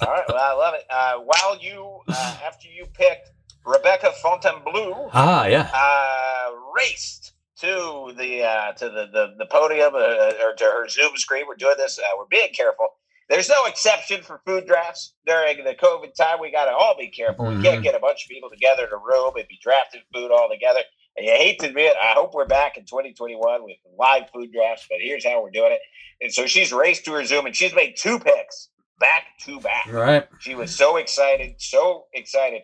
[0.02, 0.84] All right, well, I love it.
[0.90, 3.32] Uh, while you, uh, after you picked
[3.66, 5.70] Rebecca Fontainebleau, Ah, yeah.
[5.74, 11.16] uh, raced to the uh, to the the, the podium uh, or to her Zoom
[11.18, 11.44] screen.
[11.48, 12.00] We're doing this.
[12.00, 12.88] Uh, we're being careful.
[13.28, 16.40] There's no exception for food drafts during the COVID time.
[16.42, 17.46] We got to all be careful.
[17.48, 17.84] We can't Mhm.
[17.84, 20.80] get a bunch of people together in a room and be drafting food all together.
[21.18, 24.86] And you hate to admit, I hope we're back in 2021 with live food drafts.
[24.90, 25.82] But here's how we're doing it.
[26.22, 28.70] And so she's raced to her Zoom and she's made two picks
[29.00, 29.92] back to back.
[29.92, 30.28] Right.
[30.40, 32.62] She was so excited, so excited,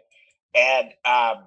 [0.53, 1.45] and um,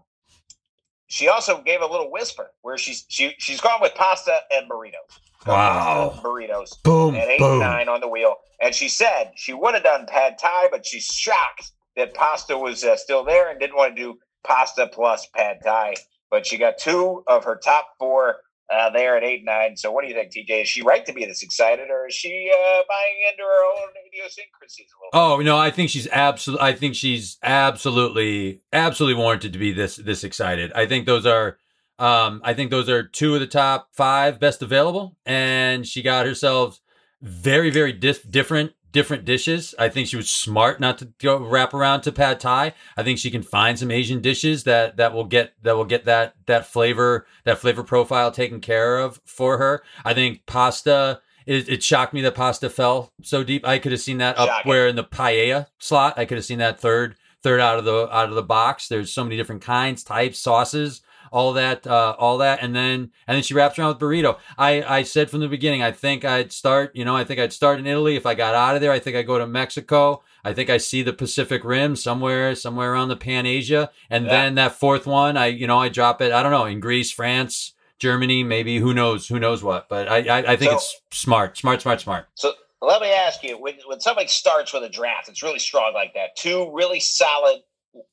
[1.07, 5.19] she also gave a little whisper where she's she she's gone with pasta and burritos.
[5.47, 6.19] Wow.
[6.23, 7.15] burritos Boom.
[7.15, 7.61] at eight Boom.
[7.61, 11.05] nine on the wheel, and she said she would have done pad thai, but she's
[11.05, 15.59] shocked that pasta was uh, still there and didn't want to do pasta plus pad
[15.62, 15.95] thai.
[16.30, 18.36] But she got two of her top four
[18.70, 19.76] uh, there at eight nine.
[19.76, 20.62] So what do you think, TJ?
[20.62, 23.88] Is she right to be this excited, or is she uh, buying into her own
[24.06, 25.38] idiosyncrasies a little?
[25.38, 26.66] Oh no, I think she's absolutely.
[26.66, 30.72] I think she's absolutely, absolutely warranted to be this this excited.
[30.74, 31.56] I think those are,
[31.98, 36.26] um, I think those are two of the top five best available, and she got
[36.26, 36.80] herself
[37.22, 39.77] very, very dis- different different dishes.
[39.79, 42.75] I think she was smart not to go wrap around to pad thai.
[42.97, 46.05] I think she can find some Asian dishes that that will get that will get
[46.07, 49.85] that that flavor that flavor profile taken care of for her.
[50.05, 51.20] I think pasta.
[51.47, 53.66] It, it shocked me that pasta fell so deep.
[53.66, 54.69] I could have seen that up Shocking.
[54.69, 56.19] where in the paella slot.
[56.19, 58.89] I could have seen that third third out of the out of the box.
[58.89, 63.34] There's so many different kinds, types, sauces, all that, uh, all that, and then and
[63.36, 64.38] then she wraps around with burrito.
[64.56, 66.94] I I said from the beginning, I think I'd start.
[66.94, 68.16] You know, I think I'd start in Italy.
[68.16, 70.22] If I got out of there, I think I go to Mexico.
[70.44, 74.30] I think I see the Pacific Rim somewhere, somewhere around the Pan Asia, and Yeah.
[74.30, 76.32] then that fourth one, I you know I drop it.
[76.32, 77.74] I don't know in Greece, France.
[77.98, 81.59] Germany, maybe who knows, who knows what, but I, I, I think So- it's smart,
[81.59, 82.28] smart, smart, smart.
[82.36, 85.94] So let me ask you: when when somebody starts with a draft, it's really strong
[85.94, 86.36] like that.
[86.36, 87.62] Two really solid,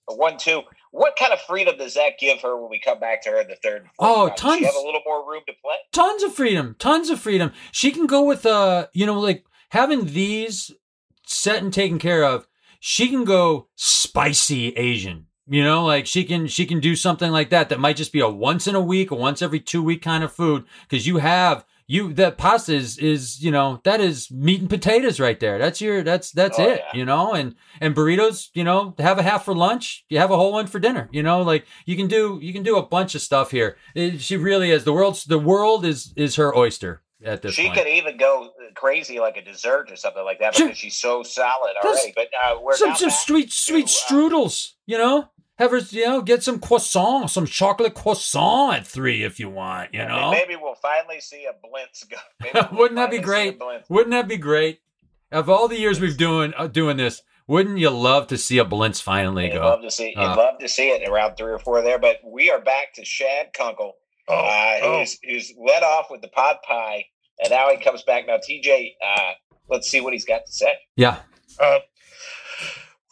[0.08, 0.64] one two.
[0.96, 3.48] What kind of freedom does that give her when we come back to her in
[3.48, 3.82] the third?
[3.82, 4.38] and Oh, round?
[4.38, 4.66] Does She tons.
[4.66, 5.76] have a little more room to play.
[5.92, 10.06] tons of freedom tons of freedom she can go with uh you know like having
[10.08, 10.72] these
[11.28, 12.48] set and taken care of
[12.80, 17.50] she can go spicy asian You know, like she can she can do something like
[17.52, 20.02] that that might just be a once in a week or once every two week
[20.02, 24.32] kind of food because you have you that pasta is is you know that is
[24.32, 25.58] meat and potatoes right there.
[25.60, 26.82] That's your that's that's Oh, it.
[26.84, 26.98] yeah.
[27.00, 28.50] You know, and and burritos.
[28.54, 30.04] You know, have a half for lunch.
[30.10, 31.10] You have a whole one for dinner.
[31.12, 33.78] You know, like you can do you can do a bunch of stuff here.
[33.94, 37.64] It- she really is the world's the world is is her oyster at this She
[37.68, 37.78] point.
[37.78, 40.68] could even go crazy like a dessert or something like that Sure.
[40.68, 42.14] because she's so solid already.
[42.16, 44.72] But uh, we're some some back sweet to, sweet uh, strudels.
[44.86, 45.30] You know.
[45.58, 49.94] Have her, you know, get some croissant, some chocolate croissant at three if you want,
[49.94, 50.32] you know.
[50.32, 52.18] maybe we'll finally see a Blintz go.
[52.72, 53.82] We'll Wouldn't that be finally see a great?
[53.90, 54.82] Wouldn't that be great?
[55.32, 58.66] Of all the years we've doing uh, doing this, wouldn't you love to see a
[58.66, 59.60] Blintz finally You'd go?
[59.62, 60.10] love to see.
[60.10, 60.36] You'd Uh.
[60.36, 62.00] love to see it around three or four there.
[62.00, 63.94] But we are back to Shad Kunkel,
[64.28, 65.00] Oh, uh, oh.
[65.00, 67.06] who's who's led off with the pod pie,
[67.40, 68.28] and now he comes back.
[68.28, 69.32] Now, TJ, uh,
[69.70, 70.74] let's see what he's got to say.
[70.98, 71.20] Yeah.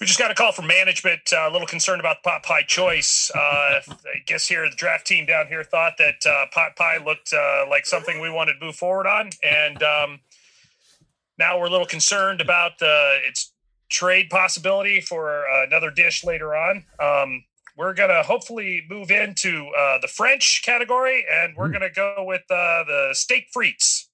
[0.03, 1.31] We just got a call from management.
[1.31, 3.31] Uh, a little concerned about the pot pie choice.
[3.34, 3.80] Uh, I
[4.25, 7.85] guess here the draft team down here thought that uh, pot pie looked uh, like
[7.85, 10.19] something we wanted to move forward on, and um,
[11.39, 13.53] now we're a little concerned about uh, its
[13.89, 16.84] trade possibility for uh, another dish later on.
[16.99, 17.45] Um,
[17.77, 21.73] we're gonna hopefully move into uh, the French category, and we're Mm.
[21.73, 24.07] gonna go with uh, the steak frites.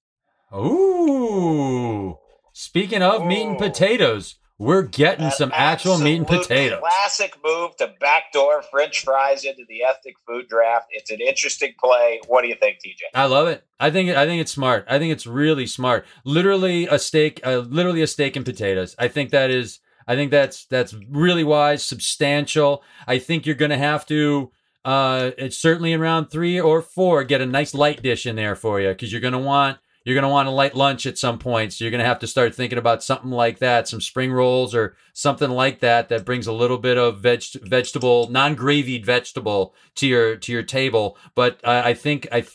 [0.54, 2.16] Ooh.
[2.52, 6.80] Speaking of meat and potatoes, we're getting An some actual meat and potatoes.
[6.80, 10.88] Classic move to backdoor French fries into the ethnic food draft.
[10.90, 12.20] It's an interesting play.
[12.28, 13.04] What do you think, TJ?
[13.14, 13.64] I love it.
[13.80, 14.84] I think I think it's smart.
[14.86, 16.04] I think it's really smart.
[16.26, 18.94] Literally a steak, uh, literally a steak and potatoes.
[18.98, 19.80] I think that is.
[20.06, 22.82] I think that's that's really wise, substantial.
[23.06, 24.52] I think you're going to have to.
[24.84, 27.24] Uh, it's certainly in round three or four.
[27.24, 30.14] Get a nice light dish in there for you because you're going to want you're
[30.14, 31.72] going to want a light lunch at some point.
[31.72, 34.74] So you're going to have to start thinking about something like that, some spring rolls
[34.74, 39.74] or something like that that brings a little bit of veg vegetable, non gravied vegetable
[39.96, 41.16] to your to your table.
[41.34, 42.46] But I I think I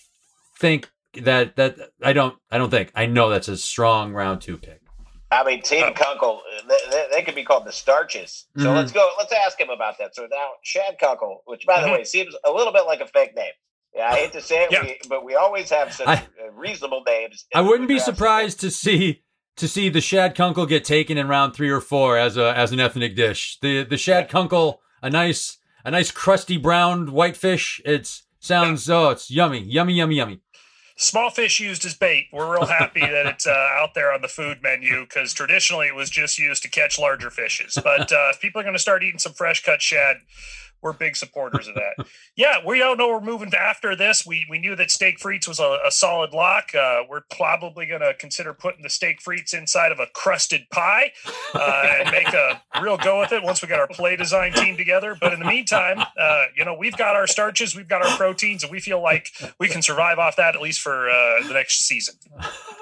[0.60, 0.90] think
[1.22, 4.82] that that I don't I don't think I know that's a strong round two pick.
[5.32, 5.92] I mean, Team Oh.
[5.92, 8.46] Kunkel, they, they, they could be called the Starches.
[8.58, 8.76] So Mhm.
[8.76, 9.10] let's go.
[9.18, 10.16] Let's ask him about that.
[10.16, 11.94] So now, Shad Kunkel, which by the Mhm.
[11.94, 13.52] way seems a little bit like a fake name.
[13.96, 14.82] Yeah, I hate to say it, Yeah.
[14.84, 16.14] we, but we always have such I-
[16.44, 17.46] uh, reasonable names.
[17.56, 19.22] I wouldn't be surprised to see
[19.58, 22.72] to see the shad kunkel get taken in round three or four as a as
[22.74, 23.58] an ethnic dish.
[23.62, 27.82] The the shad kunkel, a nice a nice crusty brown white fish.
[27.86, 30.42] It's sounds oh it's yummy yummy yummy yummy.
[30.98, 32.28] small fish used as bait.
[32.34, 35.96] We're real happy that it's uh, out there on the food menu because traditionally it
[35.96, 37.78] was just used to catch larger fishes.
[37.82, 40.18] But uh, if people are going to start eating some fresh cut shad,
[40.86, 42.06] we're big supporters of that.
[42.38, 44.26] Yeah, we don't know we're moving to after this.
[44.26, 46.76] We we knew that steak frites was a, a solid lock.
[46.76, 51.14] Uh, we're probably going to consider putting the steak frites inside of a crusted pie
[51.54, 54.76] uh, and make a real go with it once we got our play design team
[54.76, 55.16] together.
[55.18, 58.64] But in the meantime, uh, you know, we've got our starches, we've got our proteins,
[58.64, 61.86] and we feel like we can survive off that at least for uh, the next
[61.86, 62.16] season.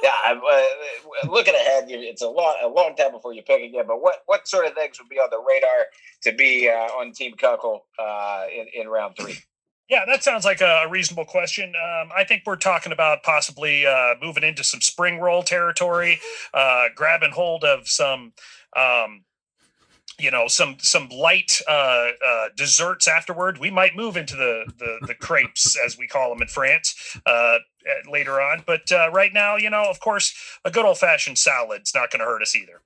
[0.02, 3.86] Yeah, I'm, uh, looking ahead, it's a long, a long time before you pick again.
[3.88, 5.86] But what, what sort of things would be on the radar
[6.24, 9.38] to be uh, on Team Kunkel uh, in, in round three?
[9.90, 11.74] Yeah, that sounds like a reasonable question.
[11.76, 16.20] Um, I think we're talking about possibly uh, moving into some spring roll territory,
[16.54, 18.32] uh, grabbing hold of some,
[18.78, 19.26] um,
[20.18, 23.58] you know, some some light uh, uh, desserts afterward.
[23.60, 27.30] We might move into the the, the crepes, as we call them in France, uh,
[27.30, 27.60] uh,
[28.10, 28.64] later on.
[28.66, 30.34] But uh, right now, you know, of course,
[30.64, 32.82] a good old fashioned salad's not going to hurt us either.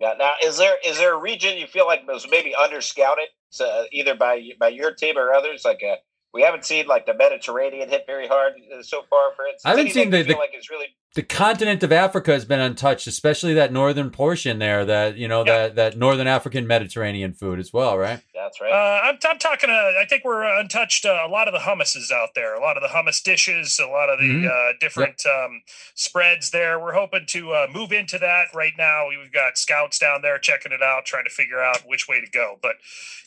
[0.00, 3.28] Now, now, is there is there a region you feel like was maybe under scouted,
[3.50, 5.64] so, either by by your team or others?
[5.64, 5.96] Like uh
[6.34, 9.32] we haven't seen like the Mediterranean hit very hard uh, so far.
[9.34, 10.88] For instance, I haven't Anything seen the- the- like is really
[11.18, 14.84] The continent of Africa has been untouched, especially that northern portion there.
[14.84, 15.52] That you know Yeah.
[15.62, 18.20] that that northern African Mediterranean food as well, right?
[18.32, 18.70] that's right.
[18.70, 19.68] Uh, I'm, I'm talking.
[19.68, 21.04] Uh, I think we're uh, untouched.
[21.04, 22.54] Uh, a lot of the hummuses out there.
[22.54, 23.80] A lot of the hummus dishes.
[23.82, 24.46] A lot of the Mhm.
[24.48, 25.62] uh, different um,
[25.96, 26.78] spreads there.
[26.78, 29.08] We're hoping to uh, move into that right now.
[29.08, 32.30] We've got scouts down there checking it out, trying to figure out which way to
[32.30, 32.60] go.
[32.62, 32.76] But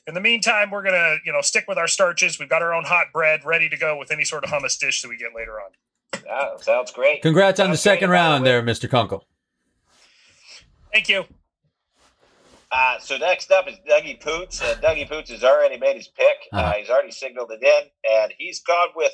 [0.08, 2.40] in the meantime, we're gonna you know stick with our starches.
[2.40, 5.02] We've got our own hot bread ready to go with any sort of hummus dish
[5.02, 5.72] that we get later on.
[6.26, 7.22] Yeah, sounds great.
[7.22, 7.94] Congrats on the Sounds great.
[7.96, 8.90] second round there, Mr.
[8.90, 9.26] Kunkel.
[10.94, 11.26] Thank you.
[12.72, 14.62] Uh, so next up is Dougie Poots.
[14.62, 16.38] Uh, Dougie Poots has already made his pick.
[16.54, 16.74] Uh, Uh-huh.
[16.78, 19.12] he's already signaled it in, and he's gone with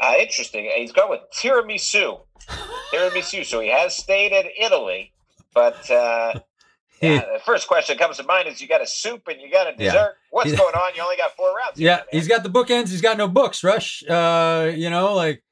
[0.00, 0.70] uh, interesting.
[0.76, 2.20] He's gone with tiramisu.
[2.92, 3.44] tiramisu.
[3.44, 5.12] So he has stayed in Italy,
[5.54, 6.34] but uh,
[7.02, 9.50] yeah, the first question that comes to mind is: you got a soup and you
[9.50, 9.90] got a Yeah.
[9.92, 10.14] dessert.
[10.30, 10.58] What's Yeah.
[10.58, 10.94] going on?
[10.94, 11.72] You only got four rounds.
[11.80, 12.04] Yeah, man.
[12.12, 12.90] he's got the bookends.
[12.90, 13.64] He's got no books.
[13.64, 14.04] Rush.
[14.08, 15.42] Uh, you know, like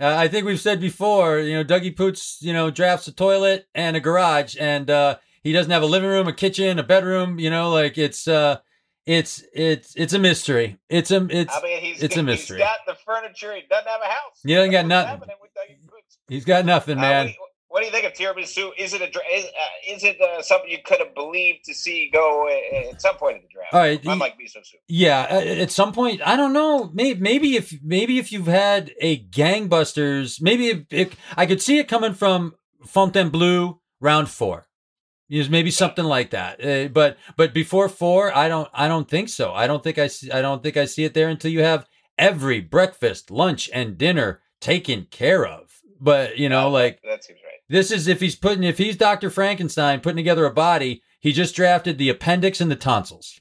[0.00, 1.38] uh, I think we've said before.
[1.38, 2.38] You know, Dougie Poots.
[2.40, 6.10] You know, drafts a toilet and a garage, and uh, he doesn't have a living
[6.10, 7.38] room, a kitchen, a bedroom.
[7.38, 8.58] You know, like it's uh,
[9.06, 10.78] it's it's it's a mystery.
[10.88, 12.58] It's a it's I mean, he's it's a mystery.
[12.58, 13.54] He's got the furniture.
[13.54, 14.40] He doesn't have a house.
[14.44, 15.20] He ain't got nothing.
[15.20, 16.18] with Dougie Brooks?
[16.28, 17.26] he's got nothing, man.
[17.26, 18.70] what, do you, what do you think of tiramisu?
[18.76, 22.10] Is it a is, uh, is it uh, something you could have believed to see
[22.12, 23.72] go at some point in the draft?
[23.72, 24.80] All right, unlike miso soup.
[24.88, 26.90] Yeah, uh, at some point, I don't know.
[26.92, 31.88] Maybe, maybe if maybe if you've had a gangbusters, maybe if, I could see it
[31.88, 32.54] coming from
[32.84, 34.68] Fontainebleau round four.
[35.28, 36.62] Yes, maybe something like that.
[36.62, 39.54] Uh, but but before four, I don't I don't think so.
[39.54, 41.86] I don't think I see I don't think I see it there until you have
[42.18, 45.80] every breakfast, lunch, and dinner taken care of.
[45.98, 47.51] But you know, like that seems right.
[47.72, 49.30] This is if he's putting if he's Dr.
[49.30, 53.40] Frankenstein putting together a body, he just drafted the appendix and the tonsils.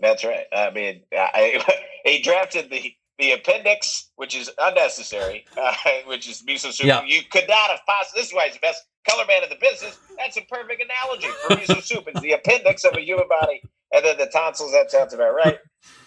[0.00, 0.46] That's right.
[0.50, 1.62] I mean, I,
[2.04, 5.74] he drafted the the appendix, which is unnecessary, uh,
[6.06, 6.86] which is miso soup.
[6.86, 7.04] Yeah.
[7.04, 8.22] You could not have possibly.
[8.22, 9.98] This is why he's the best color man in the business.
[10.16, 12.04] That's a perfect analogy for miso soup.
[12.06, 13.60] It's the appendix of a human body,
[13.92, 14.72] and then the tonsils.
[14.72, 15.58] That sounds about right.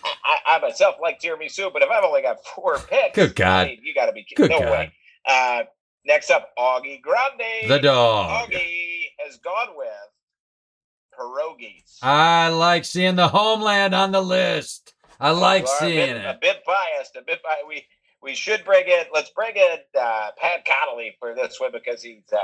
[0.03, 3.67] I, I myself like tiramisu, but if I've only got four picks, Good God.
[3.67, 4.71] I mean, you got to be Good no God.
[4.71, 4.93] way.
[5.27, 5.63] Uh,
[6.05, 7.67] next up, Augie Grande.
[7.69, 8.49] The dog.
[8.49, 9.88] Augie has gone with
[11.17, 11.97] pierogies.
[12.01, 14.93] I like seeing the homeland on the list.
[15.19, 16.25] I like are a seeing it.
[16.25, 17.67] A bit biased, a bit biased.
[17.67, 17.85] We
[18.21, 19.03] we should bring in.
[19.13, 22.23] Let's bring in uh, Pat Connolly for this one because he's.
[22.31, 22.38] Uh,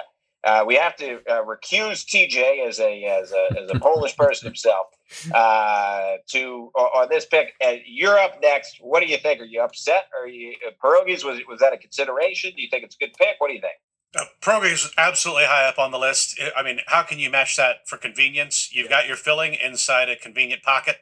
[0.43, 4.47] uh, we have to uh, recuse TJ as a as a as a Polish person
[4.47, 4.87] himself
[5.33, 7.53] uh, to on this pick.
[7.85, 8.77] You're up next.
[8.79, 9.41] What do you think?
[9.41, 10.03] Are you upset?
[10.17, 11.25] Are you uh, pierogies?
[11.25, 12.53] Was was that a consideration?
[12.55, 13.35] Do you think it's a good pick?
[13.39, 13.73] What do you think?
[14.17, 16.39] Uh, Pierogi is absolutely high up on the list.
[16.57, 18.73] I mean, how can you match that for convenience?
[18.73, 20.97] You've got your filling inside a convenient pocket.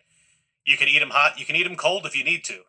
[0.65, 1.39] You can eat them hot.
[1.39, 2.63] You can eat them cold if you need to.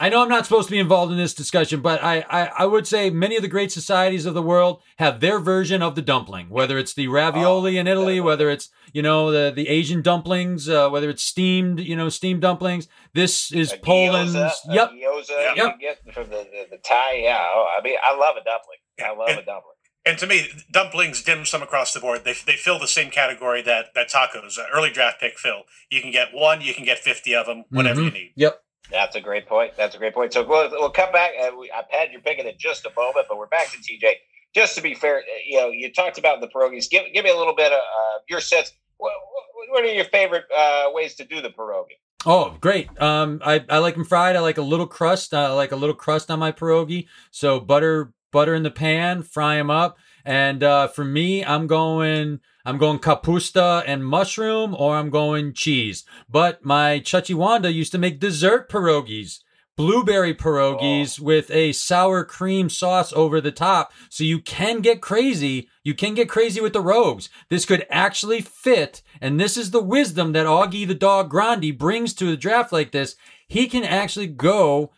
[0.00, 2.66] I know I'm not supposed to be involved in this discussion, but I, I, I
[2.66, 6.02] would say many of the great societies of the world have their version of the
[6.02, 8.20] dumpling, whether it's the ravioli Oh, in Italy, definitely.
[8.20, 12.40] whether it's, you know, the, the Asian dumplings, uh, whether it's steamed, you know, steamed
[12.42, 12.88] dumplings.
[13.14, 14.34] This is A Poland's.
[14.34, 14.90] gyoza, yep.
[14.90, 15.56] gyoza Yep.
[15.56, 17.20] you can get from the, the, the Thai.
[17.22, 18.78] Yeah, oh, I mean, I love a dumpling.
[19.00, 19.70] I love And- a dumpling.
[20.06, 23.62] And to me, dumplings, dim sum across the board, they, they fill the same category
[23.62, 25.62] that, that tacos, uh, early draft pick fill.
[25.88, 28.04] You can get one, you can get 50 of them, whatever Mhm.
[28.04, 28.32] you need.
[28.36, 28.60] Yep.
[28.90, 29.72] That's a great point.
[29.76, 30.32] That's a great point.
[30.32, 31.32] So we'll, we'll come back.
[31.40, 34.12] Uh, we, uh, Pat, you're picking in just a moment, but we're back to TJ.
[34.54, 36.88] Just to be fair, uh, you know, you talked about the pierogies.
[36.88, 38.72] Give, give me a little bit of uh, your sense.
[38.98, 41.96] What, what, what are your favorite uh, ways to do the pierogi?
[42.26, 42.88] Oh, great.
[43.00, 44.36] Um, I, I like them fried.
[44.36, 45.34] I like a little crust.
[45.34, 47.08] I like a little crust on my pierogi.
[47.30, 49.98] So butter, butter in the pan, fry them up.
[50.24, 56.04] And, uh, for me, I'm going, I'm going kapusta and mushroom or I'm going cheese.
[56.28, 59.40] But my Chachi Wanda used to make dessert pierogies.
[59.76, 63.92] Blueberry pierogies with a sour cream sauce over the top.
[64.08, 65.68] So you can get crazy.
[65.82, 67.28] You can get crazy with the rogues.
[67.50, 69.02] This could actually fit.
[69.20, 72.92] And this is the wisdom that Augie the dog Grande brings to a draft like
[72.92, 73.16] this.
[73.48, 74.92] He can actually go,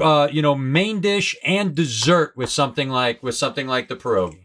[0.00, 4.41] uh, you know, main dish and dessert with something like, with something like the pierogi.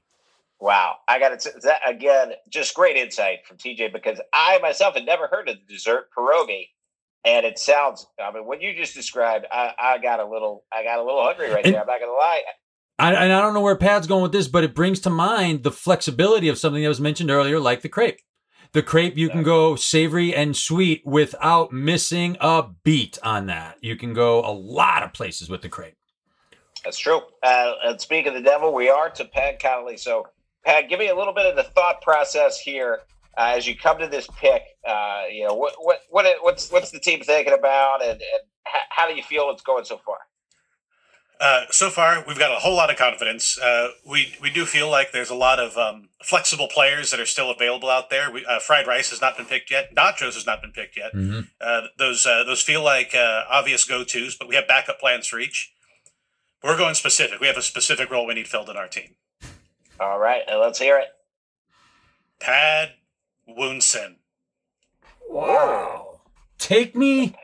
[0.59, 2.31] Wow, I got to that again.
[2.49, 6.67] Just great insight from TJ because I myself had never heard of the dessert pierogi,
[7.23, 8.07] and it sounds.
[8.19, 11.23] I mean, what you just described, I, I got a little, I got a little
[11.23, 11.81] hungry right And- there.
[11.81, 12.41] I'm not gonna lie.
[12.99, 15.61] I, and I don't know where Pat's going with this, but it brings to mind
[15.61, 18.19] the flexibility of something that was mentioned earlier, like the crepe.
[18.73, 23.77] The crepe, you can go savory and sweet without missing a beat on that.
[23.81, 25.93] You can go a lot of places with the crepe.
[26.84, 27.21] That's true.
[27.43, 29.97] Uh, and speaking of the devil, we are to Pat Connolly.
[29.97, 30.25] So,
[30.68, 32.99] Pat, give me a little bit of the thought process here
[33.38, 34.64] uh, as you come to this pick.
[34.85, 38.80] Uh, you know, what what what what's what's the team thinking about, and, and how,
[38.89, 40.18] how do you feel it's going so far?
[41.39, 43.57] Uh, so far, we've got a whole lot of confidence.
[43.57, 47.26] Uh, we we do feel like there's a lot of um, flexible players that are
[47.26, 48.30] still available out there.
[48.30, 49.95] We, uh, fried rice has not been picked yet.
[49.95, 51.14] Nachos has not been picked yet.
[51.14, 51.41] Mm-hmm.
[51.61, 55.27] Uh, those uh, those feel like uh, obvious go tos, but we have backup plans
[55.27, 55.72] for each.
[56.61, 57.39] We're going specific.
[57.39, 59.15] We have a specific role we need filled in our team.
[59.99, 61.07] All right, let's hear it.
[62.39, 62.93] Pad
[63.47, 64.17] Woon Sen.
[65.29, 66.19] Wow.
[66.59, 67.35] Take me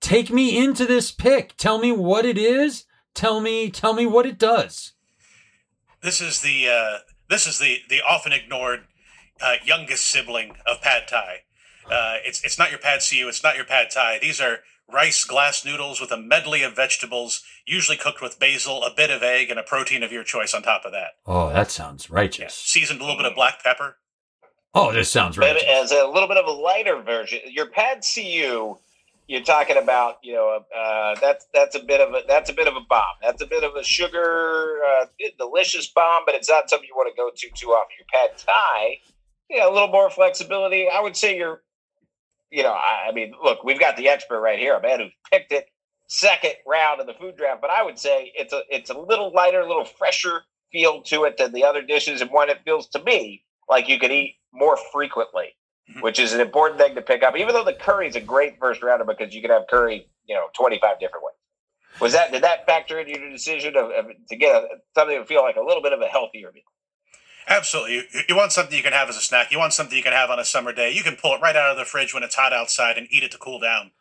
[0.00, 1.56] take me into this pick.
[1.56, 2.84] Tell me what it is.
[3.14, 4.92] Tell me tell me what it does.
[6.02, 8.86] This is the uh, this is the the often ignored
[9.40, 11.40] uh, youngest sibling of pad thai.
[11.90, 14.18] Uh, it's it's not your pad see It's not your pad thai.
[14.20, 14.60] These are
[14.92, 19.22] rice glass noodles with a medley of vegetables, usually cooked with basil, a bit of
[19.22, 21.12] egg, and a protein of your choice on top of that.
[21.26, 22.16] Oh, that sounds Yeah.
[22.16, 22.54] righteous.
[22.54, 23.98] Seasoned a little bit of black pepper.
[24.74, 25.68] Oh, this sounds Maybe righteous.
[25.68, 27.40] as a little bit of a lighter version.
[27.46, 28.78] Your pad see ew,
[29.26, 32.68] you're talking about, you know, uh, that's that's a bit of a that's a bit
[32.68, 33.16] of a bomb.
[33.22, 35.06] That's a bit of a sugar uh,
[35.38, 37.96] delicious bomb, but it's not something you want to go to too often.
[37.98, 38.98] Your pad Thai,
[39.48, 40.88] yeah, a little more flexibility.
[40.88, 41.62] I would say you're
[42.50, 45.06] you know, I, I mean, look, we've got the expert right here, a man who
[45.30, 45.66] picked it
[46.08, 49.32] second round in the food draft, but I would say it's a it's a little
[49.34, 50.42] lighter, a little fresher
[50.72, 53.98] feel to it than the other dishes, and one it feels to me like you
[53.98, 55.56] could eat more frequently,
[55.90, 56.02] Mhm.
[56.02, 57.36] which is an important thing to pick up.
[57.36, 60.34] Even though the curry is a great first rounder because you can have curry, you
[60.34, 61.34] know, twenty five different ways.
[62.00, 65.24] Was that did that factor into your decision of, of to get a, something to
[65.24, 66.62] feel like a little bit of a healthier meal?
[67.48, 67.94] Absolutely.
[67.94, 69.52] You, you want something you can have as a snack.
[69.52, 70.92] You want something you can have on a summer day.
[70.92, 73.22] You can pull it right out of the fridge when it's hot outside and eat
[73.22, 73.92] it to cool down.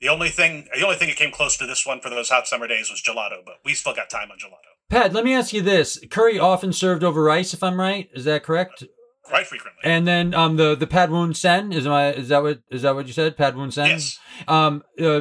[0.00, 2.46] The only thing, the only thing that came close to this one for those hot
[2.46, 4.68] summer days was gelato, but we still got time on gelato.
[4.90, 8.08] Pat, let me ask you this: curry often served over rice, if I'm right.
[8.14, 8.84] Is that correct?
[9.22, 9.80] Quite frequently.
[9.84, 12.94] And then um the the pad woon sen is my is that what is that
[12.94, 13.36] what you said?
[13.36, 13.86] Pad woon sen.
[13.86, 14.18] yes.
[14.46, 15.20] Um uh,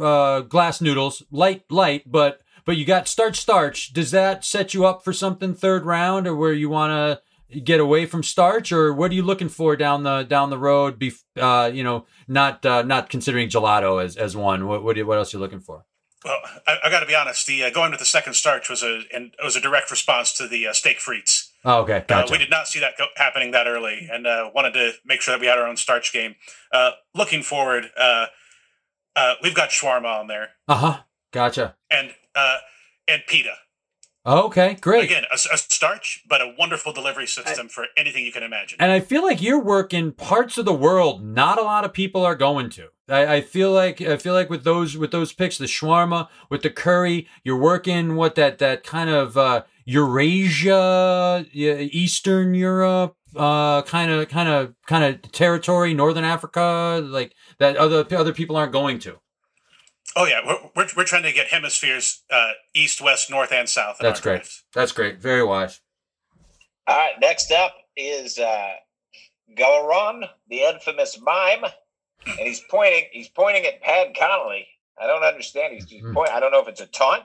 [0.00, 3.94] uh glass noodles, light light, but but you got starch starch.
[3.94, 6.90] Does that set you up for something third round, or where you want
[7.50, 10.58] to get away from starch, or what are you looking for down the down the
[10.58, 10.98] road?
[11.00, 14.66] Bef- uh, you know, not uh, not considering gelato as as one.
[14.66, 15.86] What what, what else are you looking for?
[16.26, 16.36] Well,
[16.66, 17.46] I, I got to be honest.
[17.46, 20.34] The uh, going with the second starch was a and it was a direct response
[20.34, 21.48] to the uh, steak frites.
[21.64, 22.32] Oh, okay, Uh, gotcha.
[22.32, 25.32] we did not see that go- happening that early, and uh, wanted to make sure
[25.34, 26.34] that we had our own starch game.
[26.70, 28.26] Uh, looking forward, uh,
[29.16, 30.98] uh, we've got shawarma on there, Uh huh.
[31.32, 31.76] Gotcha.
[31.90, 32.58] and uh,
[33.08, 33.54] and pita.
[34.26, 35.04] Okay, great.
[35.04, 38.76] Again, a, a starch, but a wonderful delivery system for anything you can imagine.
[38.78, 42.26] And I feel like you're working parts of the world not a lot of people
[42.26, 42.88] are going to.
[43.08, 46.62] I, I feel like I feel like with those with those picks, the shawarma, with
[46.62, 53.80] the curry, you're working what that that kind of uh, Eurasia, yeah, Eastern Europe, uh,
[53.82, 58.72] kind of kind of kind of territory, Northern Africa, like that other other people aren't
[58.72, 59.18] going to.
[60.16, 63.98] Oh yeah, we're, we're, we're trying to get hemispheres uh, east, west, north, and south.
[64.00, 64.36] That's great.
[64.36, 64.64] draft.
[64.74, 65.20] That's great.
[65.20, 65.80] Very wise.
[66.86, 68.70] All right, next up is uh,
[69.56, 71.64] Galaron, the infamous mime,
[72.26, 73.04] and he's pointing.
[73.12, 74.66] He's pointing at Pat Connolly.
[75.00, 75.74] I don't understand.
[75.74, 76.14] He's just Hmm.
[76.14, 76.30] point.
[76.30, 77.24] I don't know if it's a taunt.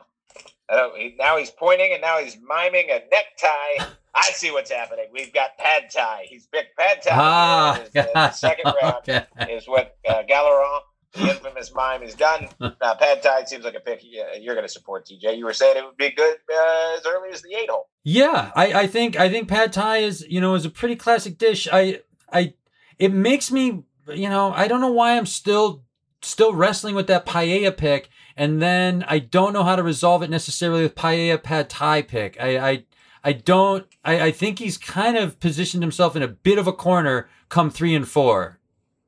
[0.69, 0.97] I don't.
[0.97, 3.93] He, now he's pointing, and now he's miming a necktie.
[4.15, 5.05] I see what's happening.
[5.11, 6.25] We've got Pad Thai.
[6.29, 7.11] He's picked Pad Thai.
[7.13, 9.25] Ah, is the, the second round okay.
[9.49, 10.79] is what uh, Galaron,
[11.13, 12.49] the infamous mime, is done.
[12.59, 15.37] Now, Pad Thai seems like a pick you're going to support, TJ.
[15.37, 17.87] You were saying it would be good uh, as early as the eight hole.
[18.03, 21.37] Yeah, I, I think I think pad thai is you know is a pretty classic
[21.37, 21.67] dish.
[21.71, 22.53] I I
[22.99, 23.83] it makes me
[24.13, 25.83] you know I don't know why I'm still
[26.21, 30.29] still wrestling with that paella pick, and then I don't know how to resolve it
[30.29, 32.35] necessarily with paella pad thai pick.
[32.39, 32.83] I I
[33.23, 33.85] I don't.
[34.03, 37.69] I, I think he's kind of positioned himself in a bit of a corner come
[37.69, 38.59] three and four.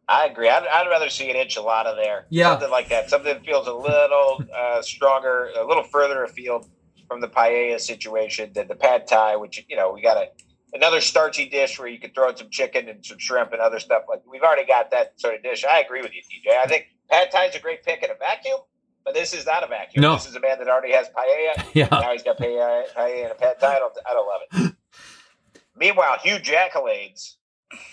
[0.07, 0.49] I agree.
[0.49, 2.25] I'd, I'd rather see an enchilada there.
[2.29, 2.51] Yeah.
[2.51, 3.09] Something like that.
[3.09, 6.69] Something that feels a little uh, stronger, a little further afield
[7.07, 10.27] from the paella situation than the pad thai, which, you know, we got a,
[10.73, 13.79] another starchy dish where you could throw in some chicken and some shrimp and other
[13.79, 14.03] stuff.
[14.07, 15.63] Like We've already got that sort of dish.
[15.65, 16.55] I agree with you, TJ.
[16.57, 18.59] I think pad thai is a great pick in a vacuum,
[19.03, 20.01] but this is not a vacuum.
[20.01, 20.13] No.
[20.15, 21.65] This is a man that already has paella.
[21.73, 21.87] Yeah.
[21.91, 23.75] Now he's got paella, paella and a pad thai.
[23.75, 24.75] I don't, I don't love it.
[25.75, 27.35] Meanwhile, Hugh Jackalades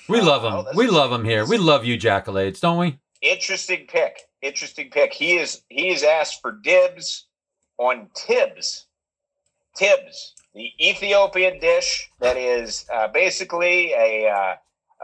[0.09, 0.65] We love Oh, him.
[0.67, 1.47] this We love him here.
[1.47, 2.99] We love you, Jackalades, don't we?
[3.23, 4.19] interesting pick.
[4.43, 5.13] Interesting pick.
[5.13, 7.27] He is he is asked for dibs
[7.79, 8.87] on Tibs.
[9.77, 14.55] Tibs, the Ethiopian dish that is uh, basically a uh,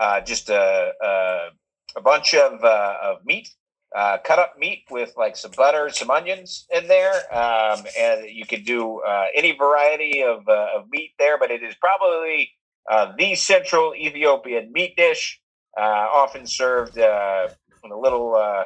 [0.01, 1.49] uh, just a, a
[1.97, 3.49] a bunch of uh, of meat,
[3.97, 8.45] uh, cut up meat with like some butter, some onions in there, um, and you
[8.45, 11.39] could do uh, any variety of uh, of meat there.
[11.39, 12.51] But it is probably
[12.91, 15.41] uh, the central Ethiopian meat dish,
[15.77, 17.49] uh, often served uh,
[17.85, 18.35] in a little.
[18.35, 18.65] Uh,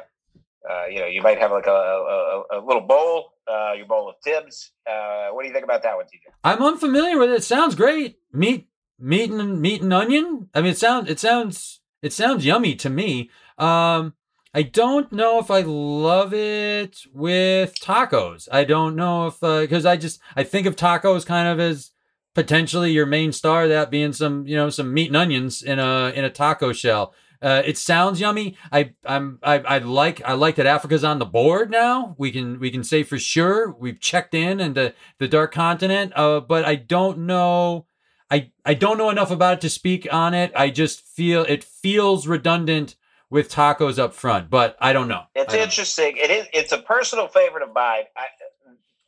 [0.89, 3.33] you know, you might have like a, a, a little bowl,
[3.75, 4.71] your bowl of tibs.
[4.85, 6.31] What do you think about that one, TJ?
[6.43, 7.37] I'm unfamiliar with it.
[7.37, 7.43] it.
[7.43, 8.17] Sounds great.
[8.31, 10.49] Meat, meat and meat and onion.
[10.53, 13.29] I mean, it sounds it sounds it sounds yummy to me.
[13.57, 14.13] Um,
[14.53, 18.47] I don't know if I love it with tacos.
[18.51, 21.91] I don't know if because I just I think of tacos kind of as
[22.33, 23.67] potentially your main star.
[23.67, 27.13] That being some you know some meat and onions in a in a taco shell.
[27.41, 28.55] Uh, it sounds yummy.
[28.71, 32.15] I I'm I, I like I like that Africa's on the board now.
[32.17, 36.13] We can we can say for sure we've checked in into the dark continent.
[36.15, 37.85] Uh, but I don't know.
[38.31, 40.53] I I don't know enough about it to speak on it.
[40.55, 42.95] I just feel it feels redundant
[43.29, 45.23] with tacos up front, but I don't know.
[45.35, 46.15] It's don't interesting.
[46.15, 46.47] It is.
[46.53, 48.03] It's a personal favorite of mine.
[48.15, 48.27] I,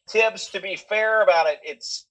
[0.07, 2.05] Tibs, to be fair about it, it's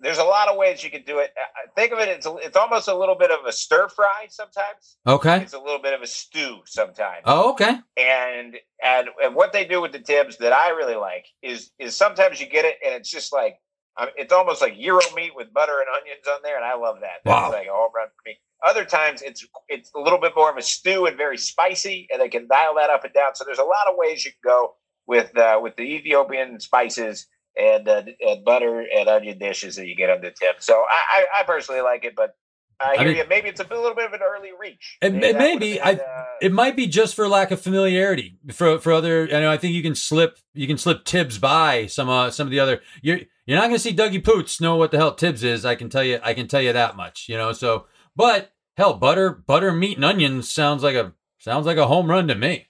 [0.00, 1.32] there's a lot of ways you can do it.
[1.36, 2.08] I- think of it.
[2.08, 4.96] It's a, it's almost a little bit of a stir fry sometimes.
[5.06, 5.40] Okay.
[5.42, 7.22] It's a little bit of a stew sometimes.
[7.24, 7.78] Oh, okay.
[7.96, 11.94] and and and what they do with the tibs that I really like is is
[11.96, 13.56] sometimes you get it and it's just like
[13.96, 17.00] um, it's almost like gyro meat with butter and onions on there, and I love
[17.00, 17.18] that.
[17.24, 17.50] That's Wow.
[17.50, 18.36] like a home run for me.
[18.66, 22.20] Other times it's it's a little bit more of a stew and very spicy, and
[22.20, 23.34] they can dial that up and down.
[23.34, 24.74] So there's a lot of ways you can go
[25.06, 27.26] with uh, with the Ethiopian spices
[27.56, 30.56] and, uh, and butter and onion dishes that you get on the tip.
[30.60, 32.36] So I, I, I personally like it, but
[32.80, 33.24] I hear I mean- you.
[33.28, 34.96] Maybe it's a little bit of an early reach.
[35.02, 35.74] It- Maybe it that may be.
[35.74, 39.24] been, I- uh, It might be just for lack of familiarity for for other.
[39.24, 42.46] I know I think you can slip you can slip Tibs by some uh, some
[42.46, 42.80] of the other.
[43.02, 45.64] You're you're not going to see Dougie Poots know what the hell Tibs is.
[45.64, 46.20] I can tell you.
[46.22, 47.28] I can tell you that much.
[47.28, 47.52] You know.
[47.52, 52.08] So, but hell, butter butter meat and onions sounds like a sounds like a home
[52.08, 52.68] run to me.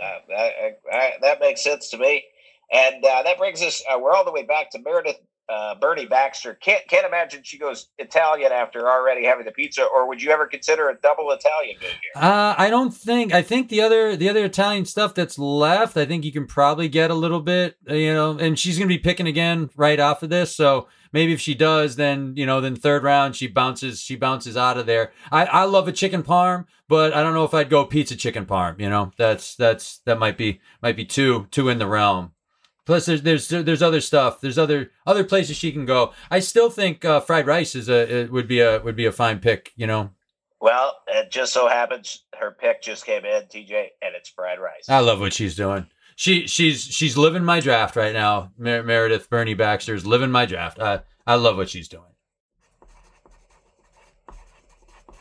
[0.00, 0.52] Uh, that,
[0.92, 2.22] uh, that makes sense to me.
[2.72, 5.18] And uh, that brings us, uh, we're all the way back to Meredith
[5.48, 6.54] uh, Birney Baxter.
[6.54, 10.46] Can't, can't imagine she goes Italian after already having the pizza, or would you ever
[10.46, 11.90] consider a double Italian here?
[12.16, 13.32] Uh, I don't think.
[13.32, 15.96] I think the other the other Italian stuff that's left.
[15.96, 17.76] I think you can probably get a little bit.
[17.88, 20.56] uh, You know, and she's gonna be picking again right off of this.
[20.56, 24.56] So maybe if she does, then you know, then third round she bounces she bounces
[24.56, 25.12] out of there.
[25.30, 28.46] I I love a chicken parm, but I don't know if I'd go pizza chicken
[28.46, 28.80] parm.
[28.80, 32.32] You know, that's that's that might be might be too too in the realm.
[32.86, 34.40] Plus, there's there's there's other stuff.
[34.40, 36.12] There's other other places she can go.
[36.30, 39.12] I still think uh, fried rice is a it would be a would be a
[39.12, 39.72] fine pick.
[39.76, 40.10] You know,
[40.60, 44.88] Well, it just so happens her pick just came in, TJ, and it's fried rice.
[44.88, 45.86] I love what she's doing.
[46.14, 48.52] She she's she's living my draft right now.
[48.56, 50.78] Mer- Meredith Birney Baxter's living my draft.
[50.80, 52.04] I I love what she's doing.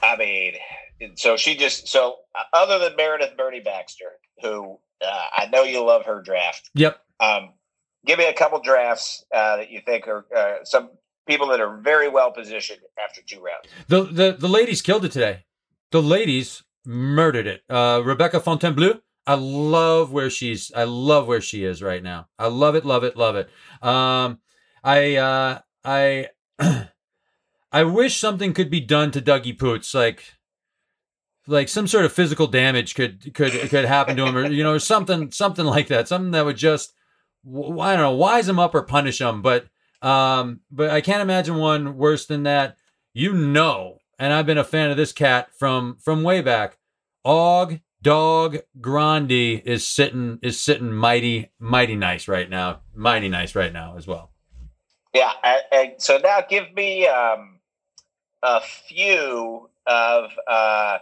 [0.03, 0.53] I mean,
[1.15, 4.05] so she just, so uh, other than Meredith Birney Baxter,
[4.41, 6.99] who uh, I know you love her draft, Yep.
[7.19, 7.53] Um,
[8.05, 10.89] give me a couple drafts uh, that you think are uh, some
[11.27, 13.67] people that are very well positioned after two rounds.
[13.87, 15.45] The the the ladies killed it today.
[15.91, 17.63] The ladies murdered it.
[17.69, 19.01] Uh, Rebecca Fontainebleau.
[19.27, 20.71] I love where she's.
[20.75, 22.27] I love where she is right now.
[22.37, 22.85] I love it.
[22.85, 23.17] Love it.
[23.17, 23.49] Love it.
[23.81, 24.39] Um,
[24.83, 26.29] I uh, I
[27.71, 30.35] I wish something could be done to Dougie Poots, like
[31.47, 34.73] like some sort of physical damage could could could happen to him, or you know,
[34.73, 36.07] or something something like that.
[36.07, 36.93] Something that would just
[37.47, 39.67] I don't know, wise them up or punish them, But
[40.01, 42.77] um, but I can't imagine one worse than that.
[43.13, 46.77] You know, and I've been a fan of this cat from from way back.
[47.23, 49.31] Og Dog Grande
[49.65, 54.31] is sitting is sitting mighty mighty nice right now, mighty nice right now as well.
[55.13, 55.31] Yeah.
[55.43, 57.59] I, I, so now give me um,
[58.43, 60.97] a few of uh,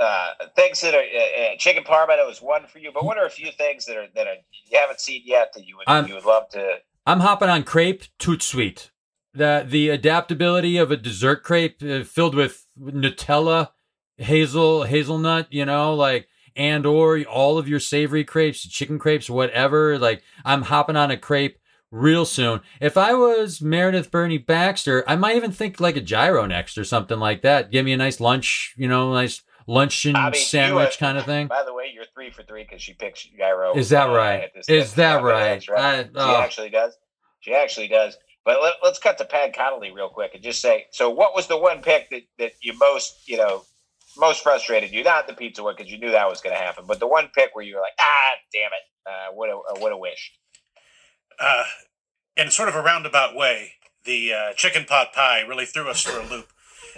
[0.00, 2.08] uh, things that are uh, uh, chicken parm.
[2.10, 4.26] I know is one for you, but what are a few things that are that
[4.26, 4.34] are
[4.70, 6.76] you haven't seen yet that you would I'm- you would love to?
[7.06, 8.90] I'm hopping on crepe tout sweet.
[9.32, 13.70] The the adaptability of a dessert crepe uh, filled with Nutella,
[14.16, 19.98] hazel hazelnut, you know, like and or all of your savory crepes, chicken crepes, whatever.
[19.98, 21.58] Like I'm hopping on a crepe
[21.90, 22.60] real soon.
[22.80, 26.84] If I was Meredith Birney Baxter, I might even think like a gyro next or
[26.84, 27.70] something like that.
[27.70, 31.24] Give me a nice lunch, you know, nice luncheon I mean, sandwich uh, kind of
[31.24, 31.46] thing.
[31.46, 33.76] By the way, you're three for three because she picks gyro.
[33.76, 34.50] Is that uh, right?
[34.68, 35.66] Is that right?
[35.68, 36.00] Right.
[36.00, 36.40] I- She oh.
[36.40, 36.96] actually does.
[37.40, 38.16] She actually does.
[38.44, 41.46] But let, let's cut to Pat Connolly real quick and just say, so what was
[41.46, 43.64] the one pick that, that you most, you know,
[44.16, 45.04] most frustrated you?
[45.04, 47.28] Not the pizza one because you knew that was going to happen, but the one
[47.34, 50.38] pick where you were like, ah, damn it, uh, would have would have wished.
[51.38, 51.64] uh,
[52.36, 53.72] in sort of a roundabout way,
[54.04, 56.48] the uh, chicken pot pie really threw us for a loop.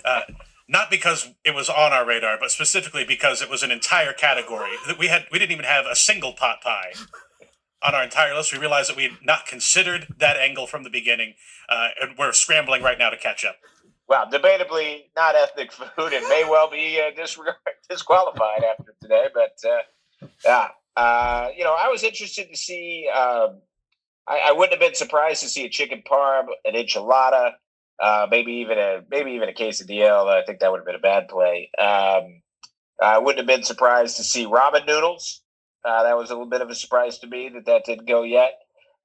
[0.05, 0.23] Uh,
[0.73, 4.71] not because it was on our radar, but specifically because it was an entire category
[4.87, 5.27] that we had.
[5.31, 6.93] We didn't even have a single pot pie
[7.83, 8.53] on our entire list.
[8.55, 11.35] We realized that we had not considered that angle from the beginning,
[11.69, 13.57] uh, and we're scrambling right now to catch up.
[14.09, 17.11] Well, debatably not ethnic food and may well be uh,
[17.89, 19.27] disqualified after today.
[19.33, 23.09] But uh, yeah, uh, you know, I was interested to see.
[23.15, 23.61] Um,
[24.27, 27.53] I, I wouldn't have been surprised to see a chicken parm, an enchilada,
[28.03, 30.43] uh, maybe even a maybe even a case of quesadilla.
[30.43, 31.71] I think that would have been a bad play.
[31.79, 32.43] Um,
[33.01, 35.41] I wouldn't have been surprised to see ramen noodles.
[35.85, 38.25] Uh, that was a little bit of a surprise to me that that didn't go
[38.25, 38.59] yet.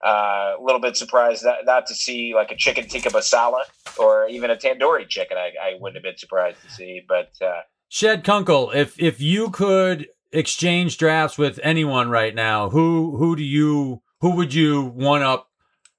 [0.04, 3.62] Uh, a little bit surprised not, not to see like a chicken tikka masala
[3.98, 5.38] or even a tandoori chicken.
[5.38, 9.50] I, I wouldn't have been surprised to see, but uh, Shad Kunkel, if if you
[9.52, 15.22] could exchange drafts with anyone right now, who who do you who would you one
[15.22, 15.47] up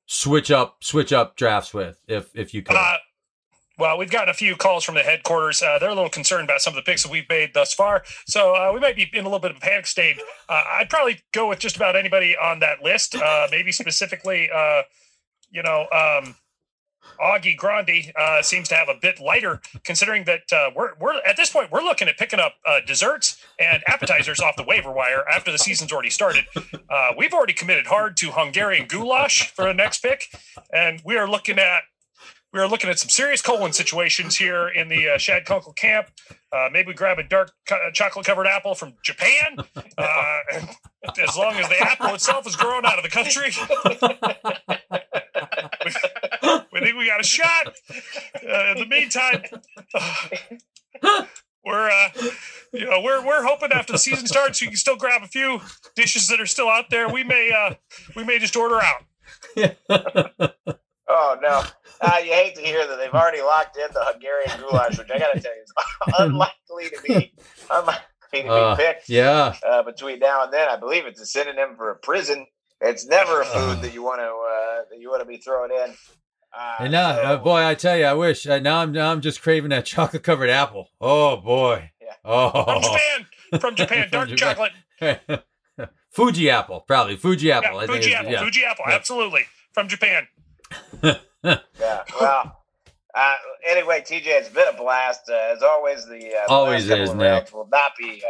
[0.09, 2.75] switch up switch up drafts with if if you could?
[2.75, 2.97] Uh,
[3.79, 5.63] well, we've gotten a few calls from the headquarters.
[5.63, 8.03] Uh, they're a little concerned about some of the picks that we've made thus far.
[8.27, 10.21] So uh, we might be in a little bit of a panic state.
[10.49, 13.15] Uh, I'd probably go with just about anybody on that list.
[13.15, 14.83] Uh, maybe specifically, uh,
[15.53, 16.35] you know, um,
[17.21, 21.37] Augie Grande uh, seems to have a bit lighter, considering that uh, we're we're at
[21.37, 25.25] this point we're looking at picking up uh, desserts and appetizers off the waiver wire
[25.29, 26.45] after the season's already started.
[26.91, 30.25] Uh, we've already committed hard to Hungarian goulash for the next pick,
[30.73, 31.83] and we are looking at
[32.53, 36.09] we are looking at some serious colon situations here in the uh, Shad Kunkel camp.
[36.51, 39.59] Uh, maybe we grab a dark co- uh, chocolate covered apple from Japan.
[39.99, 40.39] Uh,
[41.21, 43.51] as long as the apple itself is grown out of the country,
[46.81, 47.75] we think we got a shot.
[47.91, 49.43] Uh, in the meantime,
[51.65, 52.09] we're uh,
[52.73, 55.61] you know we're we're hoping after the season starts, you can still grab a few
[55.97, 57.09] dishes that are still out there.
[57.09, 57.75] We may uh,
[58.17, 59.05] we may just order out.
[61.11, 61.63] Oh no!
[62.03, 65.19] Uh, you hate to hear that they've already locked in the Hungarian goulash, which I
[65.19, 65.73] got to tell you is
[66.19, 67.33] unlikely to be
[67.71, 68.03] unlikely
[68.35, 69.55] to be Uh, picked yeah.
[69.67, 70.69] uh, between now and then.
[70.69, 72.47] I believe it's a synonym for a prison.
[72.83, 75.71] It's never a food that you want to uh, that you want to be throwing
[75.73, 75.95] in.
[76.53, 78.47] Uh, And now, so- uh, boy, I tell you, I wish.
[78.47, 80.89] Uh, now I'm now I'm just craving that chocolate covered apple.
[81.01, 81.91] Oh boy.
[82.01, 82.13] Yeah.
[82.25, 82.51] Oh.
[82.65, 83.27] From Japan,
[83.61, 84.71] from Japan, From dark Japan.
[84.99, 85.45] chocolate.
[86.11, 87.71] Fuji apple, probably Fuji apple.
[87.73, 88.43] Yeah, I Fuji it's- apple, yeah.
[88.43, 88.95] Fuji apple, Yeah.
[88.95, 90.27] absolutely from Japan.
[91.45, 92.03] Yeah.
[92.21, 92.55] Well.
[93.15, 93.35] Uh,
[93.67, 95.31] anyway, TJ, it's been a blast.
[95.31, 97.53] Uh, as always, the uh, Always is, of Nick.
[97.55, 98.23] will not be.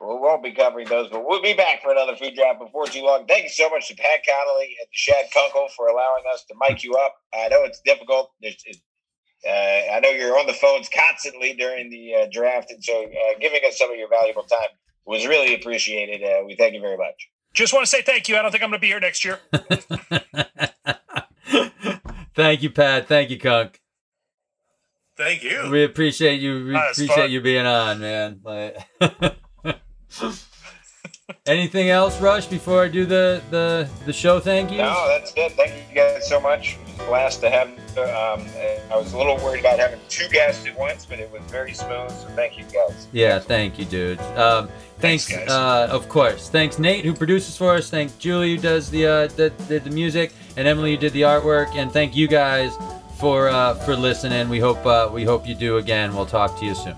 [0.00, 3.02] We won't be covering those, but we'll be back for another food drop before too
[3.02, 3.26] long.
[3.26, 6.54] Thank you so much to Pat Connolly and to Shad Kunkel for allowing us to
[6.58, 7.16] mic you up.
[7.34, 8.32] I know it's difficult.
[8.40, 8.56] There's,
[9.46, 13.38] uh, I know you're on the phones constantly during the uh, draft, and so uh,
[13.40, 14.68] giving us some of your valuable time
[15.04, 16.22] was really appreciated.
[16.22, 17.28] Uh, we thank you very much.
[17.52, 18.36] Just want to say thank you.
[18.36, 19.38] I don't think I'm going to be here next year.
[22.34, 23.08] Thank you, Pat.
[23.08, 23.80] Thank you, Kunk.
[25.16, 25.68] Thank you.
[25.70, 26.64] We appreciate you.
[26.64, 27.30] We appreciate fun.
[27.30, 28.40] you being on, man.
[28.42, 28.78] Like,
[31.46, 32.46] anything else, Rush?
[32.46, 34.78] Before I do the the the show, thank you.
[34.78, 35.52] No, that's it.
[35.52, 36.74] Thank you guys so much.
[36.74, 37.68] It was a blast to have.
[37.98, 38.46] Um,
[38.92, 41.72] I was a little worried about having two guests at once, but it was very
[41.72, 42.10] smooth.
[42.10, 43.08] So thank you guys.
[43.12, 44.20] Yeah, thank you, dude.
[44.36, 44.68] Um,
[44.98, 45.50] thanks, Thanks, guys.
[45.50, 46.48] uh, of course.
[46.48, 47.90] Thanks, Nate, who produces for us.
[47.90, 51.22] Thank Julie, who does the uh, the, the, the music, and Emily, who did the
[51.22, 51.74] artwork.
[51.74, 52.72] And thank you guys
[53.18, 54.48] for uh, for listening.
[54.48, 56.14] We hope uh, we hope you do again.
[56.14, 56.96] We'll talk to you soon.